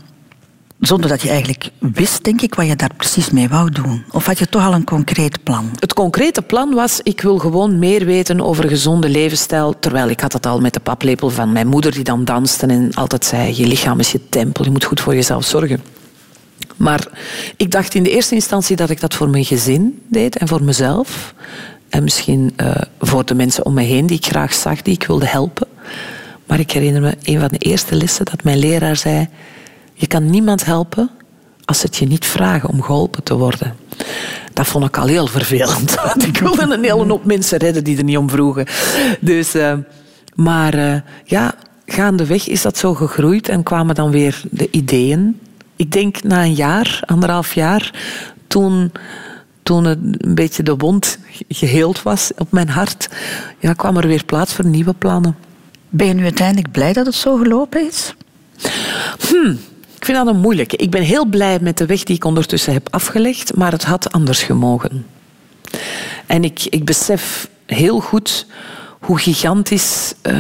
zonder 0.81 1.09
dat 1.09 1.23
je 1.23 1.29
eigenlijk 1.29 1.71
wist, 1.79 2.25
denk 2.25 2.41
ik, 2.41 2.55
wat 2.55 2.67
je 2.67 2.77
daar 2.77 2.95
precies 2.97 3.31
mee 3.31 3.49
wou 3.49 3.71
doen. 3.71 4.05
Of 4.11 4.27
had 4.27 4.39
je 4.39 4.47
toch 4.47 4.65
al 4.65 4.75
een 4.75 4.85
concreet 4.85 5.43
plan? 5.43 5.71
Het 5.79 5.93
concrete 5.93 6.43
plan 6.43 6.75
was, 6.75 7.01
ik 7.03 7.21
wil 7.21 7.39
gewoon 7.39 7.79
meer 7.79 8.05
weten 8.05 8.41
over 8.41 8.69
gezonde 8.69 9.09
levensstijl. 9.09 9.79
Terwijl 9.79 10.09
ik 10.09 10.21
had 10.21 10.33
het 10.33 10.47
al 10.47 10.61
met 10.61 10.75
de 10.75 10.81
paplepel 10.81 11.31
van 11.31 11.53
mijn 11.53 11.67
moeder 11.67 11.93
die 11.93 12.05
dan 12.05 12.25
danste 12.25 12.67
en 12.67 12.95
altijd 12.95 13.25
zei, 13.25 13.57
je 13.57 13.67
lichaam 13.67 13.99
is 13.99 14.13
je 14.13 14.29
tempel, 14.29 14.65
je 14.65 14.71
moet 14.71 14.85
goed 14.85 15.01
voor 15.01 15.15
jezelf 15.15 15.45
zorgen. 15.45 15.83
Maar 16.81 17.07
ik 17.57 17.71
dacht 17.71 17.95
in 17.95 18.03
de 18.03 18.11
eerste 18.11 18.35
instantie 18.35 18.77
dat 18.77 18.91
ik 18.91 19.01
dat 19.01 19.15
voor 19.15 19.29
mijn 19.29 19.45
gezin 19.45 20.03
deed 20.09 20.37
en 20.37 20.49
voor 20.49 20.63
mezelf. 20.63 21.35
En 21.89 22.03
misschien 22.03 22.53
uh, 22.57 22.75
voor 22.99 23.25
de 23.25 23.35
mensen 23.35 23.65
om 23.65 23.75
me 23.75 23.83
heen 23.83 24.07
die 24.07 24.17
ik 24.17 24.27
graag 24.27 24.55
zag, 24.55 24.83
die 24.83 24.95
ik 24.95 25.05
wilde 25.05 25.27
helpen. 25.27 25.67
Maar 26.47 26.61
ik 26.61 26.71
herinner 26.71 27.03
me 27.03 27.17
een 27.23 27.41
van 27.41 27.49
de 27.49 27.59
eerste 27.59 27.95
lessen 27.95 28.25
dat 28.25 28.45
mijn 28.45 28.59
leraar 28.59 28.97
zei: 28.97 29.29
Je 29.95 30.07
kan 30.07 30.31
niemand 30.31 30.65
helpen 30.65 31.11
als 31.65 31.79
ze 31.79 31.87
het 31.87 31.97
je 31.97 32.07
niet 32.07 32.25
vragen 32.25 32.69
om 32.69 32.83
geholpen 32.83 33.23
te 33.23 33.37
worden. 33.37 33.77
Dat 34.53 34.67
vond 34.67 34.85
ik 34.85 34.99
al 34.99 35.07
heel 35.07 35.27
vervelend. 35.27 35.95
Want 36.05 36.27
ik 36.27 36.37
wilde 36.37 36.63
een 36.63 36.85
hele 36.85 37.07
hoop 37.07 37.25
mensen 37.25 37.59
redden 37.59 37.85
die 37.85 37.97
er 37.97 38.05
niet 38.05 38.17
om 38.17 38.31
vroegen. 38.31 38.67
Dus, 39.21 39.55
uh, 39.55 39.73
maar 40.35 40.75
uh, 40.75 40.95
ja, 41.25 41.55
gaandeweg 41.87 42.49
is 42.49 42.63
dat 42.63 42.79
zo 42.79 42.95
gegroeid 42.95 43.49
en 43.49 43.63
kwamen 43.63 43.95
dan 43.95 44.11
weer 44.11 44.43
de 44.51 44.69
ideeën. 44.71 45.41
Ik 45.81 45.93
denk 45.93 46.23
na 46.23 46.43
een 46.43 46.55
jaar, 46.55 47.03
anderhalf 47.07 47.55
jaar, 47.55 47.95
toen 48.47 48.93
toen 49.63 49.85
het 49.85 49.99
een 50.03 50.35
beetje 50.35 50.63
de 50.63 50.77
wond 50.77 51.19
geheeld 51.49 52.03
was 52.03 52.31
op 52.39 52.53
mijn 52.53 52.69
hart, 52.69 53.09
ja, 53.59 53.73
kwam 53.73 53.97
er 53.97 54.07
weer 54.07 54.25
plaats 54.25 54.55
voor 54.55 54.67
nieuwe 54.67 54.95
plannen. 54.95 55.37
Ben 55.89 56.07
je 56.07 56.15
nu 56.15 56.23
uiteindelijk 56.23 56.71
blij 56.71 56.93
dat 56.93 57.07
het 57.07 57.15
zo 57.15 57.37
gelopen 57.37 57.87
is? 57.87 58.15
Hmm, 59.29 59.59
ik 59.97 60.05
vind 60.05 60.19
dat 60.19 60.27
een 60.27 60.41
moeilijke. 60.41 60.77
Ik 60.77 60.91
ben 60.91 61.03
heel 61.03 61.25
blij 61.25 61.59
met 61.61 61.79
de 61.79 61.87
weg 61.87 62.03
die 62.03 62.17
ik 62.17 62.25
ondertussen 62.25 62.73
heb 62.73 62.89
afgelegd, 62.91 63.57
maar 63.57 63.73
het 63.73 63.85
had 63.85 64.13
anders 64.13 64.43
gemogen. 64.43 65.07
En 66.27 66.45
ik, 66.45 66.65
ik 66.65 66.85
besef 66.85 67.49
heel 67.67 68.01
goed 68.01 68.47
hoe 69.01 69.19
gigantisch 69.19 70.15
uh, 70.23 70.35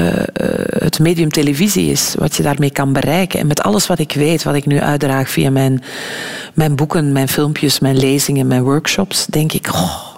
het 0.78 0.98
medium 0.98 1.30
televisie 1.30 1.90
is, 1.90 2.14
wat 2.18 2.36
je 2.36 2.42
daarmee 2.42 2.70
kan 2.70 2.92
bereiken. 2.92 3.40
En 3.40 3.46
met 3.46 3.62
alles 3.62 3.86
wat 3.86 3.98
ik 3.98 4.12
weet, 4.12 4.42
wat 4.42 4.54
ik 4.54 4.66
nu 4.66 4.80
uitdraag 4.80 5.28
via 5.30 5.50
mijn, 5.50 5.82
mijn 6.54 6.76
boeken, 6.76 7.12
mijn 7.12 7.28
filmpjes, 7.28 7.78
mijn 7.78 7.98
lezingen, 7.98 8.46
mijn 8.46 8.62
workshops, 8.62 9.26
denk 9.26 9.52
ik, 9.52 9.68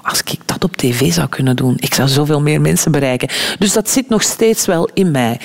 als 0.02 0.20
ik 0.20 0.36
dat 0.46 0.64
op 0.64 0.76
tv 0.76 1.12
zou 1.12 1.28
kunnen 1.28 1.56
doen, 1.56 1.74
ik 1.76 1.94
zou 1.94 2.08
zoveel 2.08 2.40
meer 2.40 2.60
mensen 2.60 2.92
bereiken. 2.92 3.28
Dus 3.58 3.72
dat 3.72 3.90
zit 3.90 4.08
nog 4.08 4.22
steeds 4.22 4.66
wel 4.66 4.90
in 4.94 5.10
mij. 5.10 5.40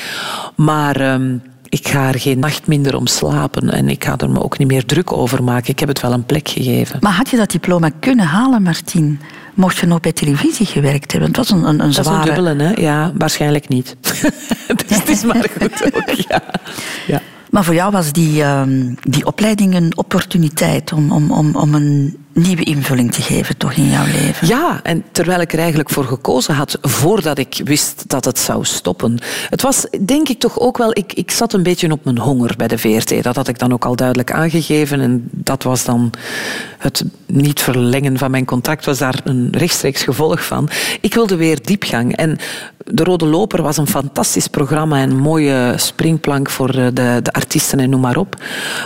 Maar. 0.56 1.14
Um, 1.14 1.42
ik 1.70 1.88
ga 1.88 2.08
er 2.08 2.20
geen 2.20 2.40
nacht 2.40 2.68
minder 2.68 2.96
om 2.96 3.08
slapen 3.08 3.70
en 3.70 3.90
ik 3.90 4.04
ga 4.04 4.18
er 4.18 4.30
me 4.30 4.44
ook 4.44 4.58
niet 4.58 4.68
meer 4.68 4.86
druk 4.86 5.12
over 5.12 5.44
maken. 5.44 5.70
Ik 5.70 5.80
heb 5.80 5.88
het 5.88 6.02
wel 6.02 6.12
een 6.12 6.26
plek 6.26 6.50
gegeven. 6.50 6.98
Maar 7.02 7.12
had 7.12 7.30
je 7.30 7.38
dat 7.38 7.52
diploma 7.52 7.90
kunnen 8.00 8.26
halen, 8.26 8.62
Martien? 8.62 9.20
Mocht 9.58 9.78
je 9.78 9.86
nog 9.86 10.00
bij 10.00 10.12
televisie 10.12 10.66
gewerkt 10.66 11.12
hebben? 11.12 11.30
Het 11.30 11.38
was 11.38 11.50
een, 11.50 11.64
een, 11.64 11.80
een 11.80 11.94
zware... 11.94 12.10
Dat 12.10 12.24
is 12.24 12.30
een 12.30 12.44
dubbele, 12.44 12.64
hè? 12.64 12.82
Ja, 12.82 13.12
waarschijnlijk 13.18 13.68
niet. 13.68 13.96
dus 14.88 14.98
het 14.98 15.10
is 15.10 15.24
maar 15.24 15.50
goed 15.60 15.96
ook, 15.96 16.10
ja. 16.10 16.42
ja. 17.08 17.22
Maar 17.50 17.64
voor 17.64 17.74
jou 17.74 17.92
was 17.92 18.12
die, 18.12 18.44
um, 18.44 18.96
die 19.02 19.26
opleiding 19.26 19.76
een 19.76 19.98
opportuniteit 19.98 20.94
om, 20.94 21.12
om, 21.12 21.32
om, 21.32 21.56
om 21.56 21.76
een 21.76 22.18
nieuwe 22.38 22.64
invulling 22.64 23.12
te 23.12 23.22
geven 23.22 23.58
toch 23.58 23.74
in 23.74 23.90
jouw 23.90 24.06
leven. 24.06 24.48
Ja, 24.48 24.80
en 24.84 25.04
terwijl 25.12 25.42
ik 25.42 25.54
er 25.54 25.60
eigenlijk 25.60 25.90
voor 25.90 26.06
gekozen 26.06 26.56
had 26.56 26.78
voordat 26.82 27.38
ik 27.38 27.62
wist 27.64 28.04
dat 28.08 28.26
het 28.26 28.40
zou 28.40 28.66
stoppen. 28.66 29.20
Het 29.50 29.62
was 29.62 29.88
denk 30.06 30.30
ik 30.30 30.40
toch 30.40 30.60
ook 30.60 30.78
wel, 30.78 30.92
ik, 30.92 31.14
ik 31.14 31.32
zat 31.32 31.54
een 31.54 31.64
beetje 31.64 31.92
op 31.92 32.04
mijn 32.06 32.18
honger 32.18 32.54
bij 32.58 32.68
de 32.68 32.78
VRT. 32.78 33.24
Dat 33.24 33.36
had 33.36 33.48
ik 33.48 33.60
dan 33.60 33.74
ook 33.74 33.86
al 33.86 33.96
duidelijk 33.96 34.32
aangegeven 34.32 35.02
en 35.02 35.28
dat 35.32 35.64
was 35.64 35.84
dan 35.84 36.12
het 36.78 37.04
niet 37.26 37.62
verlengen 37.62 38.18
van 38.18 38.32
mijn 38.32 38.46
contract 38.46 38.86
was 38.86 38.98
daar 38.98 39.20
een 39.24 39.48
rechtstreeks 39.52 40.04
gevolg 40.04 40.46
van. 40.46 40.70
Ik 41.02 41.14
wilde 41.14 41.36
weer 41.36 41.60
diepgang 41.62 42.16
en 42.16 42.38
de 42.78 43.04
Rode 43.04 43.26
Loper 43.26 43.62
was 43.62 43.78
een 43.78 43.88
fantastisch 43.88 44.48
programma 44.48 45.00
en 45.00 45.10
een 45.10 45.18
mooie 45.18 45.74
springplank 45.76 46.50
voor 46.50 46.72
de, 46.72 46.92
de 47.24 47.32
artiesten 47.32 47.80
en 47.80 47.90
noem 47.90 48.02
maar 48.02 48.18
op. 48.18 48.36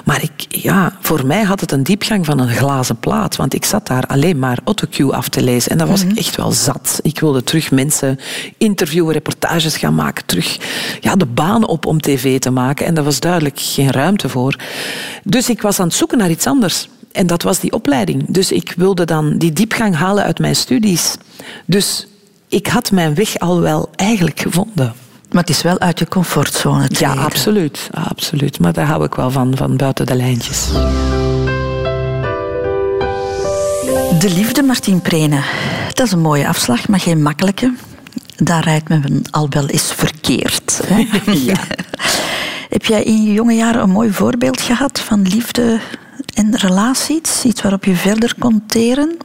Maar 0.06 0.24
ik, 0.24 0.46
ja, 0.50 0.94
voor 1.00 1.26
mij 1.26 1.44
had 1.44 1.60
het 1.60 1.72
een 1.72 1.84
diepgang 1.84 2.26
van 2.26 2.40
een 2.40 2.50
glazen 2.50 2.98
plaat. 2.98 3.38
Want 3.42 3.54
ik 3.54 3.66
zat 3.66 3.88
daar 3.88 4.06
alleen 4.08 4.40
maar 4.40 4.60
autocue 4.64 5.14
af 5.14 5.30
te 5.30 5.42
lezen. 5.42 5.72
En 5.72 5.78
dat 5.78 5.88
was 5.88 6.02
ik 6.02 6.08
mhm. 6.08 6.18
echt 6.18 6.36
wel 6.36 6.52
zat. 6.52 7.00
Ik 7.02 7.20
wilde 7.20 7.44
terug 7.44 7.72
mensen 7.72 8.20
interviewen, 8.58 9.14
reportages 9.14 9.78
gaan 9.78 9.96
maken. 9.96 10.26
Terug 10.26 10.58
ja, 11.00 11.16
de 11.16 11.26
baan 11.26 11.68
op 11.68 11.86
om 11.86 12.02
tv 12.02 12.40
te 12.40 12.52
maken. 12.52 12.86
En 12.86 12.94
daar 12.94 13.04
was 13.04 13.20
duidelijk 13.20 13.60
geen 13.60 13.92
ruimte 13.92 14.30
voor. 14.30 14.56
Dus 15.24 15.50
ik 15.50 15.62
was 15.62 15.80
aan 15.80 15.88
het 15.88 15.96
zoeken 15.96 16.18
naar 16.18 16.30
iets 16.30 16.48
anders. 16.48 16.90
En 17.12 17.28
dat 17.28 17.44
was 17.44 17.60
die 17.60 17.72
opleiding. 17.72 18.26
Dus 18.28 18.52
ik 18.52 18.74
wilde 18.78 19.06
dan 19.06 19.38
die 19.38 19.54
diepgang 19.54 19.96
halen 19.96 20.24
uit 20.24 20.40
mijn 20.40 20.56
studies. 20.56 21.16
Dus 21.66 22.08
ik 22.48 22.68
had 22.68 22.92
mijn 22.92 23.16
weg 23.16 23.40
al 23.40 23.62
wel 23.62 23.90
eigenlijk 23.96 24.40
gevonden. 24.40 24.94
Maar 25.32 25.42
het 25.42 25.50
is 25.50 25.62
wel 25.62 25.80
uit 25.80 26.00
je 26.00 26.08
comfortzone 26.08 26.88
Ja, 26.90 27.14
absoluut, 27.14 27.90
absoluut. 27.92 28.60
Maar 28.60 28.74
daar 28.74 28.88
hou 28.88 29.04
ik 29.04 29.16
wel 29.16 29.32
van, 29.32 29.58
van 29.58 29.78
buiten 29.78 30.06
de 30.06 30.16
lijntjes. 30.16 30.70
De 34.22 34.30
liefde, 34.30 34.64
Martien 34.64 35.02
Prene. 35.02 35.44
Dat 35.94 36.06
is 36.06 36.12
een 36.12 36.20
mooie 36.20 36.48
afslag, 36.48 36.88
maar 36.88 37.00
geen 37.00 37.22
makkelijke. 37.22 37.74
Daar 38.36 38.64
rijdt 38.64 38.90
men 38.90 39.22
al 39.32 39.50
wel 39.50 39.68
eens 39.68 39.94
verkeerd. 39.94 40.82
Hè? 40.86 41.08
Ja. 41.52 41.58
Heb 42.70 42.86
jij 42.86 43.04
in 43.04 43.24
je 43.24 43.34
jonge 43.34 43.54
jaren 43.54 43.82
een 43.82 43.90
mooi 43.90 44.12
voorbeeld 44.12 44.62
gehad 44.62 45.00
van 45.00 45.22
liefde 45.22 45.80
en 46.34 46.58
relaties? 46.58 47.44
Iets 47.46 47.62
waarop 47.62 47.86
je 47.86 47.96
verder 47.96 48.36
kon 48.40 48.64
teren? 48.68 49.18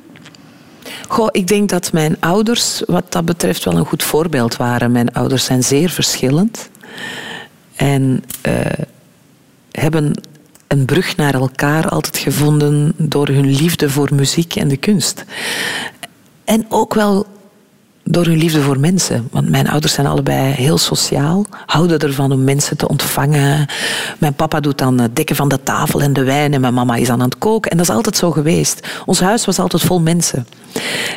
Goh, 1.08 1.28
ik 1.30 1.46
denk 1.46 1.68
dat 1.68 1.92
mijn 1.92 2.16
ouders 2.20 2.82
wat 2.86 3.12
dat 3.12 3.24
betreft 3.24 3.64
wel 3.64 3.76
een 3.76 3.86
goed 3.86 4.02
voorbeeld 4.02 4.56
waren. 4.56 4.92
Mijn 4.92 5.12
ouders 5.12 5.44
zijn 5.44 5.64
zeer 5.64 5.90
verschillend. 5.90 6.68
En 7.74 8.24
uh, 8.48 8.54
hebben 9.70 10.12
een 10.68 10.84
brug 10.84 11.16
naar 11.16 11.34
elkaar 11.34 11.88
altijd 11.88 12.18
gevonden 12.18 12.92
door 12.96 13.28
hun 13.28 13.50
liefde 13.50 13.90
voor 13.90 14.08
muziek 14.14 14.56
en 14.56 14.68
de 14.68 14.76
kunst. 14.76 15.24
En 16.44 16.66
ook 16.68 16.94
wel 16.94 17.26
door 18.04 18.24
hun 18.24 18.36
liefde 18.36 18.60
voor 18.62 18.80
mensen. 18.80 19.28
Want 19.30 19.48
mijn 19.48 19.68
ouders 19.68 19.92
zijn 19.92 20.06
allebei 20.06 20.52
heel 20.52 20.78
sociaal, 20.78 21.46
houden 21.66 21.98
ervan 21.98 22.32
om 22.32 22.44
mensen 22.44 22.76
te 22.76 22.88
ontvangen. 22.88 23.66
Mijn 24.18 24.34
papa 24.34 24.60
doet 24.60 24.78
dan 24.78 25.00
het 25.00 25.16
dekken 25.16 25.36
van 25.36 25.48
de 25.48 25.62
tafel 25.62 26.02
en 26.02 26.12
de 26.12 26.24
wijn 26.24 26.54
en 26.54 26.60
mijn 26.60 26.74
mama 26.74 26.96
is 26.96 27.08
aan 27.08 27.20
het 27.20 27.38
koken. 27.38 27.70
En 27.70 27.76
dat 27.76 27.88
is 27.88 27.94
altijd 27.94 28.16
zo 28.16 28.30
geweest. 28.30 28.88
Ons 29.06 29.20
huis 29.20 29.44
was 29.44 29.58
altijd 29.58 29.82
vol 29.82 30.00
mensen. 30.00 30.46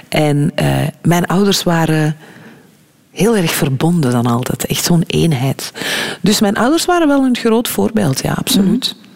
En 0.10 0.52
uh, 0.62 0.76
mijn 1.02 1.26
ouders 1.26 1.64
waren 1.64 2.16
heel 3.12 3.36
erg 3.36 3.52
verbonden 3.52 4.12
dan 4.12 4.26
altijd. 4.26 4.66
Echt 4.66 4.84
zo'n 4.84 5.04
eenheid. 5.08 5.74
Dus 6.22 6.39
mijn 6.39 6.58
ouders 6.58 6.86
waren 6.86 7.08
wel 7.08 7.24
een 7.24 7.38
groot 7.38 7.68
voorbeeld, 7.68 8.22
ja, 8.22 8.34
absoluut. 8.34 8.95
Mhm. 8.97 9.09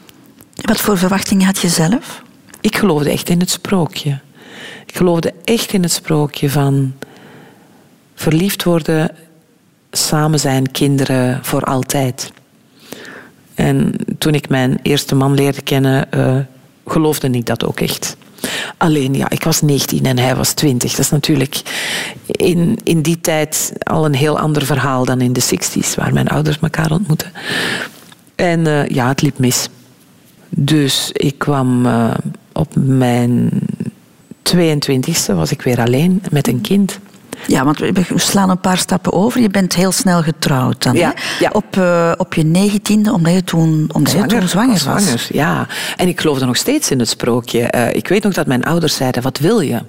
Wat 0.63 0.81
voor 0.81 0.97
verwachtingen 0.97 1.45
had 1.45 1.59
je 1.59 1.69
zelf? 1.69 2.21
Ik 2.61 2.75
geloofde 2.75 3.09
echt 3.09 3.29
in 3.29 3.39
het 3.39 3.49
sprookje. 3.49 4.19
Ik 4.85 4.95
geloofde 4.95 5.33
echt 5.43 5.73
in 5.73 5.83
het 5.83 5.91
sprookje 5.91 6.49
van 6.49 6.93
verliefd 8.15 8.63
worden, 8.63 9.09
samen 9.91 10.39
zijn, 10.39 10.71
kinderen 10.71 11.39
voor 11.41 11.61
altijd. 11.61 12.31
En 13.55 13.95
toen 14.17 14.33
ik 14.33 14.49
mijn 14.49 14.79
eerste 14.81 15.15
man 15.15 15.33
leerde 15.33 15.61
kennen, 15.61 16.07
uh, 16.15 16.37
geloofde 16.87 17.29
ik 17.29 17.45
dat 17.45 17.65
ook 17.65 17.79
echt. 17.79 18.17
Alleen 18.77 19.13
ja, 19.13 19.29
ik 19.29 19.43
was 19.43 19.61
19 19.61 20.05
en 20.05 20.19
hij 20.19 20.35
was 20.35 20.53
20. 20.53 20.91
Dat 20.91 20.99
is 20.99 21.11
natuurlijk 21.11 21.61
in, 22.25 22.79
in 22.83 23.01
die 23.01 23.21
tijd 23.21 23.73
al 23.83 24.05
een 24.05 24.15
heel 24.15 24.39
ander 24.39 24.65
verhaal 24.65 25.05
dan 25.05 25.21
in 25.21 25.33
de 25.33 25.43
60s, 25.43 25.95
waar 25.95 26.13
mijn 26.13 26.27
ouders 26.27 26.59
elkaar 26.59 26.91
ontmoeten. 26.91 27.31
En 28.35 28.59
uh, 28.59 28.87
ja, 28.87 29.07
het 29.07 29.21
liep 29.21 29.37
mis. 29.37 29.69
Dus 30.55 31.09
ik 31.13 31.37
kwam 31.37 31.85
uh, 31.85 32.13
op 32.53 32.75
mijn 32.75 33.49
22e, 34.55 35.35
was 35.35 35.51
ik 35.51 35.61
weer 35.61 35.79
alleen 35.79 36.21
met 36.31 36.47
een 36.47 36.61
kind. 36.61 36.99
Ja, 37.47 37.65
want 37.65 37.79
we 37.79 38.03
slaan 38.15 38.49
een 38.49 38.59
paar 38.59 38.77
stappen 38.77 39.13
over. 39.13 39.41
Je 39.41 39.49
bent 39.49 39.75
heel 39.75 39.91
snel 39.91 40.21
getrouwd 40.21 40.83
dan. 40.83 40.93
Ja, 40.95 41.13
ja. 41.39 41.49
Op, 41.53 41.75
uh, 41.77 42.11
op 42.17 42.33
je 42.33 42.43
negentiende, 42.43 43.13
omdat 43.13 43.33
je 43.33 43.43
toen, 43.43 43.89
omdat 43.93 44.11
zwanger, 44.11 44.33
je 44.33 44.39
toen 44.39 44.47
zwanger 44.47 44.83
was. 44.85 45.03
Zwanger, 45.03 45.27
ja. 45.31 45.67
En 45.95 46.07
ik 46.07 46.21
geloofde 46.21 46.45
nog 46.45 46.57
steeds 46.57 46.91
in 46.91 46.99
het 46.99 47.09
sprookje. 47.09 47.73
Uh, 47.75 47.93
ik 47.93 48.07
weet 48.07 48.23
nog 48.23 48.33
dat 48.33 48.47
mijn 48.47 48.63
ouders 48.63 48.95
zeiden, 48.95 49.21
wat 49.21 49.37
wil 49.37 49.59
je? 49.59 49.81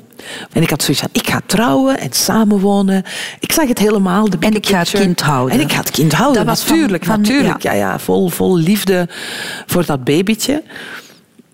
En 0.52 0.62
ik 0.62 0.70
had 0.70 0.82
zoiets 0.82 1.02
van, 1.02 1.10
ik 1.12 1.28
ga 1.28 1.40
trouwen 1.46 1.98
en 1.98 2.12
samenwonen. 2.12 3.02
Ik 3.40 3.52
zag 3.52 3.68
het 3.68 3.78
helemaal. 3.78 4.30
De 4.30 4.36
en 4.40 4.54
ik 4.54 4.66
ga 4.66 4.78
het 4.78 4.90
kind 4.90 5.20
houden. 5.20 5.54
En 5.54 5.60
ik 5.60 5.72
ga 5.72 5.78
het 5.78 5.90
kind 5.90 6.12
houden, 6.12 6.46
dat 6.46 6.58
natuurlijk. 6.66 7.04
Van, 7.04 7.20
natuurlijk. 7.20 7.62
Ja. 7.62 7.72
ja. 7.72 7.78
Ja, 7.78 7.98
vol, 7.98 8.28
vol 8.28 8.56
liefde 8.56 9.08
voor 9.66 9.86
dat 9.86 10.04
babytje. 10.04 10.62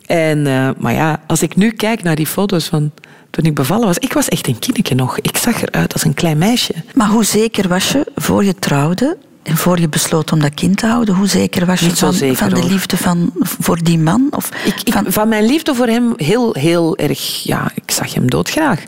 En, 0.06 0.46
uh, 0.46 0.70
maar 0.78 0.92
ja, 0.92 1.20
als 1.26 1.42
ik 1.42 1.56
nu 1.56 1.70
kijk 1.70 2.02
naar 2.02 2.16
die 2.16 2.26
foto's 2.26 2.66
van 2.66 2.90
toen 3.30 3.44
ik 3.44 3.54
bevallen 3.54 3.86
was, 3.86 3.98
ik 3.98 4.12
was 4.12 4.28
echt 4.28 4.46
een 4.46 4.58
kindje 4.58 4.94
nog. 4.94 5.18
Ik 5.18 5.36
zag 5.36 5.62
eruit 5.62 5.92
als 5.92 6.04
een 6.04 6.14
klein 6.14 6.38
meisje. 6.38 6.74
Maar 6.94 7.08
hoe 7.08 7.24
zeker 7.24 7.68
was 7.68 7.92
je 7.92 8.06
voor 8.14 8.44
je 8.44 8.54
trouwde 8.54 9.16
en 9.42 9.56
voor 9.56 9.80
je 9.80 9.88
besloot 9.88 10.32
om 10.32 10.40
dat 10.40 10.54
kind 10.54 10.76
te 10.76 10.86
houden? 10.86 11.14
Hoe 11.14 11.26
zeker 11.26 11.66
was 11.66 11.80
je 11.80 11.96
van, 11.96 12.12
zeker, 12.12 12.36
van, 12.36 12.48
de 12.48 12.64
liefde 12.64 12.96
van, 12.96 13.32
voor 13.40 13.82
die 13.82 13.98
man? 13.98 14.26
Of 14.30 14.48
ik, 14.64 14.92
van... 14.92 15.04
van... 15.08 15.28
mijn 15.28 15.46
liefde 15.46 15.74
voor 15.74 15.86
hem 15.86 16.12
heel, 16.16 16.52
heel 16.52 16.96
erg... 16.96 17.42
Ja, 17.42 17.70
ik 17.74 17.90
zag 17.90 18.14
hem 18.14 18.30
doodgraag. 18.30 18.84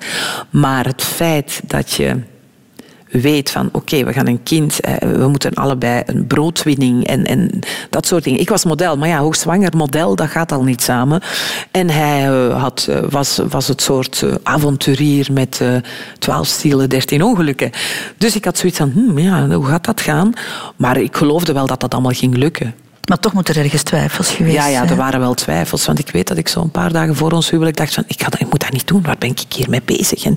Maar 0.51 0.87
het 0.87 1.03
feit 1.03 1.61
dat 1.65 1.93
je 1.93 2.17
weet 3.13 3.51
van 3.51 3.69
oké, 3.73 4.05
we 4.05 4.13
gaan 4.13 4.27
een 4.27 4.43
kind, 4.43 4.81
eh, 4.81 4.95
we 4.97 5.29
moeten 5.29 5.55
allebei 5.55 6.03
een 6.07 6.27
broodwinning 6.27 7.07
en, 7.07 7.25
en 7.25 7.59
dat 7.91 8.07
soort 8.07 8.25
dingen. 8.25 8.41
Ik 8.41 8.49
was 8.49 8.65
model, 8.65 8.97
maar 8.97 9.09
ja, 9.09 9.19
hoogzwanger 9.19 9.77
model, 9.77 10.17
dat 10.17 10.29
gaat 10.29 10.53
al 10.53 10.63
niet 10.63 10.83
samen. 10.83 11.21
En 11.71 11.91
hij 11.91 12.29
eh, 12.29 12.61
had, 12.63 12.87
eh, 12.91 12.99
was, 13.11 13.41
was 13.49 13.69
het 13.69 13.83
soort 13.83 14.25
avonturier 14.43 15.29
met 15.33 15.61
twaalf 16.19 16.47
stielen, 16.47 16.89
dertien 16.89 17.23
ongelukken. 17.23 17.71
Dus 18.17 18.37
ik 18.37 18.45
had 18.45 18.59
zoiets 18.59 18.79
van, 18.79 18.91
hm, 18.91 19.19
ja, 19.19 19.49
hoe 19.49 19.67
gaat 19.67 19.85
dat 19.85 20.01
gaan? 20.01 20.33
Maar 20.77 21.01
ik 21.01 21.17
geloofde 21.17 21.53
wel 21.53 21.67
dat 21.67 21.81
dat 21.81 21.93
allemaal 21.93 22.13
ging 22.13 22.37
lukken. 22.37 22.75
Maar 23.09 23.19
toch 23.19 23.33
moeten 23.33 23.55
er 23.55 23.63
ergens 23.65 23.83
twijfels 23.83 24.31
geweest 24.31 24.57
Ja, 24.57 24.67
ja, 24.67 24.81
er 24.81 24.87
zijn. 24.87 24.99
waren 24.99 25.21
wel 25.21 25.35
twijfels. 25.35 25.87
Want 25.87 25.99
ik 25.99 26.11
weet 26.11 26.29
dat 26.29 26.37
ik 26.37 26.49
zo 26.49 26.61
een 26.61 26.71
paar 26.71 26.93
dagen 26.93 27.17
voor 27.17 27.33
ons 27.33 27.51
huwelijk 27.51 27.77
dacht 27.77 27.95
van... 27.95 28.05
Ik, 28.07 28.23
ga, 28.23 28.29
dat- 28.29 28.41
ik 28.41 28.51
moet 28.51 28.61
dat 28.61 28.73
niet 28.73 28.87
doen, 28.87 29.03
waar 29.03 29.17
ben 29.19 29.31
ik 29.31 29.41
hier 29.55 29.71
mee 29.71 29.83
bezig? 29.85 30.25
En, 30.25 30.35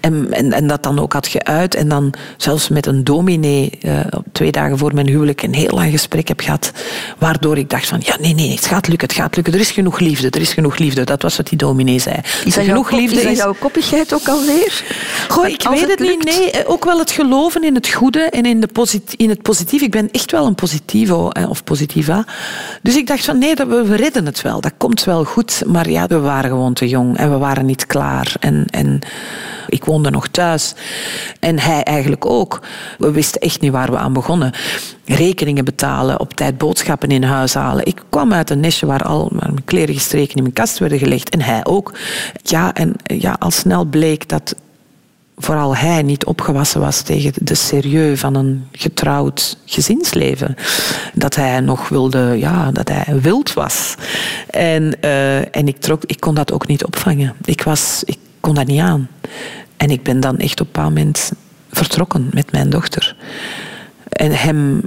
en, 0.00 0.32
en, 0.32 0.52
en 0.52 0.66
dat 0.66 0.82
dan 0.82 0.98
ook 0.98 1.12
had 1.12 1.26
geuit. 1.26 1.74
En 1.74 1.88
dan 1.88 2.14
zelfs 2.36 2.68
met 2.68 2.86
een 2.86 3.04
dominee 3.04 3.78
op 4.10 4.24
twee 4.32 4.52
dagen 4.52 4.78
voor 4.78 4.94
mijn 4.94 5.06
huwelijk... 5.08 5.42
een 5.42 5.54
heel 5.54 5.70
lang 5.70 5.90
gesprek 5.90 6.28
heb 6.28 6.40
gehad. 6.40 6.72
Waardoor 7.18 7.58
ik 7.58 7.70
dacht 7.70 7.86
van... 7.86 8.00
Ja, 8.04 8.16
nee, 8.20 8.34
nee, 8.34 8.50
het 8.50 8.66
gaat 8.66 8.88
lukken, 8.88 9.08
het 9.08 9.16
gaat 9.16 9.34
lukken. 9.36 9.54
Er 9.54 9.60
is 9.60 9.70
genoeg 9.70 9.98
liefde, 9.98 10.30
er 10.30 10.40
is 10.40 10.52
genoeg 10.52 10.78
liefde. 10.78 11.04
Dat 11.04 11.22
was 11.22 11.36
wat 11.36 11.48
die 11.48 11.58
dominee 11.58 11.98
zei. 11.98 12.16
Is 12.44 12.54
dat, 12.54 12.64
genoeg 12.64 12.90
liefde 12.90 13.16
is 13.16 13.22
dat 13.24 13.36
jouw 13.36 13.54
koppigheid 13.58 14.14
ook 14.14 14.28
alweer? 14.28 14.84
Goh, 15.28 15.46
ik 15.48 15.62
weet 15.70 15.88
het, 15.88 15.98
niet. 15.98 16.24
Nee, 16.24 16.50
eh, 16.50 16.70
ook 16.70 16.84
wel 16.84 16.98
het 16.98 17.10
geloven 17.10 17.64
in 17.64 17.74
het 17.74 17.88
goede 17.88 18.20
en 18.20 18.46
in, 18.46 18.60
de 18.60 18.66
posit- 18.66 19.14
in 19.16 19.28
het 19.28 19.42
positief. 19.42 19.82
Ik 19.82 19.90
ben 19.90 20.08
echt 20.12 20.30
wel 20.30 20.46
een 20.46 20.54
positivo 20.54 21.28
eh, 21.30 21.50
of 21.50 21.64
positiva. 21.88 22.24
Dus 22.82 22.96
ik 22.96 23.06
dacht 23.06 23.24
van 23.24 23.38
nee, 23.38 23.54
dat 23.54 23.68
we, 23.68 23.96
redden 23.96 24.26
het 24.26 24.42
wel. 24.42 24.60
Dat 24.60 24.72
komt 24.76 25.04
wel 25.04 25.24
goed. 25.24 25.62
Maar 25.66 25.90
ja, 25.90 26.06
we 26.06 26.18
waren 26.18 26.50
gewoon 26.50 26.74
te 26.74 26.88
jong 26.88 27.16
en 27.16 27.30
we 27.30 27.38
waren 27.38 27.66
niet 27.66 27.86
klaar. 27.86 28.34
En, 28.40 28.64
en 28.70 29.00
ik 29.68 29.84
woonde 29.84 30.10
nog 30.10 30.28
thuis. 30.28 30.74
En 31.40 31.58
hij 31.58 31.82
eigenlijk 31.82 32.26
ook. 32.26 32.60
We 32.98 33.10
wisten 33.10 33.40
echt 33.40 33.60
niet 33.60 33.72
waar 33.72 33.90
we 33.90 33.96
aan 33.96 34.12
begonnen. 34.12 34.52
Rekeningen 35.04 35.64
betalen, 35.64 36.20
op 36.20 36.34
tijd 36.34 36.58
boodschappen 36.58 37.08
in 37.08 37.22
huis 37.22 37.54
halen. 37.54 37.86
Ik 37.86 38.02
kwam 38.08 38.32
uit 38.32 38.50
een 38.50 38.60
nestje 38.60 38.86
waar 38.86 39.02
al 39.02 39.30
mijn 39.32 39.64
kleren 39.64 39.94
gestreken 39.94 40.36
in 40.36 40.42
mijn 40.42 40.54
kast 40.54 40.78
werden 40.78 40.98
gelegd. 40.98 41.28
En 41.28 41.40
hij 41.40 41.64
ook. 41.64 41.92
Ja, 42.42 42.74
en 42.74 42.94
ja, 43.04 43.36
al 43.38 43.50
snel 43.50 43.84
bleek 43.84 44.28
dat 44.28 44.54
vooral 45.38 45.76
hij 45.76 46.02
niet 46.02 46.24
opgewassen 46.24 46.80
was 46.80 47.02
tegen 47.02 47.32
de 47.42 47.54
serieus 47.54 48.20
van 48.20 48.34
een 48.34 48.66
getrouwd 48.72 49.58
gezinsleven. 49.64 50.54
Dat 51.14 51.34
hij 51.34 51.60
nog 51.60 51.88
wilde, 51.88 52.36
ja, 52.38 52.70
dat 52.70 52.88
hij 52.88 53.20
wild 53.20 53.52
was. 53.52 53.94
En, 54.50 55.00
eh, 55.00 55.56
en 55.56 55.68
ik, 55.68 55.80
trok, 55.80 56.02
ik 56.04 56.20
kon 56.20 56.34
dat 56.34 56.52
ook 56.52 56.66
niet 56.66 56.84
opvangen. 56.84 57.34
Ik, 57.44 57.62
was, 57.62 58.02
ik 58.04 58.18
kon 58.40 58.54
dat 58.54 58.66
niet 58.66 58.80
aan. 58.80 59.08
En 59.76 59.90
ik 59.90 60.02
ben 60.02 60.20
dan 60.20 60.38
echt 60.38 60.60
op 60.60 60.66
een 60.66 60.72
bepaald 60.72 60.94
moment 60.94 61.32
vertrokken 61.70 62.28
met 62.32 62.52
mijn 62.52 62.70
dochter. 62.70 63.16
En 64.08 64.32
hem 64.32 64.80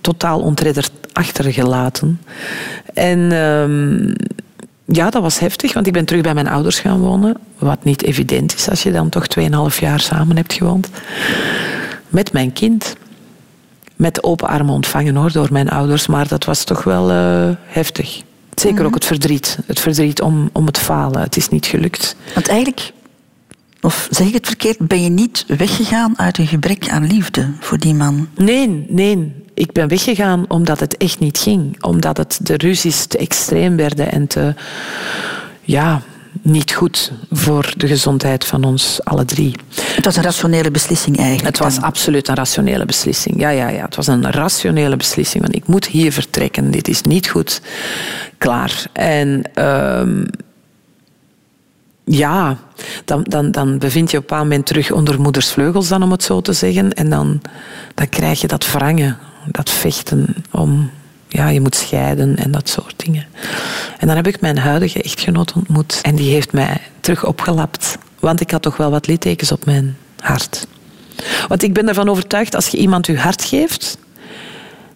totaal 0.00 0.40
ontredderd 0.40 0.90
achtergelaten. 1.12 2.20
En 2.94 3.32
ehm, 3.32 4.12
ja, 4.92 5.10
dat 5.10 5.22
was 5.22 5.38
heftig, 5.38 5.72
want 5.72 5.86
ik 5.86 5.92
ben 5.92 6.04
terug 6.04 6.22
bij 6.22 6.34
mijn 6.34 6.48
ouders 6.48 6.78
gaan 6.78 7.00
wonen. 7.00 7.36
Wat 7.58 7.84
niet 7.84 8.02
evident 8.02 8.54
is 8.54 8.68
als 8.68 8.82
je 8.82 8.92
dan 8.92 9.08
toch 9.08 9.26
2,5 9.38 9.78
jaar 9.80 10.00
samen 10.00 10.36
hebt 10.36 10.52
gewoond. 10.52 10.88
Met 12.08 12.32
mijn 12.32 12.52
kind. 12.52 12.96
Met 13.96 14.22
open 14.22 14.48
armen 14.48 14.74
ontvangen 14.74 15.14
hoor, 15.14 15.32
door 15.32 15.48
mijn 15.52 15.68
ouders. 15.68 16.06
Maar 16.06 16.28
dat 16.28 16.44
was 16.44 16.64
toch 16.64 16.84
wel 16.84 17.10
eh, 17.10 17.56
heftig. 17.66 18.22
Zeker 18.54 18.84
ook 18.84 18.94
het 18.94 19.04
verdriet. 19.04 19.58
Het 19.66 19.80
verdriet 19.80 20.20
om, 20.20 20.50
om 20.52 20.66
het 20.66 20.78
falen. 20.78 21.20
Het 21.20 21.36
is 21.36 21.48
niet 21.48 21.66
gelukt. 21.66 22.16
Want 22.34 22.48
eigenlijk, 22.48 22.92
of 23.80 24.08
zeg 24.10 24.26
ik 24.26 24.34
het 24.34 24.46
verkeerd, 24.46 24.78
ben 24.78 25.02
je 25.02 25.10
niet 25.10 25.44
weggegaan 25.46 26.18
uit 26.18 26.38
een 26.38 26.46
gebrek 26.46 26.88
aan 26.88 27.06
liefde 27.06 27.52
voor 27.60 27.78
die 27.78 27.94
man. 27.94 28.28
Nee, 28.36 28.86
nee. 28.88 29.32
Ik 29.60 29.72
ben 29.72 29.88
weggegaan 29.88 30.44
omdat 30.48 30.80
het 30.80 30.96
echt 30.96 31.18
niet 31.18 31.38
ging. 31.38 31.82
Omdat 31.82 32.16
het, 32.16 32.38
de 32.42 32.56
ruzies 32.56 33.06
te 33.06 33.18
extreem 33.18 33.76
werden 33.76 34.12
en 34.12 34.26
te... 34.26 34.54
Ja, 35.62 36.02
niet 36.42 36.72
goed 36.72 37.12
voor 37.30 37.72
de 37.76 37.86
gezondheid 37.86 38.44
van 38.44 38.64
ons 38.64 39.04
alle 39.04 39.24
drie. 39.24 39.54
Het 39.74 40.04
was 40.04 40.16
een 40.16 40.22
rationele 40.22 40.70
beslissing 40.70 41.16
eigenlijk. 41.16 41.46
Het 41.46 41.58
was 41.58 41.80
absoluut 41.80 42.28
een 42.28 42.34
rationele 42.34 42.84
beslissing. 42.84 43.40
Ja, 43.40 43.48
ja, 43.48 43.68
ja. 43.68 43.84
Het 43.84 43.96
was 43.96 44.06
een 44.06 44.30
rationele 44.30 44.96
beslissing. 44.96 45.42
Want 45.42 45.56
ik 45.56 45.66
moet 45.66 45.86
hier 45.86 46.12
vertrekken. 46.12 46.70
Dit 46.70 46.88
is 46.88 47.02
niet 47.02 47.28
goed. 47.28 47.60
Klaar. 48.38 48.86
En 48.92 49.42
ehm, 49.54 50.24
ja, 52.04 52.56
dan, 53.04 53.22
dan, 53.22 53.50
dan 53.50 53.78
bevind 53.78 54.10
je 54.10 54.16
op 54.16 54.22
een 54.22 54.28
bepaald 54.28 54.48
moment 54.48 54.66
terug 54.66 54.90
onder 54.90 55.20
moeders 55.20 55.50
vleugels, 55.50 55.88
dan, 55.88 56.02
om 56.02 56.10
het 56.10 56.22
zo 56.22 56.40
te 56.40 56.52
zeggen. 56.52 56.92
En 56.92 57.10
dan, 57.10 57.40
dan 57.94 58.08
krijg 58.08 58.40
je 58.40 58.46
dat 58.46 58.72
wrangen, 58.72 59.18
dat 59.50 59.70
vechten 59.70 60.34
om... 60.50 60.90
Ja, 61.28 61.48
je 61.48 61.60
moet 61.60 61.74
scheiden 61.74 62.36
en 62.36 62.50
dat 62.50 62.68
soort 62.68 62.94
dingen. 62.96 63.26
En 63.98 64.06
dan 64.06 64.16
heb 64.16 64.26
ik 64.26 64.40
mijn 64.40 64.58
huidige 64.58 65.02
echtgenoot 65.02 65.52
ontmoet. 65.52 65.98
En 66.02 66.14
die 66.14 66.30
heeft 66.30 66.52
mij 66.52 66.80
terug 67.00 67.24
opgelapt. 67.24 67.98
Want 68.18 68.40
ik 68.40 68.50
had 68.50 68.62
toch 68.62 68.76
wel 68.76 68.90
wat 68.90 69.06
littekens 69.06 69.52
op 69.52 69.64
mijn 69.64 69.96
hart. 70.20 70.66
Want 71.48 71.62
ik 71.62 71.72
ben 71.72 71.88
ervan 71.88 72.08
overtuigd, 72.08 72.54
als 72.54 72.66
je 72.66 72.76
iemand 72.76 73.06
je 73.06 73.18
hart 73.18 73.44
geeft, 73.44 73.98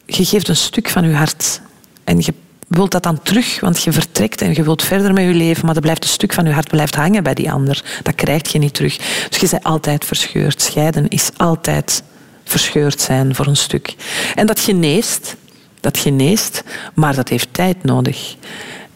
je 0.06 0.24
geeft 0.24 0.48
een 0.48 0.56
stuk 0.56 0.88
van 0.88 1.08
je 1.08 1.14
hart. 1.14 1.60
En 2.04 2.18
je 2.18 2.34
wilt 2.68 2.90
dat 2.90 3.02
dan 3.02 3.22
terug, 3.22 3.60
want 3.60 3.82
je 3.82 3.92
vertrekt 3.92 4.40
en 4.40 4.54
je 4.54 4.62
wilt 4.62 4.82
verder 4.82 5.12
met 5.12 5.24
je 5.24 5.34
leven, 5.34 5.66
maar 5.66 5.74
er 5.74 5.80
blijft 5.80 6.04
een 6.04 6.10
stuk 6.10 6.32
van 6.32 6.44
je 6.44 6.52
hart 6.52 6.68
blijft 6.68 6.94
hangen 6.94 7.22
bij 7.22 7.34
die 7.34 7.52
ander. 7.52 7.84
Dat 8.02 8.14
krijg 8.14 8.52
je 8.52 8.58
niet 8.58 8.74
terug. 8.74 8.96
Dus 9.28 9.38
je 9.40 9.48
bent 9.50 9.64
altijd 9.64 10.04
verscheurd. 10.04 10.62
Scheiden 10.62 11.08
is 11.08 11.30
altijd 11.36 12.02
verscheurd 12.44 13.00
zijn 13.00 13.34
voor 13.34 13.46
een 13.46 13.56
stuk. 13.56 13.94
En 14.34 14.46
dat 14.46 14.60
geneest, 14.60 15.36
dat 15.80 15.98
geneest, 15.98 16.62
maar 16.94 17.14
dat 17.14 17.28
heeft 17.28 17.48
tijd 17.50 17.84
nodig. 17.84 18.36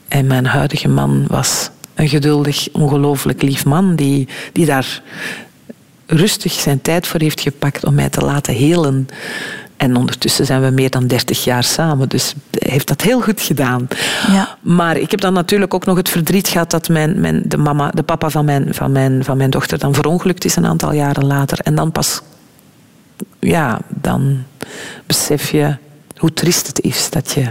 En 0.09 0.27
mijn 0.27 0.47
huidige 0.47 0.89
man 0.89 1.25
was 1.29 1.71
een 1.95 2.09
geduldig, 2.09 2.69
ongelooflijk 2.73 3.43
lief 3.43 3.65
man 3.65 3.97
die, 3.97 4.29
die 4.53 4.67
daar 4.67 5.03
rustig 6.07 6.53
zijn 6.53 6.83
tijd 6.83 7.07
voor 7.07 7.21
heeft 7.21 7.41
gepakt 7.41 7.85
om 7.85 7.95
mij 7.95 8.09
te 8.09 8.21
laten 8.21 8.55
helen. 8.55 9.09
En 9.77 9.97
ondertussen 9.97 10.47
zijn 10.47 10.63
we 10.63 10.71
meer 10.71 10.91
dan 10.91 11.07
30 11.07 11.45
jaar 11.45 11.65
samen, 11.65 12.09
dus 12.09 12.35
hij 12.51 12.71
heeft 12.73 12.89
dat 12.89 13.01
heel 13.01 13.21
goed 13.21 13.41
gedaan. 13.41 13.89
Ja. 14.31 14.57
Maar 14.61 14.97
ik 14.97 15.11
heb 15.11 15.21
dan 15.21 15.33
natuurlijk 15.33 15.75
ook 15.75 15.85
nog 15.85 15.97
het 15.97 16.09
verdriet 16.09 16.49
gehad 16.49 16.71
dat 16.71 16.89
mijn, 16.89 17.21
mijn, 17.21 17.43
de, 17.47 17.57
mama, 17.57 17.91
de 17.91 18.03
papa 18.03 18.31
van 18.31 18.45
mijn, 18.45 18.75
van, 18.75 18.93
mijn, 18.93 19.25
van 19.25 19.37
mijn 19.37 19.51
dochter 19.51 19.79
dan 19.79 19.95
verongelukt 19.95 20.45
is 20.45 20.57
een 20.57 20.67
aantal 20.67 20.93
jaren 20.93 21.27
later. 21.27 21.59
En 21.59 21.75
dan 21.75 21.93
pas, 21.93 22.21
ja, 23.39 23.81
dan 23.89 24.45
besef 25.07 25.51
je 25.51 25.77
hoe 26.17 26.33
triest 26.33 26.67
het 26.67 26.81
is 26.81 27.11
dat 27.11 27.33
je 27.33 27.51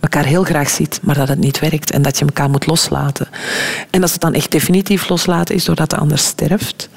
elkaar 0.00 0.24
heel 0.24 0.44
graag 0.44 0.70
ziet, 0.70 1.00
maar 1.02 1.14
dat 1.14 1.28
het 1.28 1.38
niet 1.38 1.58
werkt 1.58 1.90
en 1.90 2.02
dat 2.02 2.18
je 2.18 2.24
elkaar 2.24 2.50
moet 2.50 2.66
loslaten. 2.66 3.28
En 3.90 4.02
als 4.02 4.12
het 4.12 4.20
dan 4.20 4.34
echt 4.34 4.50
definitief 4.50 5.08
loslaten 5.08 5.54
is 5.54 5.64
doordat 5.64 5.90
de 5.90 5.96
ander 5.96 6.18
sterft, 6.18 6.88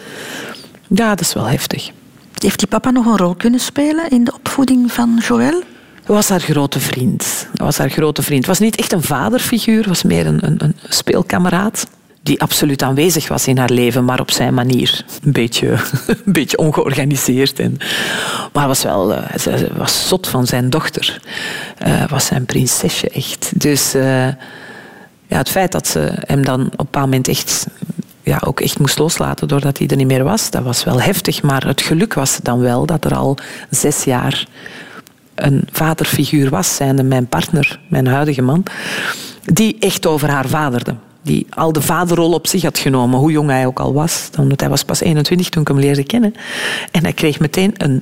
ja, 0.87 1.09
dat 1.09 1.21
is 1.21 1.33
wel 1.33 1.45
heftig. 1.45 1.91
Heeft 2.37 2.59
die 2.59 2.67
papa 2.67 2.89
nog 2.89 3.05
een 3.05 3.17
rol 3.17 3.35
kunnen 3.35 3.59
spelen 3.59 4.09
in 4.09 4.23
de 4.23 4.33
opvoeding 4.33 4.91
van 4.91 5.21
Joël? 5.27 5.63
Hij 6.03 6.15
was 6.15 6.29
haar 6.29 6.39
grote 6.39 6.79
vriend. 6.79 7.47
Hij 7.53 7.65
was 7.65 7.77
haar 7.77 7.89
grote 7.89 8.21
vriend. 8.21 8.45
was 8.45 8.59
niet 8.59 8.75
echt 8.75 8.91
een 8.91 9.03
vaderfiguur, 9.03 9.87
was 9.87 10.03
meer 10.03 10.25
een, 10.25 10.45
een, 10.45 10.55
een 10.57 10.75
speelkameraad. 10.89 11.87
Die 12.23 12.41
absoluut 12.41 12.83
aanwezig 12.83 13.27
was 13.27 13.47
in 13.47 13.57
haar 13.57 13.69
leven, 13.69 14.05
maar 14.05 14.19
op 14.19 14.31
zijn 14.31 14.53
manier. 14.53 15.05
Een 15.23 15.31
beetje, 15.31 15.69
een 16.25 16.33
beetje 16.33 16.57
ongeorganiseerd. 16.57 17.59
En, 17.59 17.77
maar 18.53 18.67
was 18.67 18.83
wel, 18.83 19.13
eh, 19.13 19.37
ze 19.37 19.67
was 19.75 20.07
zot 20.07 20.27
van 20.27 20.47
zijn 20.47 20.69
dochter. 20.69 21.21
Eh, 21.77 22.07
was 22.09 22.25
zijn 22.25 22.45
prinsesje 22.45 23.09
echt. 23.09 23.51
Dus 23.55 23.93
eh, 23.93 24.27
ja, 25.27 25.37
het 25.37 25.49
feit 25.49 25.71
dat 25.71 25.87
ze 25.87 26.13
hem 26.15 26.45
dan 26.45 26.69
op 26.75 26.95
een 26.95 27.01
moment 27.01 27.27
echt, 27.27 27.67
ja, 28.23 28.41
ook 28.45 28.59
echt 28.59 28.79
moest 28.79 28.99
loslaten 28.99 29.47
doordat 29.47 29.77
hij 29.77 29.87
er 29.87 29.95
niet 29.95 30.07
meer 30.07 30.23
was, 30.23 30.49
dat 30.49 30.63
was 30.63 30.83
wel 30.83 31.01
heftig. 31.01 31.41
Maar 31.41 31.67
het 31.67 31.81
geluk 31.81 32.13
was 32.13 32.39
dan 32.43 32.59
wel 32.59 32.85
dat 32.85 33.05
er 33.05 33.15
al 33.15 33.37
zes 33.69 34.03
jaar 34.03 34.47
een 35.35 35.67
vaderfiguur 35.71 36.49
was, 36.49 36.75
zijnde 36.75 37.03
mijn 37.03 37.27
partner, 37.27 37.79
mijn 37.87 38.07
huidige 38.07 38.41
man, 38.41 38.63
die 39.43 39.77
echt 39.79 40.05
over 40.05 40.29
haar 40.29 40.47
vaderde. 40.47 40.95
Die 41.21 41.47
al 41.49 41.73
de 41.73 41.81
vaderrol 41.81 42.33
op 42.33 42.47
zich 42.47 42.61
had 42.61 42.77
genomen, 42.77 43.19
hoe 43.19 43.31
jong 43.31 43.49
hij 43.49 43.65
ook 43.65 43.79
al 43.79 43.93
was. 43.93 44.29
Want 44.35 44.59
hij 44.59 44.69
was 44.69 44.83
pas 44.83 45.01
21 45.01 45.49
toen 45.49 45.61
ik 45.61 45.67
hem 45.67 45.79
leerde 45.79 46.03
kennen. 46.03 46.33
En 46.91 47.03
hij 47.03 47.13
kreeg 47.13 47.39
meteen 47.39 47.73
een, 47.77 48.01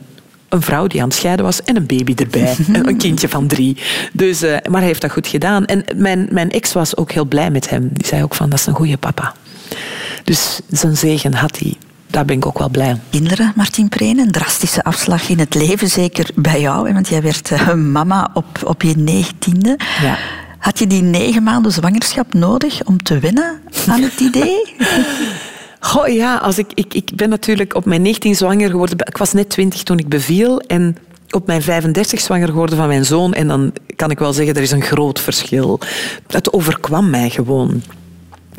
een 0.49 0.61
vrouw 0.61 0.87
die 0.87 1.01
aan 1.01 1.07
het 1.07 1.17
scheiden 1.17 1.45
was 1.45 1.63
en 1.63 1.75
een 1.75 1.85
baby 1.85 2.13
erbij. 2.15 2.55
een 2.71 2.97
kindje 2.97 3.29
van 3.29 3.47
drie. 3.47 3.77
Dus, 4.13 4.41
eh, 4.41 4.57
maar 4.69 4.79
hij 4.79 4.87
heeft 4.87 5.01
dat 5.01 5.11
goed 5.11 5.27
gedaan. 5.27 5.65
En 5.65 5.83
mijn, 5.95 6.27
mijn 6.31 6.51
ex 6.51 6.73
was 6.73 6.97
ook 6.97 7.11
heel 7.11 7.25
blij 7.25 7.51
met 7.51 7.69
hem. 7.69 7.89
Die 7.93 8.07
zei 8.07 8.23
ook 8.23 8.35
van, 8.35 8.49
dat 8.49 8.59
is 8.59 8.65
een 8.65 8.75
goede 8.75 8.97
papa. 8.97 9.33
Dus 10.23 10.59
zijn 10.69 10.97
zegen 10.97 11.33
had 11.33 11.59
hij. 11.59 11.77
Daar 12.07 12.25
ben 12.25 12.35
ik 12.35 12.45
ook 12.45 12.57
wel 12.57 12.69
blij 12.69 12.91
om. 12.91 13.01
Kinderen, 13.09 13.53
Martien 13.55 13.89
Preen, 13.89 14.19
een 14.19 14.31
drastische 14.31 14.83
afslag 14.83 15.29
in 15.29 15.39
het 15.39 15.55
leven, 15.55 15.87
zeker 15.87 16.29
bij 16.35 16.61
jou. 16.61 16.93
Want 16.93 17.07
jij 17.07 17.21
werd 17.21 17.51
eh, 17.51 17.73
mama 17.73 18.29
op, 18.33 18.45
op 18.63 18.81
je 18.81 18.93
negentiende. 18.97 19.77
Ja. 20.01 20.17
Had 20.59 20.79
je 20.79 20.87
die 20.87 21.01
negen 21.01 21.43
maanden 21.43 21.71
zwangerschap 21.71 22.33
nodig 22.33 22.83
om 22.85 23.03
te 23.03 23.19
wennen 23.19 23.61
aan 23.87 24.01
het 24.01 24.19
idee? 24.19 24.75
Goh, 25.79 26.07
ja, 26.07 26.37
als 26.37 26.57
ik, 26.57 26.71
ik, 26.73 26.93
ik 26.93 27.15
ben 27.15 27.29
natuurlijk 27.29 27.75
op 27.75 27.85
mijn 27.85 28.01
19 28.01 28.35
zwanger 28.35 28.69
geworden. 28.69 28.97
Ik 28.97 29.17
was 29.17 29.33
net 29.33 29.49
20 29.49 29.83
toen 29.83 29.97
ik 29.97 30.09
beviel. 30.09 30.59
En 30.59 30.97
op 31.29 31.47
mijn 31.47 31.61
35 31.61 32.19
zwanger 32.19 32.47
geworden 32.47 32.77
van 32.77 32.87
mijn 32.87 33.05
zoon. 33.05 33.33
En 33.33 33.47
dan 33.47 33.73
kan 33.95 34.11
ik 34.11 34.19
wel 34.19 34.33
zeggen, 34.33 34.55
er 34.55 34.61
is 34.61 34.71
een 34.71 34.81
groot 34.81 35.19
verschil. 35.19 35.79
Het 36.27 36.53
overkwam 36.53 37.09
mij 37.09 37.29
gewoon. 37.29 37.83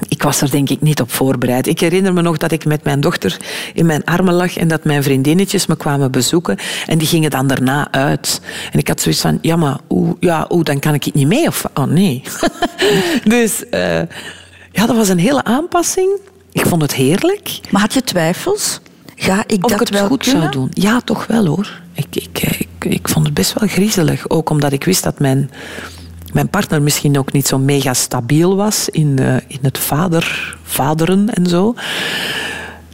Ik 0.09 0.23
was 0.23 0.41
er 0.41 0.51
denk 0.51 0.71
ik 0.71 0.81
niet 0.81 1.01
op 1.01 1.13
voorbereid. 1.13 1.67
Ik 1.67 1.81
herinner 1.81 2.13
me 2.13 2.23
nog 2.23 2.37
dat 2.37 2.53
ik 2.53 2.65
met 2.65 2.85
mijn 2.85 3.01
dochter 3.01 3.37
in 3.75 3.87
mijn 3.87 4.05
armen 4.05 4.35
lag 4.35 4.57
en 4.57 4.69
dat 4.69 4.85
mijn 4.85 5.03
vriendinnetjes 5.03 5.67
me 5.67 5.77
kwamen 5.77 6.11
bezoeken 6.11 6.59
en 6.87 6.99
die 6.99 7.09
gingen 7.09 7.31
dan 7.31 7.47
daarna 7.47 7.89
uit. 7.91 8.41
En 8.73 8.79
ik 8.79 8.89
had 8.89 9.01
zoiets 9.01 9.21
van, 9.21 9.39
ja 9.43 9.57
maar, 9.57 9.79
oe, 9.89 10.17
ja, 10.21 10.47
oe, 10.51 10.65
dan 10.65 10.79
kan 10.79 10.95
ik 10.95 11.15
niet 11.15 11.27
mee 11.27 11.47
of... 11.47 11.65
Oh 11.75 11.85
nee. 11.85 12.23
dus 13.25 13.65
uh, 13.71 13.99
ja, 14.73 14.87
dat 14.87 14.97
was 14.97 15.09
een 15.09 15.19
hele 15.19 15.45
aanpassing. 15.45 16.19
Ik 16.53 16.67
vond 16.67 16.83
het 16.83 16.95
heerlijk. 16.95 17.61
Maar 17.71 17.81
had 17.81 17.95
je 17.95 18.03
twijfels? 18.03 18.81
Ga 19.17 19.45
ik 19.47 19.65
of 19.65 19.71
dat 19.71 19.81
ik 19.81 19.87
het 19.87 19.91
wel 19.91 20.07
goed 20.07 20.23
kunnen? 20.23 20.41
zou 20.41 20.53
doen? 20.53 20.71
Ja, 20.73 21.01
toch 21.01 21.27
wel 21.27 21.47
hoor. 21.47 21.81
Ik, 21.93 22.07
ik, 22.11 22.43
ik, 22.59 22.93
ik 22.93 23.09
vond 23.09 23.25
het 23.27 23.35
best 23.35 23.53
wel 23.53 23.69
griezelig. 23.69 24.29
Ook 24.29 24.51
omdat 24.51 24.73
ik 24.73 24.85
wist 24.85 25.03
dat 25.03 25.19
mijn 25.19 25.51
mijn 26.33 26.49
partner 26.49 26.83
misschien 26.83 27.19
ook 27.19 27.33
niet 27.33 27.47
zo 27.47 27.59
mega 27.59 27.95
stabiel 27.95 28.57
was 28.57 28.89
in, 28.89 29.17
uh, 29.21 29.35
in 29.35 29.59
het 29.63 29.79
vader, 29.79 30.57
vaderen 30.63 31.29
en 31.35 31.47
zo. 31.47 31.75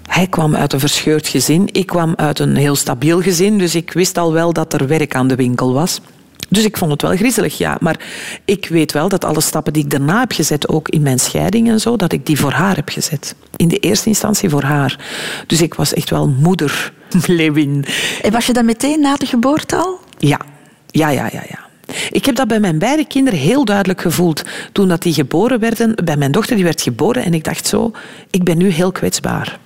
Hij 0.07 0.26
kwam 0.26 0.57
uit 0.57 0.72
een 0.72 0.80
verscheurd 0.80 1.28
gezin. 1.28 1.68
Ik 1.72 1.87
kwam 1.87 2.12
uit 2.16 2.39
een 2.39 2.57
heel 2.57 2.76
stabiel 2.76 3.22
gezin. 3.22 3.59
Dus 3.59 3.74
ik 3.74 3.93
wist 3.93 4.18
al 4.18 4.32
wel 4.32 4.53
dat 4.53 4.72
er 4.72 4.87
werk 4.87 5.14
aan 5.14 5.28
de 5.28 5.34
winkel 5.34 5.72
was. 5.72 6.01
Dus 6.49 6.64
ik 6.64 6.76
vond 6.76 6.91
het 6.91 7.03
wel 7.03 7.16
griezelig, 7.16 7.59
ja. 7.59 7.76
Maar 7.80 8.01
ik 8.45 8.68
weet 8.68 8.93
wel 8.93 9.09
dat 9.09 9.24
alle 9.24 9.41
stappen 9.41 9.72
die 9.72 9.84
ik 9.84 9.91
daarna 9.91 10.20
heb 10.20 10.32
gezet, 10.32 10.68
ook 10.68 10.89
in 10.89 11.03
mijn 11.03 11.18
scheiding 11.18 11.68
en 11.68 11.80
zo, 11.80 11.97
dat 11.97 12.12
ik 12.12 12.26
die 12.26 12.39
voor 12.39 12.53
haar 12.53 12.76
heb 12.76 12.89
gezet. 12.89 13.34
In 13.57 13.68
de 13.68 13.78
eerste 13.78 14.09
instantie 14.09 14.49
voor 14.49 14.62
haar. 14.62 14.99
Dus 15.47 15.62
ik 15.62 15.74
was 15.74 15.95
echt 15.95 16.11
wel 16.11 16.28
moeder, 16.28 16.93
Lewin. 17.26 17.84
En 18.22 18.32
was 18.32 18.47
je 18.47 18.53
dat 18.53 18.64
meteen 18.64 19.01
na 19.01 19.16
de 19.16 19.26
geboorte 19.26 19.76
al? 19.76 20.01
Ja, 20.18 20.41
ja, 20.87 21.09
ja, 21.09 21.28
ja. 21.32 21.43
ja. 21.49 21.65
Ik 22.11 22.24
heb 22.24 22.34
dat 22.34 22.49
bij 22.49 22.61
mijn 22.61 22.78
beide 22.78 23.07
kinderen 23.07 23.39
heel 23.39 23.64
duidelijk 23.64 24.01
gevoeld. 24.01 24.43
Toen 24.72 24.89
dat 24.89 25.03
die 25.03 25.12
geboren 25.12 25.61
werden, 25.61 25.95
bij 26.05 26.16
mijn 26.16 26.32
dochter 26.32 26.55
die 26.57 26.64
werd 26.64 26.82
geboren 26.82 27.24
en 27.24 27.34
ik 27.34 27.45
dacht 27.45 27.66
zo, 27.66 27.93
ik 28.30 28.45
ben 28.45 28.59
nu 28.59 28.68
heel 28.68 28.93
kwetsbaar. 28.93 29.59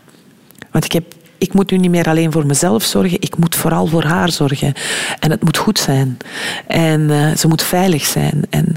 Want 0.71 0.85
ik, 0.85 0.93
heb, 0.93 1.05
ik 1.39 1.53
moet 1.53 1.71
nu 1.71 1.77
niet 1.77 1.91
meer 1.91 2.09
alleen 2.09 2.33
voor 2.33 2.47
mezelf 2.47 2.83
zorgen, 2.83 3.21
ik 3.21 3.37
moet 3.37 3.55
vooral 3.55 3.87
voor 3.87 4.05
haar 4.05 4.31
zorgen. 4.31 4.73
En 5.18 5.31
het 5.31 5.45
moet 5.45 5.57
goed 5.57 5.79
zijn. 5.79 6.16
En 6.66 7.01
uh, 7.01 7.37
ze 7.37 7.49
moet 7.49 7.62
veilig 7.62 8.05
zijn. 8.05 8.43
En, 8.51 8.77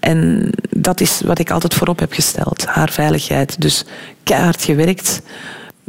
en 0.00 0.50
dat 0.70 1.00
is 1.00 1.20
wat 1.24 1.38
ik 1.38 1.50
altijd 1.50 1.74
voorop 1.74 1.98
heb 1.98 2.12
gesteld, 2.12 2.66
haar 2.66 2.90
veiligheid. 2.90 3.60
Dus 3.60 3.84
keihard 4.22 4.62
gewerkt 4.62 5.22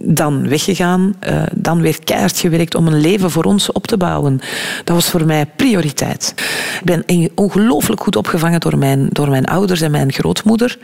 dan 0.02 0.48
weggegaan, 0.48 1.14
uh, 1.30 1.42
dan 1.56 1.82
weer 1.82 2.04
keihard 2.04 2.40
gewerkt 2.40 2.76
om 2.76 2.88
een 2.88 3.00
leven 3.00 3.32
voor 3.32 3.44
ons 3.44 3.72
op 3.72 3.88
te 3.88 3.98
bouwen. 3.98 4.40
Dat 4.84 4.96
was 4.96 5.10
voor 5.10 5.26
mij 5.26 5.46
prioriteit. 5.46 6.34
Ik 6.80 6.86
ben 7.06 7.32
ongelooflijk 7.36 8.02
goed 8.02 8.16
opgevangen 8.16 8.60
door 8.60 8.78
mijn, 8.78 9.08
door 9.12 9.30
mijn 9.30 9.46
ouders 9.46 9.82
en 9.82 9.92
mijn 9.92 10.12
grootmoeder. 10.12 10.78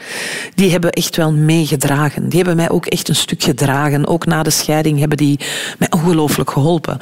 Die 0.55 0.71
hebben 0.71 0.91
echt 0.91 1.15
wel 1.15 1.31
meegedragen. 1.31 2.29
Die 2.29 2.37
hebben 2.37 2.55
mij 2.55 2.69
ook 2.69 2.85
echt 2.85 3.09
een 3.09 3.15
stuk 3.15 3.43
gedragen. 3.43 4.07
Ook 4.07 4.25
na 4.25 4.43
de 4.43 4.49
scheiding 4.49 4.99
hebben 4.99 5.17
die 5.17 5.39
mij 5.77 5.87
ongelooflijk 5.91 6.51
geholpen. 6.51 6.97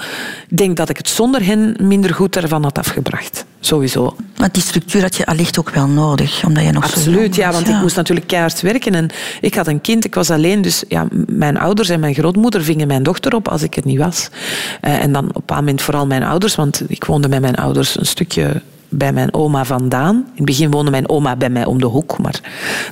Ik 0.49 0.57
denk 0.57 0.78
dat 0.78 0.89
ik 0.89 0.97
het 0.97 1.09
zonder 1.09 1.45
hen 1.45 1.76
minder 1.80 2.14
goed 2.14 2.36
ervan 2.36 2.64
had 2.64 2.78
afgebracht. 2.78 3.45
Sowieso. 3.66 4.16
Want 4.36 4.53
die 4.53 4.64
structuur 4.64 5.01
had 5.01 5.16
je 5.16 5.26
allicht 5.26 5.59
ook 5.59 5.70
wel 5.70 5.88
nodig, 5.88 6.45
omdat 6.45 6.64
je 6.64 6.72
nog 6.72 6.84
Absoluut, 6.84 7.36
zo 7.36 7.41
ja, 7.41 7.51
want 7.51 7.68
ja. 7.68 7.76
ik 7.76 7.82
moest 7.82 7.95
natuurlijk 7.95 8.28
keihard 8.28 8.61
werken. 8.61 8.95
En 8.95 9.09
ik 9.41 9.55
had 9.55 9.68
een 9.68 9.82
kind, 9.82 10.05
ik 10.05 10.16
was 10.16 10.30
alleen. 10.30 10.61
Dus 10.61 10.84
ja, 10.88 11.07
mijn 11.28 11.57
ouders 11.57 11.89
en 11.89 11.99
mijn 11.99 12.14
grootmoeder 12.14 12.64
vingen 12.64 12.88
mijn 12.88 13.03
dochter 13.03 13.36
op 13.36 13.47
als 13.47 13.61
ik 13.61 13.74
het 13.74 13.86
niet 13.86 13.97
was. 13.97 14.30
Uh, 14.82 15.03
en 15.03 15.11
dan 15.11 15.30
op 15.34 15.49
een 15.49 15.55
moment 15.55 15.82
vooral 15.82 16.07
mijn 16.07 16.24
ouders, 16.24 16.55
want 16.55 16.84
ik 16.88 17.03
woonde 17.03 17.28
met 17.28 17.41
mijn 17.41 17.55
ouders 17.55 17.99
een 17.99 18.05
stukje 18.05 18.61
bij 18.89 19.14
mijn 19.14 19.34
oma 19.34 19.66
vandaan. 19.66 20.16
In 20.16 20.32
het 20.36 20.45
begin 20.45 20.72
woonde 20.72 20.91
mijn 20.91 21.09
oma 21.09 21.36
bij 21.36 21.49
mij 21.49 21.66
om 21.66 21.80
de 21.80 21.86
hoek, 21.86 22.18
maar 22.18 22.39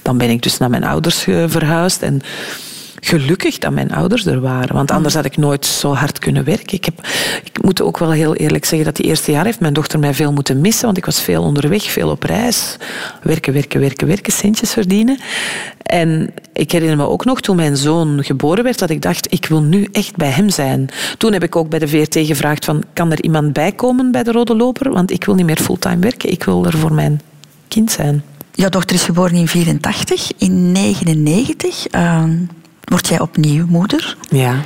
dan 0.01 0.17
ben 0.17 0.29
ik 0.29 0.41
dus 0.41 0.57
naar 0.57 0.69
mijn 0.69 0.83
ouders 0.83 1.19
verhuisd. 1.47 2.01
En 2.01 2.21
gelukkig 3.01 3.57
dat 3.57 3.71
mijn 3.71 3.91
ouders 3.91 4.25
er 4.25 4.41
waren. 4.41 4.75
Want 4.75 4.91
anders 4.91 5.13
had 5.13 5.25
ik 5.25 5.37
nooit 5.37 5.65
zo 5.65 5.93
hard 5.93 6.19
kunnen 6.19 6.43
werken. 6.43 6.77
Ik, 6.77 6.85
heb, 6.85 7.07
ik 7.43 7.63
moet 7.63 7.81
ook 7.81 7.97
wel 7.97 8.11
heel 8.11 8.35
eerlijk 8.35 8.65
zeggen 8.65 8.85
dat 8.85 8.95
die 8.95 9.05
eerste 9.05 9.31
jaar 9.31 9.45
heeft 9.45 9.59
mijn 9.59 9.73
dochter 9.73 9.99
mij 9.99 10.13
veel 10.13 10.33
moeten 10.33 10.61
missen. 10.61 10.85
Want 10.85 10.97
ik 10.97 11.05
was 11.05 11.21
veel 11.21 11.43
onderweg, 11.43 11.83
veel 11.83 12.09
op 12.09 12.23
reis. 12.23 12.77
Werken, 13.23 13.53
werken, 13.53 13.79
werken, 13.79 14.07
werken, 14.07 14.33
centjes 14.33 14.71
verdienen. 14.71 15.19
En 15.83 16.33
ik 16.53 16.71
herinner 16.71 16.97
me 16.97 17.07
ook 17.07 17.25
nog 17.25 17.41
toen 17.41 17.55
mijn 17.55 17.77
zoon 17.77 18.23
geboren 18.23 18.63
werd, 18.63 18.79
dat 18.79 18.89
ik 18.89 19.01
dacht, 19.01 19.33
ik 19.33 19.45
wil 19.45 19.61
nu 19.61 19.87
echt 19.91 20.15
bij 20.15 20.29
hem 20.29 20.49
zijn. 20.49 20.89
Toen 21.17 21.33
heb 21.33 21.43
ik 21.43 21.55
ook 21.55 21.69
bij 21.69 21.79
de 21.79 21.87
VRT 21.87 22.17
gevraagd 22.21 22.65
van, 22.65 22.83
kan 22.93 23.11
er 23.11 23.23
iemand 23.23 23.53
bijkomen 23.53 24.11
bij 24.11 24.23
de 24.23 24.31
Rode 24.31 24.55
Loper? 24.55 24.91
Want 24.91 25.11
ik 25.11 25.25
wil 25.25 25.35
niet 25.35 25.45
meer 25.45 25.57
fulltime 25.57 25.99
werken. 25.99 26.31
Ik 26.31 26.43
wil 26.43 26.65
er 26.65 26.77
voor 26.77 26.93
mijn 26.93 27.21
kind 27.67 27.91
zijn. 27.91 28.23
Jouw 28.53 28.69
dochter 28.69 28.95
is 28.95 29.03
geboren 29.03 29.35
in 29.35 29.47
84, 29.47 30.31
in 30.37 30.71
99 30.71 31.93
uh, 31.95 32.23
word 32.91 33.07
jij 33.07 33.19
opnieuw 33.19 33.65
moeder. 33.67 34.17
Ja. 34.29 34.61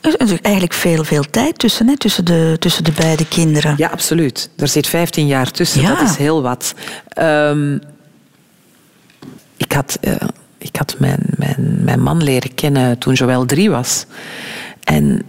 Er 0.00 0.20
is 0.20 0.40
eigenlijk 0.40 0.74
veel, 0.74 1.04
veel 1.04 1.24
tijd 1.30 1.58
tussen, 1.58 1.88
hè, 1.88 1.96
tussen, 1.96 2.24
de, 2.24 2.56
tussen 2.58 2.84
de 2.84 2.92
beide 2.92 3.28
kinderen. 3.28 3.74
Ja, 3.76 3.88
absoluut. 3.88 4.50
Er 4.56 4.68
zit 4.68 4.86
15 4.86 5.26
jaar 5.26 5.50
tussen, 5.50 5.80
Ja. 5.80 5.88
dat 5.94 6.10
is 6.10 6.16
heel 6.16 6.42
wat. 6.42 6.74
Ehm, 7.08 7.78
ik 9.56 9.72
had, 9.72 9.98
eh, 10.00 10.12
ik 10.58 10.76
had 10.76 10.94
mijn, 10.98 11.20
mijn, 11.36 11.78
mijn 11.84 12.00
man 12.02 12.22
leren 12.22 12.54
kennen 12.54 12.98
toen 12.98 13.14
Joël 13.14 13.44
drie 13.46 13.70
was. 13.70 14.06
En 14.84 15.22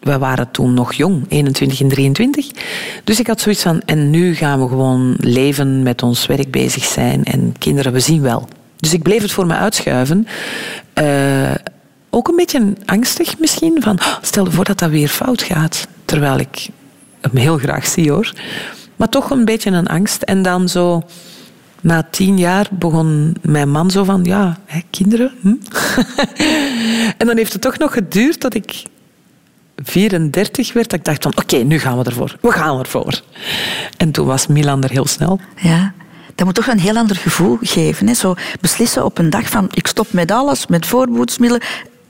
we 0.00 0.18
waren 0.18 0.50
toen 0.50 0.74
nog 0.74 0.92
jong, 0.92 1.24
21 1.28 1.80
en 1.80 1.88
23. 1.88 2.50
Dus 3.04 3.20
ik 3.20 3.26
had 3.26 3.40
zoiets 3.40 3.62
van, 3.62 3.80
en 3.84 4.10
nu 4.10 4.34
gaan 4.34 4.62
we 4.62 4.68
gewoon 4.68 5.14
leven, 5.18 5.82
met 5.82 6.02
ons 6.02 6.26
werk 6.26 6.50
bezig 6.50 6.84
zijn 6.84 7.24
en 7.24 7.54
kinderen, 7.58 7.92
we 7.92 8.00
zien 8.00 8.22
wel. 8.22 8.48
Dus 8.84 8.92
ik 8.92 9.02
bleef 9.02 9.22
het 9.22 9.32
voor 9.32 9.46
me 9.46 9.54
uitschuiven. 9.54 10.26
Eh, 10.92 11.54
ook 12.10 12.28
een 12.28 12.36
beetje 12.36 12.72
angstig 12.84 13.38
misschien, 13.38 13.82
van 13.82 14.00
oh, 14.00 14.16
stel 14.22 14.50
voor 14.50 14.64
dat 14.64 14.78
dat 14.78 14.90
weer 14.90 15.08
fout 15.08 15.42
gaat. 15.42 15.88
Terwijl 16.04 16.38
ik 16.38 16.68
hem 17.20 17.36
heel 17.36 17.58
graag 17.58 17.86
zie 17.86 18.10
hoor. 18.10 18.32
Maar 18.96 19.08
toch 19.08 19.30
een 19.30 19.44
beetje 19.44 19.70
een 19.70 19.86
angst. 19.86 20.22
En 20.22 20.42
dan 20.42 20.68
zo, 20.68 21.02
na 21.80 22.06
tien 22.10 22.38
jaar 22.38 22.68
begon 22.70 23.36
mijn 23.42 23.70
man 23.70 23.90
zo 23.90 24.04
van, 24.04 24.24
ja, 24.24 24.58
hè, 24.66 24.80
kinderen. 24.90 25.32
Hm? 25.40 25.54
en 27.18 27.26
dan 27.26 27.36
heeft 27.36 27.52
het 27.52 27.62
toch 27.62 27.78
nog 27.78 27.92
geduurd 27.92 28.40
dat 28.40 28.54
ik 28.54 28.82
34 29.76 30.72
werd, 30.72 30.90
dat 30.90 30.98
ik 30.98 31.04
dacht 31.04 31.22
van, 31.22 31.32
oké, 31.36 31.56
nu 31.56 31.78
gaan 31.78 31.98
we 31.98 32.04
ervoor. 32.04 32.36
We 32.40 32.52
gaan 32.52 32.78
ervoor. 32.78 33.20
En 33.96 34.10
toen 34.10 34.26
was 34.26 34.46
Milan 34.46 34.82
er 34.82 34.90
heel 34.90 35.06
snel. 35.06 35.40
Ja. 35.56 35.92
Dat 36.34 36.46
moet 36.46 36.54
toch 36.54 36.66
een 36.66 36.80
heel 36.80 36.96
ander 36.96 37.16
gevoel 37.16 37.58
geven. 37.60 38.06
Hè? 38.06 38.14
Zo 38.14 38.34
beslissen 38.60 39.04
op 39.04 39.18
een 39.18 39.30
dag 39.30 39.48
van 39.48 39.68
ik 39.74 39.86
stop 39.86 40.12
met 40.12 40.30
alles, 40.30 40.66
met 40.66 40.86
voorboedsmiddelen. 40.86 41.66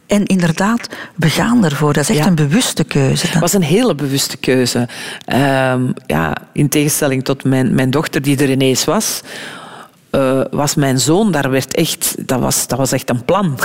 En 0.06 0.24
inderdaad, 0.26 0.88
we 1.14 1.28
gaan 1.30 1.64
ervoor. 1.64 1.92
Dat 1.92 2.02
is 2.02 2.08
echt 2.08 2.18
Ja. 2.18 2.26
een 2.26 2.34
bewuste 2.34 2.84
keuze. 2.84 3.26
Het 3.26 3.38
was 3.40 3.52
een 3.52 3.62
hele 3.62 3.94
bewuste 3.94 4.36
keuze. 4.36 4.88
Ehm, 5.24 5.82
ja, 6.06 6.34
in 6.52 6.68
tegenstelling 6.68 7.24
tot 7.24 7.44
mijn, 7.44 7.74
mijn 7.74 7.90
dochter 7.90 8.22
die 8.22 8.38
er 8.38 8.50
ineens 8.50 8.84
was, 8.84 9.20
eh, 10.14 10.40
was 10.50 10.74
mijn 10.74 10.98
zoon, 10.98 11.32
daar 11.32 11.50
werd 11.50 11.74
echt, 11.74 12.14
dat, 12.26 12.40
was, 12.40 12.66
dat 12.66 12.78
was 12.78 12.92
echt 12.92 13.10
een 13.10 13.24
plan. 13.24 13.58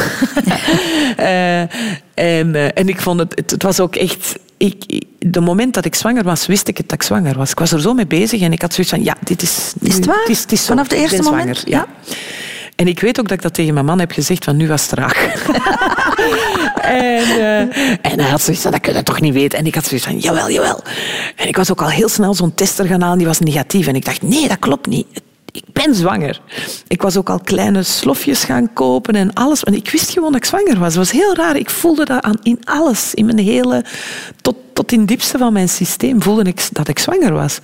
Eh, 1.18 1.62
en, 1.62 2.56
eh, 2.56 2.66
en 2.74 2.88
ik 2.88 3.02
vond 3.02 3.20
het, 3.20 3.36
het, 3.36 3.52
het 3.52 3.64
was 3.64 3.80
ook 3.80 3.96
echt. 3.96 4.40
Ik, 4.58 5.06
de 5.20 5.40
moment 5.40 5.74
dat 5.74 5.86
ik 5.86 5.96
zwanger 5.96 6.24
was, 6.24 6.46
wist 6.46 6.68
ik 6.68 6.78
het 6.78 6.90
dat 6.90 7.02
ik 7.02 7.04
zwanger 7.04 7.38
was. 7.38 7.52
Ik 7.52 7.60
was 7.60 7.72
er 7.72 7.82
zo 7.82 7.94
mee 7.94 8.08
bezig 8.08 8.42
en 8.42 8.52
ik 8.52 8.62
had 8.62 8.74
zoiets 8.74 8.94
van: 8.94 9.04
ja, 9.04 9.16
dit 9.24 9.42
is. 9.42 9.74
Is 9.82 9.96
het 9.96 10.06
waar? 10.06 10.20
Het 10.20 10.30
is, 10.30 10.42
het 10.42 10.52
is 10.52 10.62
zo. 10.62 10.68
Vanaf 10.68 10.88
de 10.88 10.96
eerste 10.96 11.24
zwanger, 11.24 11.38
moment? 11.38 11.64
Ja. 11.66 11.88
En 12.76 12.88
ik 12.88 13.00
weet 13.00 13.20
ook 13.20 13.28
dat 13.28 13.38
ik 13.38 13.44
dat 13.44 13.54
tegen 13.54 13.74
mijn 13.74 13.86
man 13.86 14.00
heb 14.00 14.12
gezegd: 14.12 14.44
van 14.44 14.56
nu 14.58 14.68
was 14.68 14.82
het 14.82 14.92
raak. 14.92 15.18
En, 16.82 17.72
en 18.02 18.20
hij 18.20 18.30
had 18.30 18.42
zoiets 18.42 18.64
van, 18.64 18.72
dat 18.72 18.82
kun 18.82 18.94
je 18.94 19.04
toch 19.04 19.22
niet 19.22 19.34
weten. 19.34 19.60
En 19.60 19.66
ik 19.66 19.76
had 19.76 19.86
zoiets 19.86 20.06
van, 20.06 20.18
jawel, 20.18 20.52
jawel. 20.52 20.84
En 21.36 21.48
ik 21.48 21.56
was 21.56 21.72
ook 21.72 21.82
al 21.82 21.90
heel 21.90 22.10
snel 22.10 22.34
zo'n 22.34 22.54
tester 22.54 22.86
gaan 22.86 23.02
halen, 23.02 23.18
die 23.18 23.28
was 23.28 23.40
negatief. 23.40 23.88
En 23.88 23.96
ik 23.96 24.06
dacht, 24.06 24.22
nee, 24.22 24.48
dat 24.48 24.60
klopt 24.60 24.88
niet. 24.88 25.08
Ik 25.52 25.64
ben 25.74 25.96
zwanger. 25.96 26.42
Ik 26.88 27.02
was 27.02 27.18
ook 27.18 27.30
al 27.30 27.40
kleine 27.40 27.84
slofjes 27.84 28.44
gaan 28.44 28.74
kopen 28.74 29.16
en 29.16 29.34
alles. 29.34 29.64
En 29.64 29.74
ik 29.74 29.90
wist 29.90 30.10
gewoon 30.10 30.32
dat 30.32 30.42
ik 30.42 30.48
zwanger 30.48 30.80
was. 30.80 30.88
Het 30.88 30.96
was 30.96 31.12
heel 31.12 31.36
raar. 31.36 31.56
Ik 31.56 31.70
voelde 31.70 32.06
dat 32.06 32.24
aan, 32.24 32.40
in 32.44 32.60
alles. 32.64 33.14
In 33.14 33.26
mijn 33.26 33.40
hele... 33.40 33.84
Tot, 34.42 34.56
tot 34.74 34.92
in 34.92 35.00
het 35.00 35.08
diepste 35.08 35.38
van 35.38 35.54
mijn 35.54 35.70
systeem 35.70 36.22
voelde 36.22 36.44
ik 36.44 36.68
dat 36.72 36.88
ik 36.88 37.00
zwanger 37.00 37.34
was. 37.34 37.60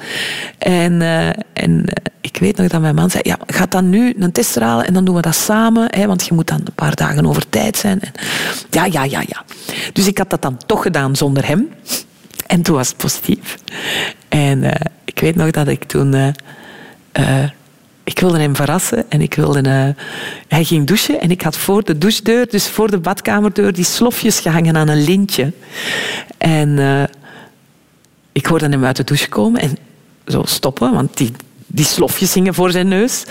En, 0.58 1.02
eh, 1.02 1.28
en 1.54 1.86
eh, 1.86 2.04
ik 2.22 2.38
weet 2.38 2.58
nog 2.58 2.68
dat 2.68 2.82
mijn 2.82 2.96
man 2.96 3.10
zei, 3.10 3.24
ja, 3.26 3.38
ga 3.48 3.66
dan 3.66 3.90
nu 3.90 4.14
een 4.20 4.32
test 4.32 4.60
halen 4.60 4.86
en 4.86 4.94
dan 4.94 5.06
doen 5.06 5.16
we 5.16 5.22
dat 5.22 5.36
samen. 5.36 5.88
Hè, 5.96 6.08
want 6.08 6.26
je 6.26 6.34
moet 6.34 6.48
dan 6.48 6.60
een 6.60 6.74
paar 6.76 6.96
dagen 6.96 7.26
over 7.26 7.50
tijd 7.50 7.78
zijn. 7.78 8.02
En, 8.02 8.12
ja, 8.70 8.86
ja, 8.86 9.04
ja, 9.04 9.22
ja. 9.28 9.44
Dus 9.94 10.08
ik 10.08 10.18
had 10.18 10.30
dat 10.30 10.42
dan 10.42 10.58
toch 10.66 10.82
gedaan 10.82 11.16
zonder 11.16 11.48
hem. 11.48 11.70
En 12.48 12.62
toen 12.62 12.76
was 12.76 12.88
het 12.88 12.98
positief. 12.98 13.58
En 14.30 14.64
eh, 14.64 14.86
ik 15.06 15.20
weet 15.20 15.36
nog 15.36 15.52
dat 15.52 15.68
ik 15.68 15.84
toen... 15.84 16.34
ik 18.06 18.20
wilde 18.20 18.40
hem 18.40 18.56
verrassen 18.56 19.06
en 19.10 19.22
ik 19.22 19.34
wilde... 19.34 19.62
eh, 19.62 20.04
hij 20.48 20.64
ging 20.64 20.88
douchen 20.88 21.22
en 21.22 21.32
ik 21.32 21.42
had 21.42 21.58
voor 21.58 21.84
de 21.84 21.98
douchedeur, 21.98 22.50
dus 22.50 22.68
voor 22.68 22.92
de 22.92 22.98
badkamerdeur, 22.98 23.74
die 23.74 23.84
slofjes 23.84 24.40
gehangen 24.40 24.78
aan 24.78 24.88
een 24.88 25.04
lintje. 25.04 25.52
En 26.38 26.80
eh, 26.80 27.04
ik 28.32 28.46
hoorde 28.46 28.70
hem 28.70 28.86
uit 28.86 28.96
de 28.96 29.04
douche 29.04 29.30
komen 29.30 29.62
en 29.62 29.78
zo 30.28 30.42
stoppen, 30.46 30.94
want 30.94 31.18
die 31.18 31.32
die 31.68 31.86
slofjes 31.86 32.34
hingen 32.34 32.54
voor 32.54 32.72
zijn 32.72 32.88
neus. 32.88 33.24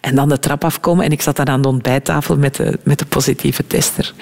En 0.00 0.14
dan 0.14 0.28
de 0.28 0.38
trap 0.38 0.64
afkomen. 0.64 1.04
En 1.04 1.12
ik 1.12 1.22
zat 1.22 1.36
daar 1.36 1.46
aan 1.46 1.62
de 1.62 1.68
ontbijttafel 1.68 2.36
met 2.36 2.60
met 2.82 2.98
de 2.98 3.04
positieve 3.04 3.66
tester. 3.66 4.14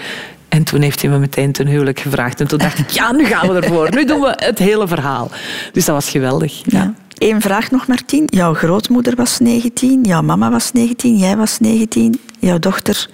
En 0.48 0.64
toen 0.64 0.80
heeft 0.80 1.02
hij 1.02 1.10
me 1.10 1.18
meteen 1.18 1.52
ten 1.52 1.66
huwelijk 1.66 2.00
gevraagd. 2.00 2.40
En 2.40 2.48
toen 2.48 2.58
dacht 2.58 2.78
ik, 2.78 2.90
ja, 2.90 3.12
nu 3.12 3.24
gaan 3.24 3.48
we 3.48 3.60
ervoor. 3.60 3.94
Nu 3.94 4.04
doen 4.04 4.20
we 4.20 4.32
het 4.36 4.58
hele 4.58 4.88
verhaal. 4.88 5.30
Dus 5.72 5.84
dat 5.84 5.94
was 5.94 6.10
geweldig. 6.10 6.60
Ja. 6.64 6.94
Eén 7.18 7.40
vraag 7.40 7.70
nog, 7.70 7.86
Martien. 7.86 8.24
Jouw 8.26 8.54
grootmoeder 8.54 9.16
was 9.16 9.38
19, 9.38 10.02
jouw 10.02 10.22
mama 10.22 10.50
was 10.50 10.72
19, 10.72 11.16
jij 11.16 11.36
was 11.36 11.58
19, 11.58 12.20
jouw 12.38 12.58
dochter 12.58 13.08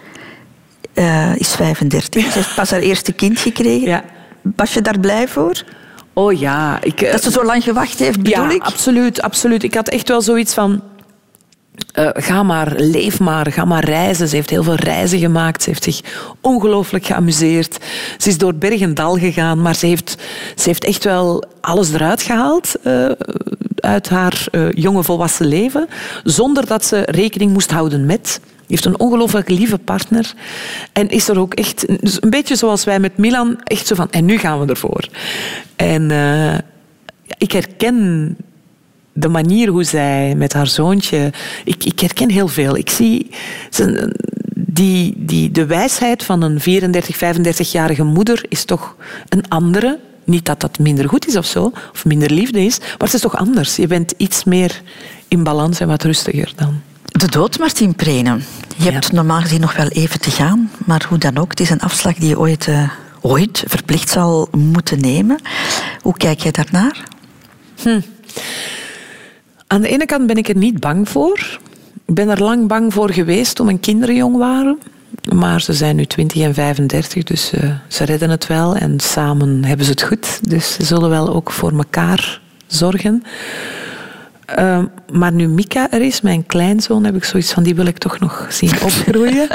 uh, 0.95 1.37
is 1.37 1.55
35. 1.55 2.23
Ze 2.23 2.29
heeft 2.29 2.55
pas 2.55 2.71
haar 2.71 2.81
eerste 2.81 3.13
kind 3.13 3.39
gekregen. 3.39 3.89
Ja. 3.89 4.05
Was 4.57 4.75
je 4.75 4.83
daar 4.83 5.01
blij 5.01 5.29
voor? 5.29 5.63
Oh 6.13 6.39
ja. 6.39 6.83
Ik, 6.83 7.11
dat 7.13 7.23
ze 7.23 7.31
zo 7.31 7.45
lang 7.45 7.65
gewacht 7.65 7.99
heeft, 7.99 8.23
bedoel 8.23 8.45
ja, 8.45 8.51
ik? 8.51 8.63
absoluut, 8.63 9.23
absoluut. 9.23 9.63
Ik 9.63 9.75
had 9.75 9.89
echt 9.89 10.09
wel 10.09 10.23
zoiets 10.23 10.55
van... 10.55 10.83
Uh, 11.99 12.09
ga 12.13 12.43
maar, 12.43 12.73
leef 12.77 13.21
maar, 13.21 13.53
ga 13.53 13.65
maar 13.65 13.85
reizen. 13.85 14.29
Ze 14.29 14.37
heeft 14.37 14.51
heel 14.51 14.63
veel 14.63 14.75
reizen 14.75 15.19
gemaakt. 15.19 15.63
Ze 15.63 15.71
heeft 15.71 15.85
zich 15.85 16.01
ongelooflijk 16.41 17.07
geamuseerd. 17.07 17.79
Ze 18.19 18.29
is 18.29 18.39
door 18.39 18.55
berg 18.55 18.81
en 18.81 18.95
dal 18.95 19.19
gegaan, 19.19 19.63
maar 19.63 19.75
ze 19.75 19.87
heeft, 19.87 20.17
ze 20.55 20.69
heeft 20.69 20.85
echt 20.85 21.05
wel 21.05 21.45
alles 21.61 21.93
eruit 21.93 22.23
gehaald 22.23 22.75
uh, 22.83 23.11
uit 23.77 24.09
haar 24.09 24.47
uh, 24.51 24.73
jonge 24.73 25.03
volwassen 25.03 25.47
leven, 25.47 25.89
zonder 26.25 26.67
dat 26.67 26.85
ze 26.85 27.03
rekening 27.05 27.53
moest 27.53 27.71
houden 27.71 28.07
met 28.07 28.41
heeft 28.67 28.85
een 28.85 29.01
ongelooflijk 29.01 29.49
lieve 29.49 29.79
partner. 29.79 30.33
En 30.93 31.09
is 31.09 31.29
er 31.29 31.39
ook 31.39 31.55
echt, 31.55 31.89
een 32.23 32.31
beetje 32.31 32.57
zoals 32.57 32.85
wij 32.85 33.01
met 33.01 33.17
Milan, 33.17 33.61
echt 33.65 33.87
zo 33.87 33.95
van, 33.95 34.11
en 34.11 34.25
nu 34.25 34.39
gaan 34.39 34.61
we 34.61 34.67
ervoor. 34.67 35.09
En 35.77 36.11
ik 37.39 37.53
herken 37.53 38.37
de 39.15 39.29
manier 39.29 39.69
hoe 39.69 39.85
zij 39.85 40.35
met 40.37 40.53
haar 40.53 40.67
zoontje. 40.67 41.33
Ik, 41.65 41.85
ik 41.85 42.01
herken 42.01 42.31
heel 42.31 42.49
veel. 42.49 42.77
Ik 42.77 42.91
zie 42.91 43.31
die, 44.55 45.15
die, 45.17 45.51
de 45.51 45.67
wijsheid 45.67 46.23
van 46.23 46.43
een 46.43 46.61
34, 46.61 47.17
35-jarige 47.17 48.05
moeder 48.05 48.45
is 48.49 48.65
toch 48.65 48.97
een 49.29 49.49
andere. 49.49 49.99
Niet 50.25 50.47
dat 50.47 50.61
dat 50.61 50.79
minder 50.79 51.09
goed 51.09 51.27
is 51.27 51.37
of 51.37 51.47
zo, 51.47 51.73
of 51.93 52.05
minder 52.05 52.31
liefde 52.31 52.65
is, 52.65 52.79
maar 52.79 52.97
het 52.99 53.15
is 53.15 53.21
toch 53.21 53.37
anders. 53.37 53.77
Je 53.77 53.87
bent 53.87 54.15
iets 54.17 54.45
meer 54.45 54.83
in 55.29 55.43
balans 55.43 55.81
en 55.81 55.89
wat 55.89 56.03
rustiger 56.03 56.53
dan. 56.57 56.81
De 57.05 57.27
dood, 57.27 57.59
Martin 57.59 57.95
Prenen. 57.95 58.45
Je 58.77 58.91
hebt 58.91 59.13
normaal 59.13 59.41
gezien 59.41 59.61
nog 59.61 59.77
wel 59.77 59.89
even 59.89 60.21
te 60.21 60.31
gaan, 60.31 60.71
maar 60.87 61.07
hoe 61.09 61.19
dan 61.19 61.39
ook, 61.39 61.51
het 61.51 61.61
is 61.61 61.71
een 61.71 61.81
afslag 61.81 62.15
die 62.15 62.29
je 62.29 62.39
ooit, 62.39 62.67
uh, 62.67 62.91
ooit 63.21 63.65
verplicht 63.67 64.11
zal 64.11 64.49
moeten 64.53 65.01
nemen. 65.01 65.39
Hoe 66.01 66.17
kijk 66.17 66.41
jij 66.41 66.53
daarnaar? 66.53 67.05
Hm. 67.83 68.01
Aan 69.75 69.81
de 69.81 69.89
ene 69.89 70.07
kant 70.07 70.27
ben 70.27 70.37
ik 70.37 70.49
er 70.49 70.57
niet 70.57 70.81
bang 70.81 71.09
voor. 71.09 71.59
Ik 72.07 72.15
ben 72.15 72.29
er 72.29 72.43
lang 72.43 72.67
bang 72.67 72.93
voor 72.93 73.11
geweest 73.11 73.57
toen 73.57 73.67
mijn 73.67 73.81
kinderen 73.81 74.15
jong 74.15 74.37
waren. 74.37 74.79
Maar 75.35 75.61
ze 75.61 75.73
zijn 75.73 75.97
nu 75.97 76.05
20 76.05 76.43
en 76.43 76.55
35, 76.55 77.23
dus 77.23 77.53
uh, 77.55 77.71
ze 77.89 78.05
redden 78.05 78.31
het 78.31 78.47
wel. 78.47 78.77
En 78.77 79.01
samen 79.01 79.65
hebben 79.65 79.87
ze 79.87 79.93
het 79.93 80.03
goed. 80.03 80.41
Dus 80.49 80.73
ze 80.73 80.85
zullen 80.85 81.11
wel 81.11 81.35
ook 81.35 81.51
voor 81.51 81.73
elkaar 81.73 82.41
zorgen. 82.67 83.23
Ehm, 84.47 84.85
maar 85.13 85.33
nu 85.33 85.49
Mika 85.49 85.91
er 85.91 86.03
is, 86.03 86.21
mijn 86.21 86.47
kleinzoon, 86.47 87.05
heb 87.05 87.17
ik 87.17 87.25
zoiets 87.25 87.53
van, 87.53 87.63
die 87.63 87.75
wil 87.75 87.87
ik 87.87 87.99
toch 87.99 88.19
nog 88.19 88.47
zien 88.51 88.73
opgroeien. 88.83 89.49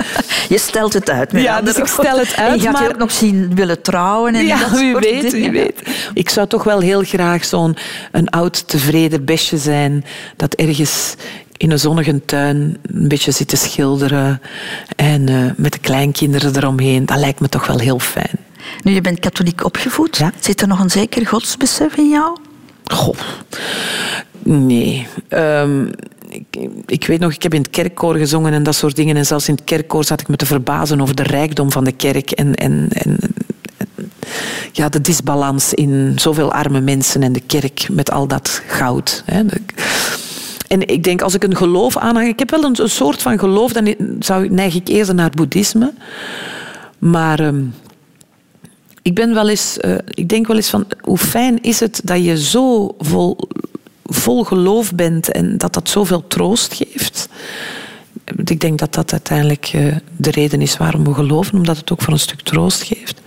je 0.50 0.58
stelt 0.58 0.94
het 0.94 1.10
uit. 1.10 1.32
Ja, 1.32 1.62
dus 1.62 1.76
ik 1.76 1.88
stel 1.88 2.18
het 2.18 2.36
uit. 2.36 2.52
En 2.52 2.58
je 2.58 2.62
gaat 2.62 2.74
maar... 2.74 2.84
je 2.84 2.90
ook 2.90 2.98
nog 2.98 3.12
zien 3.12 3.56
willen 3.56 3.82
trouwen. 3.82 4.36
En 4.36 4.46
ja, 4.46 4.60
dat 4.60 4.80
wie 4.80 4.96
weet, 4.96 5.32
wie 5.32 5.52
weet. 5.52 5.82
Ik 6.14 6.30
zou 6.30 6.48
toch 6.48 6.64
wel 6.64 6.80
heel 6.80 7.04
graag 7.04 7.46
zo'n 7.46 7.78
een 8.12 8.30
oud, 8.30 8.68
tevreden 8.68 9.26
besje 9.26 9.58
zijn, 9.58 10.06
dat 10.36 10.54
ergens 10.54 11.16
in 11.58 11.72
een 11.72 11.80
zonnige 11.80 12.26
tuin 12.26 12.78
een 12.82 13.08
beetje 13.08 13.32
zit 13.32 13.48
te 13.48 13.58
schilderen 13.58 14.42
en 14.96 15.30
uh, 15.30 15.52
met 15.58 15.72
de 15.72 15.80
kleinkinderen 15.80 16.56
eromheen. 16.56 17.06
Dat 17.06 17.18
lijkt 17.18 17.40
me 17.40 17.50
toch 17.50 17.68
wel 17.68 17.80
heel 17.80 18.00
fijn. 18.00 18.38
Nu, 18.84 18.94
je 18.94 19.02
bent 19.02 19.20
katholiek 19.20 19.66
opgevoed. 19.66 20.18
Ja? 20.18 20.32
Zit 20.40 20.62
er 20.62 20.68
nog 20.68 20.80
een 20.80 20.90
zeker 20.90 21.28
godsbesef 21.28 21.96
in 21.96 22.10
jou? 22.10 22.38
Goh. 22.86 23.16
Nee. 24.50 25.08
Um, 25.30 25.92
ik, 26.86 27.06
weet 27.06 27.20
nog, 27.20 27.34
ik 27.34 27.44
heb 27.44 27.54
in 27.54 27.62
het 27.62 27.70
kerkkoor 27.70 28.16
gezongen 28.16 28.54
en 28.54 28.64
dat 28.64 28.76
soort 28.76 28.96
dingen. 28.96 29.16
En 29.16 29.26
zelfs 29.26 29.48
in 29.48 29.54
het 29.54 29.64
kerkkoor 29.64 30.04
zat 30.04 30.22
ik 30.22 30.28
me 30.28 30.36
te 30.36 30.46
verbazen 30.46 31.02
over 31.02 31.16
de 31.16 31.24
rijkdom 31.24 31.72
van 31.72 31.84
de 31.84 31.92
kerk. 31.92 32.32
En, 32.32 32.56
en, 32.56 32.88
en 32.90 33.18
ja, 34.72 34.90
de 34.90 35.02
disbalans 35.02 35.74
in 35.74 36.14
zoveel 36.16 36.52
arme 36.52 36.82
mensen 36.82 37.24
en 37.24 37.34
de 37.34 37.42
kerk 37.46 37.88
met 37.92 38.12
al 38.12 38.28
dat 38.28 38.62
goud. 38.68 39.24
Hè. 39.26 39.44
En 40.68 40.88
ik 40.88 41.04
denk, 41.04 41.22
als 41.22 41.34
ik 41.34 41.44
een 41.44 41.58
geloof 41.58 41.98
aanhang... 41.98 42.28
Ik 42.28 42.40
heb 42.40 42.50
wel 42.50 42.64
een, 42.64 42.90
soort 42.90 43.22
van 43.22 43.40
geloof, 43.40 43.74
dan 43.74 43.96
zou, 44.20 44.50
neig 44.50 44.76
ik 44.76 44.88
eerder 44.88 45.16
naar 45.16 45.26
het 45.26 45.36
boeddhisme. 45.36 45.94
Maar... 47.00 47.40
Um, 47.40 47.74
ik 49.02 49.16
ben 49.16 49.34
wel 49.34 49.50
eens, 49.50 49.78
uh, 49.82 49.96
ik 50.14 50.30
denk 50.30 50.48
wel 50.48 50.56
eens 50.56 50.70
van 50.70 50.86
hoe 51.02 51.18
fijn 51.18 51.62
is 51.62 51.80
het 51.80 52.02
dat 52.04 52.26
je 52.26 52.44
zo 52.44 52.96
vol 52.98 53.48
vol 54.10 54.44
geloof 54.44 54.96
bent 54.96 55.32
en 55.32 55.58
dat 55.58 55.74
dat 55.74 55.90
zoveel 55.90 56.28
troost 56.28 56.74
geeft. 56.74 57.30
Ik 58.46 58.60
denk 58.60 58.80
dat 58.80 58.94
dat 58.94 59.12
uiteindelijk 59.12 59.70
eh, 59.74 59.96
de 60.18 60.32
reden 60.32 60.62
is 60.62 60.78
waarom 60.78 61.04
we 61.04 61.14
geloven, 61.14 61.58
omdat 61.58 61.78
het 61.78 61.92
ook 61.92 62.02
voor 62.02 62.14
een 62.14 62.20
stuk 62.20 62.42
troost 62.42 62.84
geeft. 62.84 63.22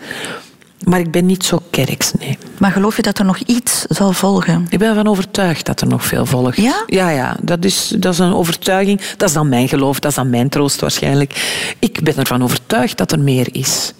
Maar 0.84 1.00
ik 1.00 1.10
ben 1.10 1.26
niet 1.26 1.44
zo 1.44 1.62
kerks, 1.70 2.12
nee. 2.12 2.38
Maar 2.58 2.70
geloof 2.70 2.96
je 2.96 3.02
dat 3.02 3.18
er 3.18 3.24
nog 3.24 3.38
iets 3.38 3.84
zal 3.88 4.12
volgen? 4.12 4.66
Ik 4.70 4.78
ben 4.78 4.88
ervan 4.88 5.08
overtuigd 5.08 5.66
dat 5.66 5.80
er 5.80 5.86
nog 5.86 6.04
veel 6.04 6.26
volgt. 6.26 6.56
Ja? 6.56 6.82
Ja, 6.86 7.10
ja. 7.10 7.36
Dat 7.42 7.64
is, 7.64 7.94
dat 7.98 8.12
is 8.12 8.18
een 8.18 8.34
overtuiging. 8.34 9.00
Dat 9.16 9.28
is 9.28 9.34
dan 9.34 9.48
mijn 9.48 9.68
geloof, 9.68 10.00
dat 10.00 10.10
is 10.10 10.16
dan 10.16 10.30
mijn 10.30 10.48
troost 10.48 10.80
waarschijnlijk. 10.80 11.74
Ik 11.78 12.00
ben 12.02 12.16
ervan 12.16 12.42
overtuigd 12.42 12.98
dat 12.98 13.12
er 13.12 13.20
meer 13.20 13.48
is. 13.52 13.92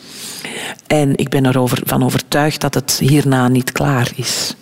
En 0.87 1.17
ik 1.17 1.29
ben 1.29 1.45
ervan 1.45 2.05
overtuigd 2.05 2.61
dat 2.61 2.75
het 2.75 2.99
hierna 3.01 3.49
niet 3.49 3.73
klaar 3.73 4.13
is. 4.17 4.55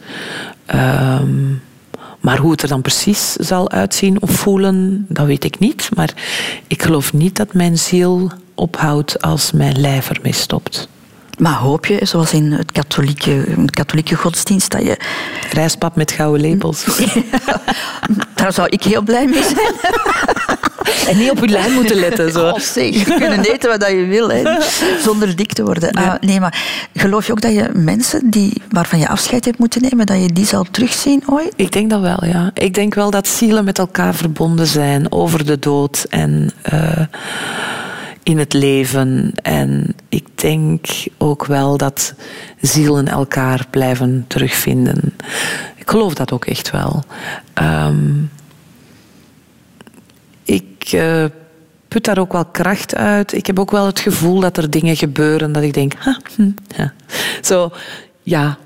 Um, 0.74 1.62
maar 2.20 2.38
hoe 2.38 2.50
het 2.50 2.62
er 2.62 2.68
dan 2.68 2.82
precies 2.82 3.32
zal 3.32 3.70
uitzien 3.70 4.22
of 4.22 4.30
voelen, 4.30 5.06
dat 5.08 5.26
weet 5.26 5.44
ik 5.44 5.58
niet. 5.58 5.88
Maar 5.94 6.14
ik 6.66 6.82
geloof 6.82 7.12
niet 7.12 7.36
dat 7.36 7.54
mijn 7.54 7.78
ziel 7.78 8.30
ophoudt 8.54 9.22
als 9.22 9.52
mijn 9.52 9.80
lijf 9.80 10.10
ermee 10.10 10.34
stopt. 10.34 10.88
Maar 11.38 11.54
hoop 11.54 11.86
je, 11.86 11.98
zoals 12.02 12.32
in 12.32 12.52
het 12.52 12.72
katholieke, 12.72 13.44
katholieke 13.64 14.14
godsdienst, 14.14 14.70
dat 14.70 14.82
je... 14.82 14.98
Rijspap 15.52 15.96
met 15.96 16.12
gouden 16.12 16.40
lepels. 16.40 16.84
Daar 18.34 18.52
zou 18.52 18.68
ik 18.68 18.82
heel 18.82 19.02
blij 19.02 19.26
mee 19.26 19.42
zijn. 19.42 19.74
En 21.08 21.18
niet 21.18 21.30
op 21.30 21.38
je 21.38 21.48
lijn 21.48 21.72
moeten 21.72 21.96
letten. 21.96 22.32
Zo. 22.32 22.48
Oh, 22.48 22.58
zeg, 22.58 22.94
je 22.94 23.04
kunt 23.04 23.46
eten 23.46 23.78
wat 23.78 23.88
je 23.88 24.06
wil, 24.06 24.30
hè, 24.30 24.60
zonder 25.02 25.36
dik 25.36 25.52
te 25.52 25.64
worden. 25.64 25.92
Ah, 25.92 26.14
nee, 26.20 26.40
maar 26.40 26.88
geloof 26.94 27.26
je 27.26 27.32
ook 27.32 27.40
dat 27.40 27.52
je 27.52 27.70
mensen 27.74 28.30
die, 28.30 28.62
waarvan 28.70 28.98
je 28.98 29.08
afscheid 29.08 29.44
hebt 29.44 29.58
moeten 29.58 29.82
nemen, 29.82 30.06
dat 30.06 30.22
je 30.22 30.32
die 30.32 30.46
zal 30.46 30.66
terugzien 30.70 31.22
ooit? 31.26 31.52
Ik 31.56 31.72
denk 31.72 31.90
dat 31.90 32.00
wel, 32.00 32.24
ja. 32.24 32.50
Ik 32.54 32.74
denk 32.74 32.94
wel 32.94 33.10
dat 33.10 33.28
zielen 33.28 33.64
met 33.64 33.78
elkaar 33.78 34.14
verbonden 34.14 34.66
zijn 34.66 35.12
over 35.12 35.46
de 35.46 35.58
dood 35.58 36.06
en 36.08 36.50
uh, 36.72 37.06
in 38.22 38.38
het 38.38 38.52
leven. 38.52 39.32
En 39.42 39.94
ik 40.08 40.26
denk 40.34 40.86
ook 41.18 41.46
wel 41.46 41.76
dat 41.76 42.14
zielen 42.60 43.08
elkaar 43.08 43.66
blijven 43.70 44.24
terugvinden. 44.28 45.16
Ik 45.76 45.90
geloof 45.90 46.14
dat 46.14 46.32
ook 46.32 46.44
echt 46.44 46.70
wel. 46.70 47.04
Um, 47.62 48.30
ik 50.50 50.92
uh, 50.92 51.24
put 51.88 52.04
daar 52.04 52.18
ook 52.18 52.32
wel 52.32 52.44
kracht 52.44 52.94
uit. 52.94 53.32
Ik 53.32 53.46
heb 53.46 53.58
ook 53.58 53.70
wel 53.70 53.86
het 53.86 54.00
gevoel 54.00 54.40
dat 54.40 54.56
er 54.56 54.70
dingen 54.70 54.96
gebeuren 54.96 55.52
dat 55.52 55.62
ik 55.62 55.74
denk, 55.74 55.92
hm, 56.36 56.50
ja. 56.76 56.92
Zo, 57.42 57.70
ja. 58.22 58.58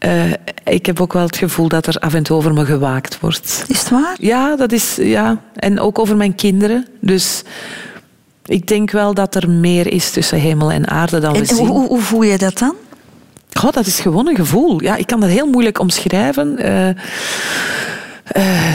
Uh, 0.00 0.32
ik 0.64 0.86
heb 0.86 1.00
ook 1.00 1.12
wel 1.12 1.26
het 1.26 1.36
gevoel 1.36 1.68
dat 1.68 1.86
er 1.86 1.96
af 1.98 2.14
en 2.14 2.22
toe 2.22 2.36
over 2.36 2.52
me 2.52 2.64
gewaakt 2.64 3.20
wordt. 3.20 3.64
Is 3.68 3.78
het 3.78 3.88
waar? 3.88 4.16
Ja, 4.18 4.56
dat 4.56 4.72
is, 4.72 4.96
ja. 4.96 5.40
En 5.54 5.80
ook 5.80 5.98
over 5.98 6.16
mijn 6.16 6.34
kinderen. 6.34 6.86
Dus 7.00 7.42
ik 8.44 8.66
denk 8.66 8.90
wel 8.90 9.14
dat 9.14 9.34
er 9.34 9.50
meer 9.50 9.92
is 9.92 10.10
tussen 10.10 10.38
hemel 10.38 10.72
en 10.72 10.88
aarde 10.88 11.18
dan 11.18 11.32
we 11.32 11.44
zien. 11.44 11.66
Hoe, 11.66 11.86
hoe 11.86 12.00
voel 12.00 12.22
je 12.22 12.38
dat 12.38 12.58
dan? 12.58 12.74
God, 13.52 13.74
dat 13.74 13.86
is 13.86 14.00
gewoon 14.00 14.28
een 14.28 14.36
gevoel. 14.36 14.82
Ja, 14.82 14.96
ik 14.96 15.06
kan 15.06 15.20
dat 15.20 15.28
heel 15.28 15.46
moeilijk 15.46 15.78
omschrijven. 15.78 16.66
Uh, 16.66 16.88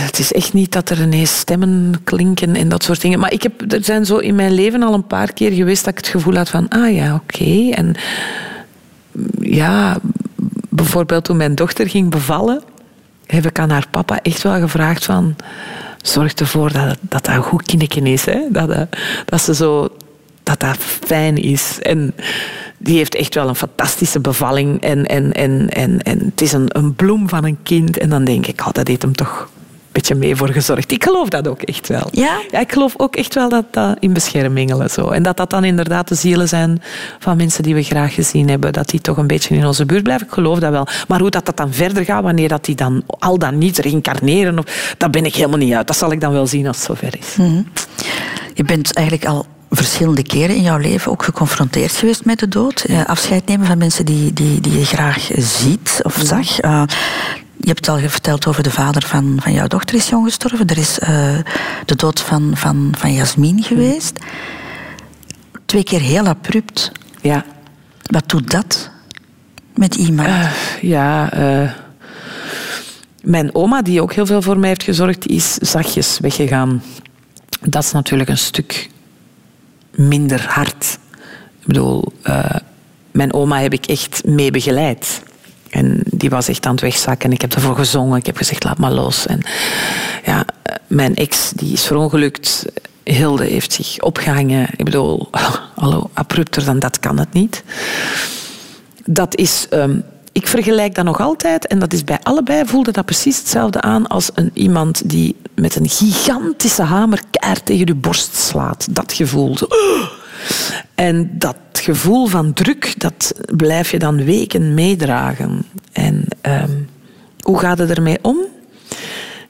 het 0.05 0.19
is 0.19 0.31
echt 0.33 0.53
niet 0.53 0.71
dat 0.71 0.89
er 0.89 1.01
ineens 1.01 1.37
stemmen 1.37 2.03
klinken 2.03 2.55
en 2.55 2.69
dat 2.69 2.83
soort 2.83 3.01
dingen. 3.01 3.19
Maar 3.19 3.33
ik 3.33 3.43
heb, 3.43 3.71
er 3.71 3.83
zijn 3.83 4.05
zo 4.05 4.17
in 4.17 4.35
mijn 4.35 4.53
leven 4.53 4.83
al 4.83 4.93
een 4.93 5.07
paar 5.07 5.33
keer 5.33 5.51
geweest 5.51 5.85
dat 5.85 5.93
ik 5.93 5.99
het 5.99 6.07
gevoel 6.07 6.35
had 6.35 6.49
van, 6.49 6.67
ah 6.69 6.95
ja, 6.95 7.15
oké. 7.15 7.69
En 7.71 7.95
ja, 9.39 9.97
bijvoorbeeld 10.69 11.23
toen 11.23 11.37
mijn 11.37 11.55
dochter 11.55 11.89
ging 11.89 12.09
bevallen, 12.09 12.63
heb 13.25 13.45
ik 13.45 13.59
aan 13.59 13.69
haar 13.69 13.87
papa 13.91 14.19
echt 14.21 14.43
wel 14.43 14.59
gevraagd 14.59 15.05
van, 15.05 15.35
zorg 16.01 16.33
ervoor 16.33 16.71
dat 16.73 16.97
dat, 17.01 17.25
dat 17.25 17.27
een 17.27 17.43
goed 17.43 17.63
kindje 17.63 18.01
is. 18.01 18.25
Hè? 18.25 18.39
Dat, 18.49 18.69
eh, 18.69 18.81
dat 19.25 19.41
ze 19.41 19.55
zo 19.55 19.89
dat 20.43 20.59
dat 20.59 20.77
fijn 20.79 21.37
is. 21.37 21.77
En 21.81 22.13
die 22.77 22.97
heeft 22.97 23.15
echt 23.15 23.35
wel 23.35 23.47
een 23.47 23.55
fantastische 23.55 24.19
bevalling. 24.19 24.81
En, 24.81 25.05
en, 25.05 25.33
en, 25.33 25.69
en, 25.69 26.01
en 26.01 26.19
het 26.19 26.41
is 26.41 26.53
een, 26.53 26.67
een 26.67 26.95
bloem 26.95 27.29
van 27.29 27.43
een 27.43 27.57
kind. 27.63 27.97
En 27.97 28.09
dan 28.09 28.25
denk 28.25 28.47
ik, 28.47 28.61
oh, 28.61 28.71
dat 28.71 28.85
deed 28.85 29.01
hem 29.01 29.15
toch 29.15 29.49
beetje 29.97 30.15
mee 30.15 30.35
voor 30.35 30.49
gezorgd. 30.49 30.91
Ik 30.91 31.03
geloof 31.03 31.29
dat 31.29 31.47
ook 31.47 31.61
echt 31.61 31.87
wel. 31.87 32.07
Ja? 32.11 32.39
ja 32.51 32.59
ik 32.59 32.71
geloof 32.71 32.93
ook 32.97 33.15
echt 33.15 33.33
wel 33.33 33.49
dat 33.49 33.65
dat 33.71 33.97
in 33.99 34.13
beschermingelen 34.13 34.89
zo. 34.89 35.09
En 35.09 35.23
dat 35.23 35.37
dat 35.37 35.49
dan 35.49 35.63
inderdaad 35.63 36.07
de 36.07 36.15
zielen 36.15 36.47
zijn 36.47 36.81
van 37.19 37.37
mensen 37.37 37.63
die 37.63 37.75
we 37.75 37.83
graag 37.83 38.13
gezien 38.13 38.49
hebben. 38.49 38.73
Dat 38.73 38.89
die 38.89 39.01
toch 39.01 39.17
een 39.17 39.27
beetje 39.27 39.55
in 39.55 39.65
onze 39.65 39.85
buurt 39.85 40.03
blijven. 40.03 40.27
Ik 40.27 40.33
geloof 40.33 40.59
dat 40.59 40.71
wel. 40.71 40.87
Maar 41.07 41.19
hoe 41.19 41.29
dat, 41.29 41.45
dat 41.45 41.57
dan 41.57 41.73
verder 41.73 42.05
gaat, 42.05 42.23
wanneer 42.23 42.47
dat 42.47 42.65
die 42.65 42.75
dan 42.75 43.03
al 43.19 43.37
dan 43.37 43.57
niet 43.57 43.77
reïncarneren, 43.77 44.59
of, 44.59 44.95
dat 44.97 45.11
ben 45.11 45.25
ik 45.25 45.35
helemaal 45.35 45.57
niet 45.57 45.73
uit. 45.73 45.87
Dat 45.87 45.97
zal 45.97 46.11
ik 46.11 46.21
dan 46.21 46.31
wel 46.31 46.47
zien 46.47 46.67
als 46.67 46.77
het 46.77 46.85
zover 46.85 47.17
is. 47.19 47.35
Mhm. 47.35 47.61
Je 48.53 48.63
bent 48.63 48.93
eigenlijk 48.93 49.27
al 49.27 49.45
verschillende 49.69 50.23
keren 50.23 50.55
in 50.55 50.61
jouw 50.61 50.77
leven 50.77 51.11
ook 51.11 51.23
geconfronteerd 51.23 51.91
geweest 51.91 52.25
met 52.25 52.39
de 52.39 52.47
dood. 52.47 52.81
Eh, 52.81 53.05
afscheid 53.05 53.45
nemen 53.47 53.67
van 53.67 53.77
mensen 53.77 54.05
die, 54.05 54.33
die, 54.33 54.61
die 54.61 54.79
je 54.79 54.85
graag 54.85 55.29
ziet 55.35 55.99
of 56.03 56.19
zag. 56.23 56.63
Uh, 56.63 56.83
je 57.57 57.67
hebt 57.67 57.89
al 57.89 57.97
verteld 57.97 58.47
over 58.47 58.63
de 58.63 58.71
vader 58.71 59.05
van, 59.05 59.37
van 59.41 59.53
jouw 59.53 59.67
dochter 59.67 59.95
is 59.95 60.09
jong 60.09 60.25
gestorven. 60.25 60.67
Er 60.67 60.77
is 60.77 60.99
uh, 60.99 61.09
de 61.85 61.95
dood 61.95 62.19
van, 62.19 62.51
van, 62.55 62.93
van 62.97 63.13
Jasmin 63.13 63.63
geweest. 63.63 64.19
Twee 65.65 65.83
keer 65.83 66.01
heel 66.01 66.25
abrupt. 66.27 66.91
Ja. 67.21 67.45
Wat 68.01 68.29
doet 68.29 68.51
dat 68.51 68.89
met 69.75 69.95
iemand? 69.95 70.29
Ja, 70.81 71.29
mijn 73.21 73.55
oma, 73.55 73.81
die 73.81 74.01
ook 74.01 74.13
heel 74.13 74.25
veel 74.25 74.41
voor 74.41 74.57
mij 74.57 74.69
heeft 74.69 74.83
gezorgd, 74.83 75.21
die 75.21 75.35
is 75.35 75.53
zachtjes 75.53 76.19
weggegaan. 76.19 76.83
Dat 77.61 77.83
is 77.83 77.91
natuurlijk 77.91 78.29
een 78.29 78.37
stuk 78.37 78.89
minder 79.97 80.45
hard. 80.47 80.97
Ik 81.59 81.67
bedoel, 81.67 82.13
uh, 82.23 82.55
mijn 83.11 83.33
oma 83.33 83.61
heb 83.61 83.73
ik 83.73 83.85
echt 83.85 84.25
mee 84.25 84.51
begeleid. 84.51 85.21
En 85.69 86.01
die 86.05 86.29
was 86.29 86.47
echt 86.47 86.65
aan 86.65 86.71
het 86.71 86.81
wegzakken. 86.81 87.31
Ik 87.31 87.41
heb 87.41 87.53
ervoor 87.53 87.75
gezongen. 87.75 88.17
Ik 88.17 88.25
heb 88.25 88.37
gezegd, 88.37 88.63
laat 88.63 88.77
maar 88.77 88.91
los. 88.91 89.25
En 89.25 89.41
ja, 90.25 90.45
mijn 90.87 91.15
ex, 91.15 91.51
die 91.55 91.73
is 91.73 91.85
verongelukt. 91.85 92.65
Hilde 93.03 93.43
heeft 93.43 93.73
zich 93.73 93.99
opgehangen. 93.99 94.67
Ik 94.75 94.85
bedoel, 94.85 95.29
hallo, 95.75 96.09
abrupter 96.13 96.65
dan 96.65 96.79
dat 96.79 96.99
kan 96.99 97.19
het 97.19 97.33
niet. 97.33 97.63
Dat 99.05 99.35
is... 99.35 99.67
Um, 99.73 100.03
ik 100.37 100.47
vergelijk 100.47 100.95
dat 100.95 101.05
nog 101.05 101.21
altijd, 101.21 101.67
en 101.67 101.79
dat 101.79 101.93
is 101.93 102.03
bij 102.03 102.19
allebei, 102.23 102.65
voelde 102.65 102.91
dat 102.91 103.05
precies 103.05 103.37
hetzelfde 103.37 103.81
aan 103.81 104.07
als 104.07 104.29
een, 104.33 104.51
iemand 104.53 105.09
die 105.09 105.35
met 105.55 105.75
een 105.75 105.89
gigantische 105.89 106.81
hamer 106.81 107.21
keihard 107.31 107.65
tegen 107.65 107.85
je 107.85 107.95
borst 107.95 108.35
slaat. 108.35 108.87
Dat 108.95 109.13
gevoel. 109.13 109.55
En 110.95 111.29
dat 111.33 111.57
gevoel 111.73 112.27
van 112.27 112.53
druk, 112.53 112.93
dat 112.97 113.33
blijf 113.55 113.91
je 113.91 113.99
dan 113.99 114.23
weken 114.23 114.73
meedragen. 114.73 115.65
En 115.91 116.25
um, 116.41 116.89
hoe 117.39 117.59
gaat 117.59 117.77
het 117.77 117.89
ermee 117.89 118.17
om? 118.21 118.37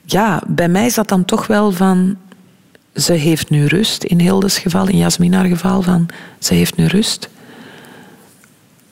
Ja, 0.03 0.41
bij 0.47 0.69
mij 0.69 0.85
is 0.85 0.93
dat 0.93 1.07
dan 1.07 1.25
toch 1.25 1.47
wel 1.47 1.71
van... 1.71 2.17
Ze 2.93 3.13
heeft 3.13 3.49
nu 3.49 3.65
rust, 3.65 4.03
in 4.03 4.19
Hildes 4.19 4.57
geval, 4.57 4.88
in 4.88 4.97
Jasmin 4.97 5.33
haar 5.33 5.45
geval, 5.45 5.81
van... 5.81 6.05
Ze 6.39 6.53
heeft 6.53 6.75
nu 6.75 6.85
rust. 6.85 7.29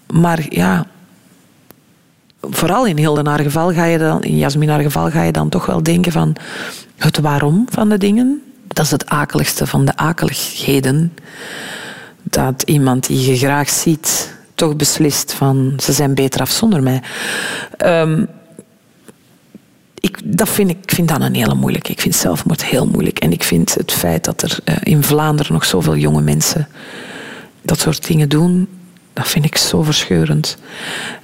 Maar 0.07 0.45
ja, 0.49 0.85
vooral 2.49 2.85
in 2.85 2.97
Hilde 2.97 3.29
haar 3.29 3.39
geval 3.39 3.73
ga 3.73 3.85
je 3.85 3.97
dan, 3.97 4.23
in 4.23 4.37
Jasmin 4.37 4.83
geval 4.83 5.09
ga 5.09 5.23
je 5.23 5.31
dan 5.31 5.49
toch 5.49 5.65
wel 5.65 5.83
denken 5.83 6.11
van 6.11 6.35
het 6.97 7.19
waarom 7.19 7.65
van 7.69 7.89
de 7.89 7.97
dingen. 7.97 8.41
Dat 8.67 8.85
is 8.85 8.91
het 8.91 9.09
akeligste 9.09 9.67
van 9.67 9.85
de 9.85 9.97
akeligheden. 9.97 11.13
Dat 12.23 12.63
iemand 12.65 13.07
die 13.07 13.29
je 13.29 13.37
graag 13.37 13.69
ziet 13.69 14.33
toch 14.55 14.75
beslist 14.75 15.33
van 15.33 15.73
ze 15.77 15.93
zijn 15.93 16.13
beter 16.13 16.41
af 16.41 16.51
zonder 16.51 16.83
mij. 16.83 17.01
Um, 17.85 18.27
ik, 19.99 20.19
dat 20.23 20.49
vind 20.49 20.69
ik 20.69 20.91
vind 20.91 21.07
dat 21.07 21.21
een 21.21 21.35
hele 21.35 21.55
moeilijke. 21.55 21.91
Ik 21.91 22.01
vind 22.01 22.15
zelfmoord 22.15 22.65
heel 22.65 22.87
moeilijk. 22.87 23.19
En 23.19 23.31
ik 23.31 23.43
vind 23.43 23.73
het 23.73 23.91
feit 23.91 24.23
dat 24.25 24.41
er 24.41 24.59
uh, 24.65 24.75
in 24.83 25.03
Vlaanderen 25.03 25.53
nog 25.53 25.65
zoveel 25.65 25.95
jonge 25.95 26.21
mensen 26.21 26.67
dat 27.65 27.79
soort 27.79 28.07
dingen 28.07 28.29
doen, 28.29 28.67
dat 29.13 29.27
vind 29.27 29.45
ik 29.45 29.57
zo 29.57 29.83
verscheurend. 29.83 30.57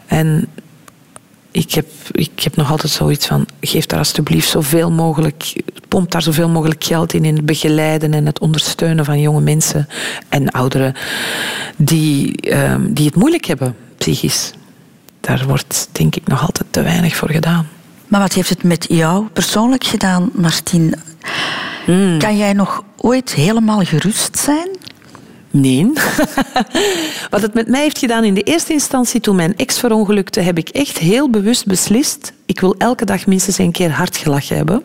En 0.05 0.47
ik 1.51 1.73
heb, 1.73 1.87
ik 2.11 2.39
heb 2.39 2.55
nog 2.55 2.71
altijd 2.71 2.91
zoiets 2.91 3.25
van, 3.25 3.45
geef 3.61 3.85
daar 3.85 3.99
alsjeblieft 3.99 4.49
zoveel 4.49 4.91
mogelijk, 4.91 5.53
pomp 5.87 6.11
daar 6.11 6.21
zoveel 6.21 6.49
mogelijk 6.49 6.83
geld 6.83 7.13
in, 7.13 7.25
in 7.25 7.35
het 7.35 7.45
begeleiden 7.45 8.13
en 8.13 8.25
het 8.25 8.39
ondersteunen 8.39 9.05
van 9.05 9.19
jonge 9.19 9.41
mensen 9.41 9.87
en 10.29 10.49
ouderen 10.49 10.95
die, 11.77 12.53
um, 12.57 12.93
die 12.93 13.05
het 13.05 13.15
moeilijk 13.15 13.45
hebben, 13.45 13.75
psychisch. 13.97 14.51
Daar 15.19 15.43
wordt 15.47 15.89
denk 15.91 16.15
ik 16.15 16.27
nog 16.27 16.41
altijd 16.41 16.73
te 16.73 16.81
weinig 16.81 17.15
voor 17.15 17.29
gedaan. 17.29 17.67
Maar 18.07 18.21
wat 18.21 18.33
heeft 18.33 18.49
het 18.49 18.63
met 18.63 18.85
jou 18.89 19.27
persoonlijk 19.27 19.83
gedaan, 19.83 20.29
Martien? 20.33 20.95
Hmm. 21.85 22.17
Kan 22.19 22.37
jij 22.37 22.53
nog 22.53 22.83
ooit 22.97 23.33
helemaal 23.33 23.79
gerust 23.79 24.37
zijn? 24.37 24.69
Nee. 25.51 25.91
Wat 27.29 27.41
het 27.41 27.53
met 27.53 27.67
mij 27.67 27.81
heeft 27.81 27.97
gedaan 27.97 28.23
in 28.23 28.33
de 28.33 28.43
eerste 28.43 28.73
instantie 28.73 29.19
toen 29.19 29.35
mijn 29.35 29.57
ex 29.57 29.79
verongelukte, 29.79 30.39
heb 30.39 30.57
ik 30.57 30.69
echt 30.69 30.97
heel 30.97 31.29
bewust 31.29 31.65
beslist. 31.65 32.33
Ik 32.45 32.59
wil 32.59 32.75
elke 32.77 33.05
dag 33.05 33.27
minstens 33.27 33.57
een 33.57 33.71
keer 33.71 33.91
hard 33.91 34.17
gelachen 34.17 34.55
hebben. 34.55 34.83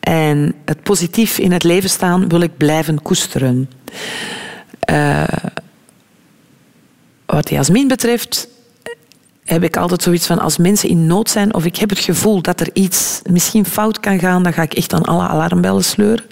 En 0.00 0.54
het 0.64 0.82
positief 0.82 1.38
in 1.38 1.52
het 1.52 1.62
leven 1.62 1.90
staan 1.90 2.28
wil 2.28 2.40
ik 2.40 2.56
blijven 2.56 3.02
koesteren. 3.02 3.70
Uh, 4.90 5.24
wat 7.26 7.50
Jasmin 7.50 7.88
betreft 7.88 8.48
heb 9.44 9.62
ik 9.62 9.76
altijd 9.76 10.02
zoiets 10.02 10.26
van 10.26 10.38
als 10.38 10.56
mensen 10.56 10.88
in 10.88 11.06
nood 11.06 11.30
zijn 11.30 11.54
of 11.54 11.64
ik 11.64 11.76
heb 11.76 11.90
het 11.90 11.98
gevoel 11.98 12.42
dat 12.42 12.60
er 12.60 12.70
iets 12.72 13.20
misschien 13.30 13.66
fout 13.66 14.00
kan 14.00 14.18
gaan, 14.18 14.42
dan 14.42 14.52
ga 14.52 14.62
ik 14.62 14.74
echt 14.74 14.92
aan 14.92 15.02
alle 15.02 15.28
alarmbellen 15.28 15.84
sleuren. 15.84 16.24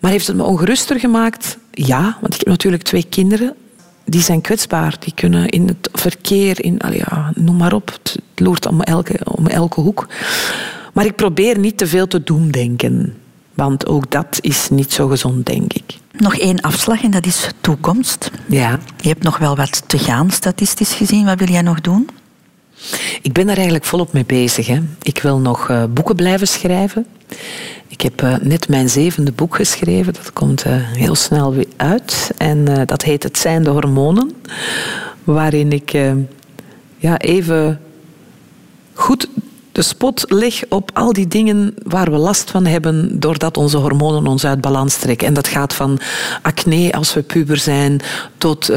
Maar 0.00 0.10
heeft 0.10 0.26
het 0.26 0.36
me 0.36 0.42
ongeruster 0.42 1.00
gemaakt? 1.00 1.58
Ja, 1.70 2.16
want 2.20 2.34
ik 2.34 2.38
heb 2.38 2.48
natuurlijk 2.48 2.82
twee 2.82 3.06
kinderen. 3.08 3.54
Die 4.04 4.20
zijn 4.20 4.40
kwetsbaar. 4.40 4.96
Die 4.98 5.14
kunnen 5.14 5.48
in 5.48 5.66
het 5.66 5.88
verkeer, 5.92 6.64
in, 6.64 6.80
ja, 6.92 7.32
noem 7.34 7.56
maar 7.56 7.72
op. 7.72 7.88
Het 8.02 8.18
loert 8.34 8.66
om 8.66 8.82
elke, 8.82 9.18
om 9.24 9.46
elke 9.46 9.80
hoek. 9.80 10.06
Maar 10.92 11.04
ik 11.04 11.16
probeer 11.16 11.58
niet 11.58 11.78
te 11.78 11.86
veel 11.86 12.06
te 12.06 12.22
doen 12.22 12.50
denken. 12.50 13.14
Want 13.54 13.86
ook 13.86 14.10
dat 14.10 14.38
is 14.40 14.68
niet 14.70 14.92
zo 14.92 15.08
gezond, 15.08 15.46
denk 15.46 15.72
ik. 15.72 15.96
Nog 16.12 16.36
één 16.36 16.60
afslag 16.60 17.02
en 17.02 17.10
dat 17.10 17.26
is 17.26 17.50
toekomst. 17.60 18.30
Ja. 18.46 18.78
Je 19.00 19.08
hebt 19.08 19.22
nog 19.22 19.38
wel 19.38 19.56
wat 19.56 19.88
te 19.88 19.98
gaan, 19.98 20.30
statistisch 20.30 20.92
gezien. 20.92 21.24
Wat 21.24 21.38
wil 21.38 21.48
jij 21.48 21.62
nog 21.62 21.80
doen? 21.80 22.08
Ik 23.22 23.32
ben 23.32 23.46
daar 23.46 23.54
eigenlijk 23.54 23.84
volop 23.84 24.12
mee 24.12 24.24
bezig. 24.24 24.66
Hè. 24.66 24.78
Ik 25.02 25.22
wil 25.22 25.38
nog 25.38 25.68
uh, 25.68 25.84
boeken 25.90 26.16
blijven 26.16 26.48
schrijven. 26.48 27.06
Ik 27.88 28.00
heb 28.00 28.22
uh, 28.22 28.36
net 28.40 28.68
mijn 28.68 28.88
zevende 28.88 29.32
boek 29.32 29.54
geschreven. 29.54 30.12
Dat 30.12 30.32
komt 30.32 30.66
uh, 30.66 30.72
heel 30.76 31.14
snel 31.14 31.54
weer 31.54 31.66
uit. 31.76 32.30
En 32.36 32.64
dat 32.86 33.02
heet 33.02 33.22
Het 33.22 33.38
zijn 33.38 33.62
de 33.62 33.70
hormonen. 33.70 34.32
Waarin 35.24 35.72
ik 35.72 35.90
ja, 36.96 37.18
even 37.18 37.80
goed 38.92 39.28
de 39.72 39.82
spot 39.82 40.24
leg 40.28 40.62
op 40.68 40.90
al 40.94 41.12
die 41.12 41.28
dingen 41.28 41.74
waar 41.82 42.10
we 42.10 42.16
last 42.16 42.50
van 42.50 42.66
hebben 42.66 43.20
doordat 43.20 43.56
onze 43.56 43.76
hormonen 43.76 44.26
ons 44.26 44.44
uit 44.44 44.60
balans 44.60 44.96
trekken. 44.96 45.26
En 45.26 45.34
dat 45.34 45.48
gaat 45.48 45.74
van 45.74 46.00
acne 46.42 46.92
als 46.92 47.14
we 47.14 47.22
puber 47.22 47.56
zijn 47.56 48.00
tot 48.38 48.70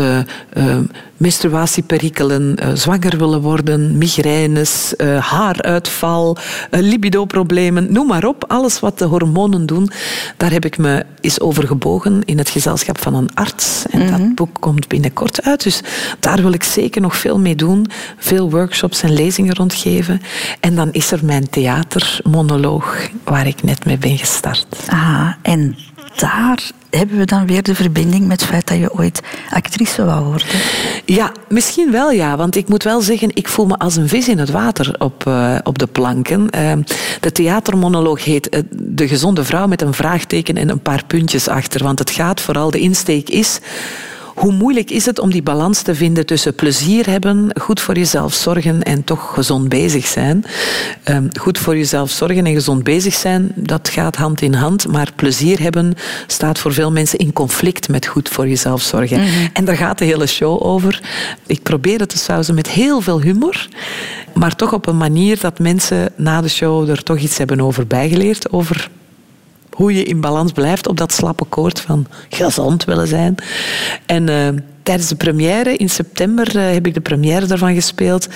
menstruatieperikelen, 1.22 2.57
uh, 2.63 2.69
zwanger 2.74 3.17
willen 3.17 3.41
worden, 3.41 3.97
migraines, 3.97 4.93
haaruitval, 5.19 6.38
libidoproblemen, 6.69 7.91
noem 7.91 8.07
maar 8.07 8.26
op. 8.26 8.45
Alles 8.47 8.80
wat 8.80 8.99
de 8.99 9.05
hormonen 9.05 9.65
doen, 9.65 9.89
daar 10.38 10.51
heb 10.51 10.65
ik 10.65 10.78
me 10.78 11.05
eens 11.22 11.39
over 11.39 11.67
gebogen 11.67 12.22
in 12.26 12.38
het 12.38 12.49
gezelschap 12.49 12.97
van 12.97 13.15
een 13.15 13.34
arts. 13.34 13.84
En 13.89 14.11
dat 14.11 14.19
mhm. 14.19 14.34
boek 14.34 14.57
komt 14.59 14.88
binnenkort 14.88 15.41
uit. 15.43 15.63
Dus 15.63 15.82
daar 16.19 16.41
wil 16.41 16.53
ik 16.53 16.63
zeker 16.63 17.01
nog 17.01 17.17
veel 17.17 17.39
mee 17.39 17.55
doen. 17.55 17.86
Veel 18.17 18.49
workshops 18.49 19.01
en 19.01 19.13
lezingen 19.13 19.55
rondgeven. 19.55 20.22
En 20.59 20.76
dan 20.76 20.91
is 20.91 21.11
er 21.11 21.26
mijn 21.26 21.49
theatermonoloog 21.49 23.09
waar 23.24 23.47
ik 23.47 23.63
net 23.63 23.86
mee 23.86 23.97
ben 23.97 24.17
gestart. 24.17 24.67
Ah, 24.88 25.32
en 25.41 25.76
daar 26.15 26.72
hebben 26.92 27.18
we 27.18 27.26
dan 27.26 27.48
weer 27.48 27.64
de 27.64 27.76
verbinding 27.76 28.28
met 28.28 28.42
het 28.42 28.50
feit 28.50 28.68
dat 28.68 28.78
je 28.78 28.98
ooit 28.98 29.22
actrice 29.50 30.06
wou 30.06 30.26
worden? 30.26 30.48
Ja, 31.06 31.32
misschien 31.48 31.92
wel 31.92 32.12
ja. 32.12 32.38
Want 32.38 32.56
ik 32.56 32.70
moet 32.70 32.84
wel 32.84 33.02
zeggen, 33.02 33.30
ik 33.34 33.48
voel 33.48 33.66
me 33.66 33.78
als 33.78 33.96
een 33.96 34.08
vis 34.08 34.28
in 34.28 34.39
het 34.39 34.50
water 34.50 34.96
op, 34.98 35.26
uh, 35.28 35.56
op 35.64 35.80
de 35.80 35.88
planken. 35.88 36.48
Uh, 36.56 36.72
de 37.20 37.32
theatermonoloog 37.32 38.24
heet 38.24 38.56
uh, 38.56 38.62
De 38.72 39.08
gezonde 39.08 39.44
vrouw 39.44 39.68
met 39.68 39.82
een 39.82 39.94
vraagteken 39.94 40.58
en 40.58 40.70
een 40.70 40.82
paar 40.82 41.04
puntjes 41.08 41.48
achter. 41.48 41.84
Want 41.84 42.00
het 42.00 42.10
gaat 42.10 42.42
vooral, 42.42 42.72
de 42.72 42.80
insteek 42.80 43.30
is 43.30 43.60
hoe 44.36 44.51
moeilijk 44.51 44.89
is 44.89 45.05
het 45.05 45.19
om 45.19 45.32
die 45.32 45.41
balans 45.41 45.82
te 45.82 45.95
vinden 45.95 46.25
tussen 46.25 46.55
plezier 46.55 47.09
hebben, 47.09 47.49
goed 47.61 47.79
voor 47.79 47.95
jezelf 47.95 48.34
zorgen 48.34 48.84
en 48.84 49.03
toch 49.03 49.34
gezond 49.34 49.69
bezig 49.69 50.05
zijn. 50.07 50.45
Ehm, 51.03 51.27
goed 51.39 51.57
voor 51.57 51.77
jezelf 51.77 52.09
zorgen 52.09 52.45
en 52.45 52.53
gezond 52.53 52.84
bezig 52.84 53.13
zijn, 53.13 53.51
dat 53.55 53.89
gaat 53.89 54.15
hand 54.15 54.41
in 54.41 54.53
hand. 54.53 54.88
Maar 54.88 55.11
plezier 55.15 55.59
hebben 55.59 55.93
staat 56.27 56.59
voor 56.59 56.73
veel 56.73 56.91
mensen 56.91 57.19
in 57.19 57.34
conflict 57.34 57.89
met 57.89 58.05
goed 58.05 58.29
voor 58.29 58.47
jezelf 58.47 58.82
zorgen. 58.82 59.19
Mhm. 59.19 59.47
En 59.53 59.65
daar 59.65 59.77
gaat 59.77 59.97
de 59.97 60.05
hele 60.05 60.27
show 60.27 60.63
over. 60.63 61.01
Ik 61.47 61.63
probeer 61.63 61.99
het 61.99 62.09
te 62.09 62.17
sausen 62.17 62.55
met 62.55 62.69
heel 62.69 63.01
veel 63.01 63.21
humor, 63.21 63.67
maar 64.34 64.55
toch 64.55 64.73
op 64.73 64.88
een 64.88 64.97
manier 64.97 65.39
dat 65.39 65.59
mensen 65.59 66.11
na 66.15 66.41
de 66.41 66.49
show 66.49 66.89
er 66.89 67.03
toch 67.03 67.17
iets 67.17 67.38
hebben 67.38 67.61
over 67.61 67.88
bijgeleerd. 67.88 68.51
Over 68.51 68.89
hoe 69.82 69.93
je 69.93 70.03
in 70.03 70.21
balans 70.21 70.51
blijft 70.51 70.88
op 70.88 70.97
dat 70.97 71.13
slappe 71.13 71.45
koord 71.45 71.79
van 71.79 72.05
gezond 72.29 72.84
willen 72.84 73.07
zijn. 73.07 73.36
En 74.05 74.29
uh, 74.29 74.47
tijdens 74.84 75.09
de 75.09 75.15
première 75.15 75.75
in 75.75 75.89
september 75.89 76.55
uh, 76.55 76.71
heb 76.71 76.88
ik 76.88 76.93
de 76.93 77.01
première 77.01 77.45
daarvan 77.45 77.73
gespeeld. 77.73 78.27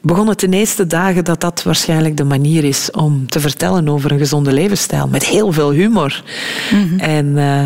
Begon 0.00 0.28
het 0.28 0.40
de 0.40 0.48
eerste 0.48 0.86
dagen 0.86 1.24
dat 1.24 1.40
dat 1.40 1.62
waarschijnlijk 1.62 2.16
de 2.16 2.24
manier 2.24 2.64
is 2.64 2.90
om 2.90 3.28
te 3.28 3.40
vertellen 3.40 3.88
over 3.88 4.12
een 4.12 4.18
gezonde 4.18 4.52
levensstijl. 4.52 5.08
Met 5.08 5.24
heel 5.24 5.52
veel 5.52 5.70
humor. 5.70 6.22
Mm 6.70 6.88
-hmm. 6.88 6.98
En 6.98 7.26
uh, 7.26 7.62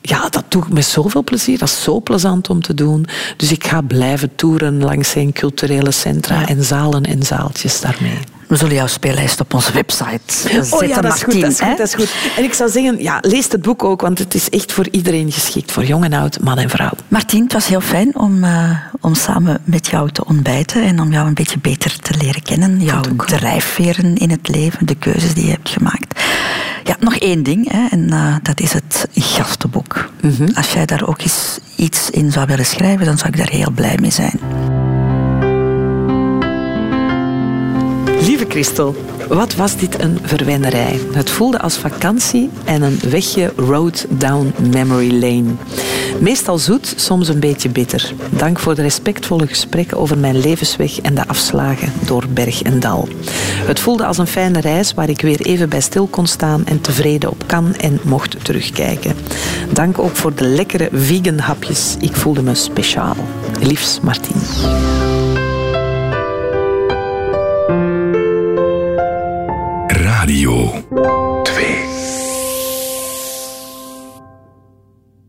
ja, 0.00 0.28
dat 0.28 0.44
doe 0.48 0.62
ik 0.62 0.72
met 0.72 0.84
zoveel 0.84 1.24
plezier. 1.24 1.58
Dat 1.58 1.68
is 1.68 1.82
zo 1.82 2.00
plezant 2.00 2.50
om 2.50 2.62
te 2.62 2.74
doen. 2.74 3.06
Dus 3.36 3.52
ik 3.52 3.66
ga 3.66 3.80
blijven 3.80 4.34
toeren 4.34 4.82
langs 4.82 5.10
zijn 5.10 5.32
culturele 5.32 5.90
centra 5.90 6.40
ja. 6.40 6.48
en 6.48 6.64
zalen 6.64 7.02
en 7.02 7.22
zaaltjes 7.22 7.80
daarmee. 7.80 8.18
We 8.48 8.56
zullen 8.56 8.74
jouw 8.74 8.86
speellijst 8.86 9.40
op 9.40 9.54
onze 9.54 9.72
website 9.72 10.20
zetten, 10.26 10.78
oh 10.78 10.86
ja, 10.86 11.00
dat 11.00 11.14
is, 11.14 11.22
goed, 11.22 11.40
dat, 11.40 11.50
is 11.50 11.60
goed, 11.60 11.76
dat 11.76 11.86
is 11.86 11.94
goed. 11.94 12.14
En 12.36 12.44
ik 12.44 12.52
zou 12.52 12.70
zeggen, 12.70 13.02
ja, 13.02 13.18
lees 13.20 13.48
het 13.48 13.62
boek 13.62 13.84
ook, 13.84 14.00
want 14.00 14.18
het 14.18 14.34
is 14.34 14.48
echt 14.48 14.72
voor 14.72 14.88
iedereen 14.90 15.32
geschikt. 15.32 15.72
Voor 15.72 15.84
jong 15.84 16.04
en 16.04 16.12
oud, 16.12 16.40
man 16.40 16.58
en 16.58 16.70
vrouw. 16.70 16.90
Martien, 17.08 17.42
het 17.42 17.52
was 17.52 17.66
heel 17.66 17.80
fijn 17.80 18.16
om, 18.16 18.44
uh, 18.44 18.70
om 19.00 19.14
samen 19.14 19.60
met 19.64 19.86
jou 19.86 20.10
te 20.10 20.24
ontbijten 20.24 20.82
en 20.82 21.00
om 21.00 21.12
jou 21.12 21.26
een 21.26 21.34
beetje 21.34 21.58
beter 21.58 21.98
te 21.98 22.14
leren 22.18 22.42
kennen. 22.42 22.80
Jouw 22.80 23.02
drijfveren 23.26 24.16
in 24.16 24.30
het 24.30 24.48
leven, 24.48 24.86
de 24.86 24.94
keuzes 24.94 25.34
die 25.34 25.44
je 25.44 25.50
hebt 25.50 25.68
gemaakt. 25.68 26.20
Ja, 26.84 26.96
nog 27.00 27.16
één 27.16 27.42
ding, 27.42 27.70
hè, 27.72 27.86
en 27.90 28.08
uh, 28.12 28.34
dat 28.42 28.60
is 28.60 28.72
het 28.72 29.08
gastenboek. 29.14 30.10
Mm 30.20 30.34
-hmm. 30.36 30.48
Als 30.54 30.72
jij 30.72 30.86
daar 30.86 31.08
ook 31.08 31.20
eens 31.20 31.58
iets 31.76 32.10
in 32.10 32.32
zou 32.32 32.46
willen 32.46 32.66
schrijven, 32.66 33.06
dan 33.06 33.18
zou 33.18 33.28
ik 33.28 33.36
daar 33.36 33.50
heel 33.50 33.70
blij 33.70 33.98
mee 34.00 34.10
zijn. 34.10 34.40
Lieve 38.28 38.46
Christel, 38.48 38.94
wat 39.28 39.54
was 39.54 39.76
dit 39.76 40.00
een 40.00 40.18
verwennerij. 40.22 41.00
Het 41.12 41.30
voelde 41.30 41.60
als 41.60 41.76
vakantie 41.76 42.50
en 42.64 42.82
een 42.82 42.98
wegje 43.10 43.52
road 43.56 44.06
down 44.08 44.54
memory 44.70 45.12
lane. 45.12 45.54
Meestal 46.20 46.58
zoet, 46.58 46.94
soms 46.96 47.28
een 47.28 47.40
beetje 47.40 47.68
bitter. 47.68 48.12
Dank 48.30 48.58
voor 48.58 48.74
de 48.74 48.82
respectvolle 48.82 49.46
gesprekken 49.46 49.98
over 49.98 50.18
mijn 50.18 50.40
levensweg 50.40 51.00
en 51.00 51.14
de 51.14 51.26
afslagen 51.26 51.92
door 52.06 52.24
berg 52.28 52.62
en 52.62 52.80
dal. 52.80 53.08
Het 53.66 53.80
voelde 53.80 54.06
als 54.06 54.18
een 54.18 54.26
fijne 54.26 54.60
reis 54.60 54.94
waar 54.94 55.08
ik 55.08 55.20
weer 55.20 55.40
even 55.40 55.68
bij 55.68 55.80
stil 55.80 56.06
kon 56.06 56.26
staan 56.26 56.66
en 56.66 56.80
tevreden 56.80 57.30
op 57.30 57.42
kan 57.46 57.74
en 57.74 58.00
mocht 58.04 58.44
terugkijken. 58.44 59.14
Dank 59.72 59.98
ook 59.98 60.16
voor 60.16 60.34
de 60.34 60.44
lekkere 60.44 60.88
vegan 60.92 61.38
hapjes. 61.38 61.96
Ik 62.00 62.16
voelde 62.16 62.42
me 62.42 62.54
speciaal. 62.54 63.16
Liefs 63.60 64.00
Martien. 64.00 64.40
to 70.90 71.54
be. 71.56 71.77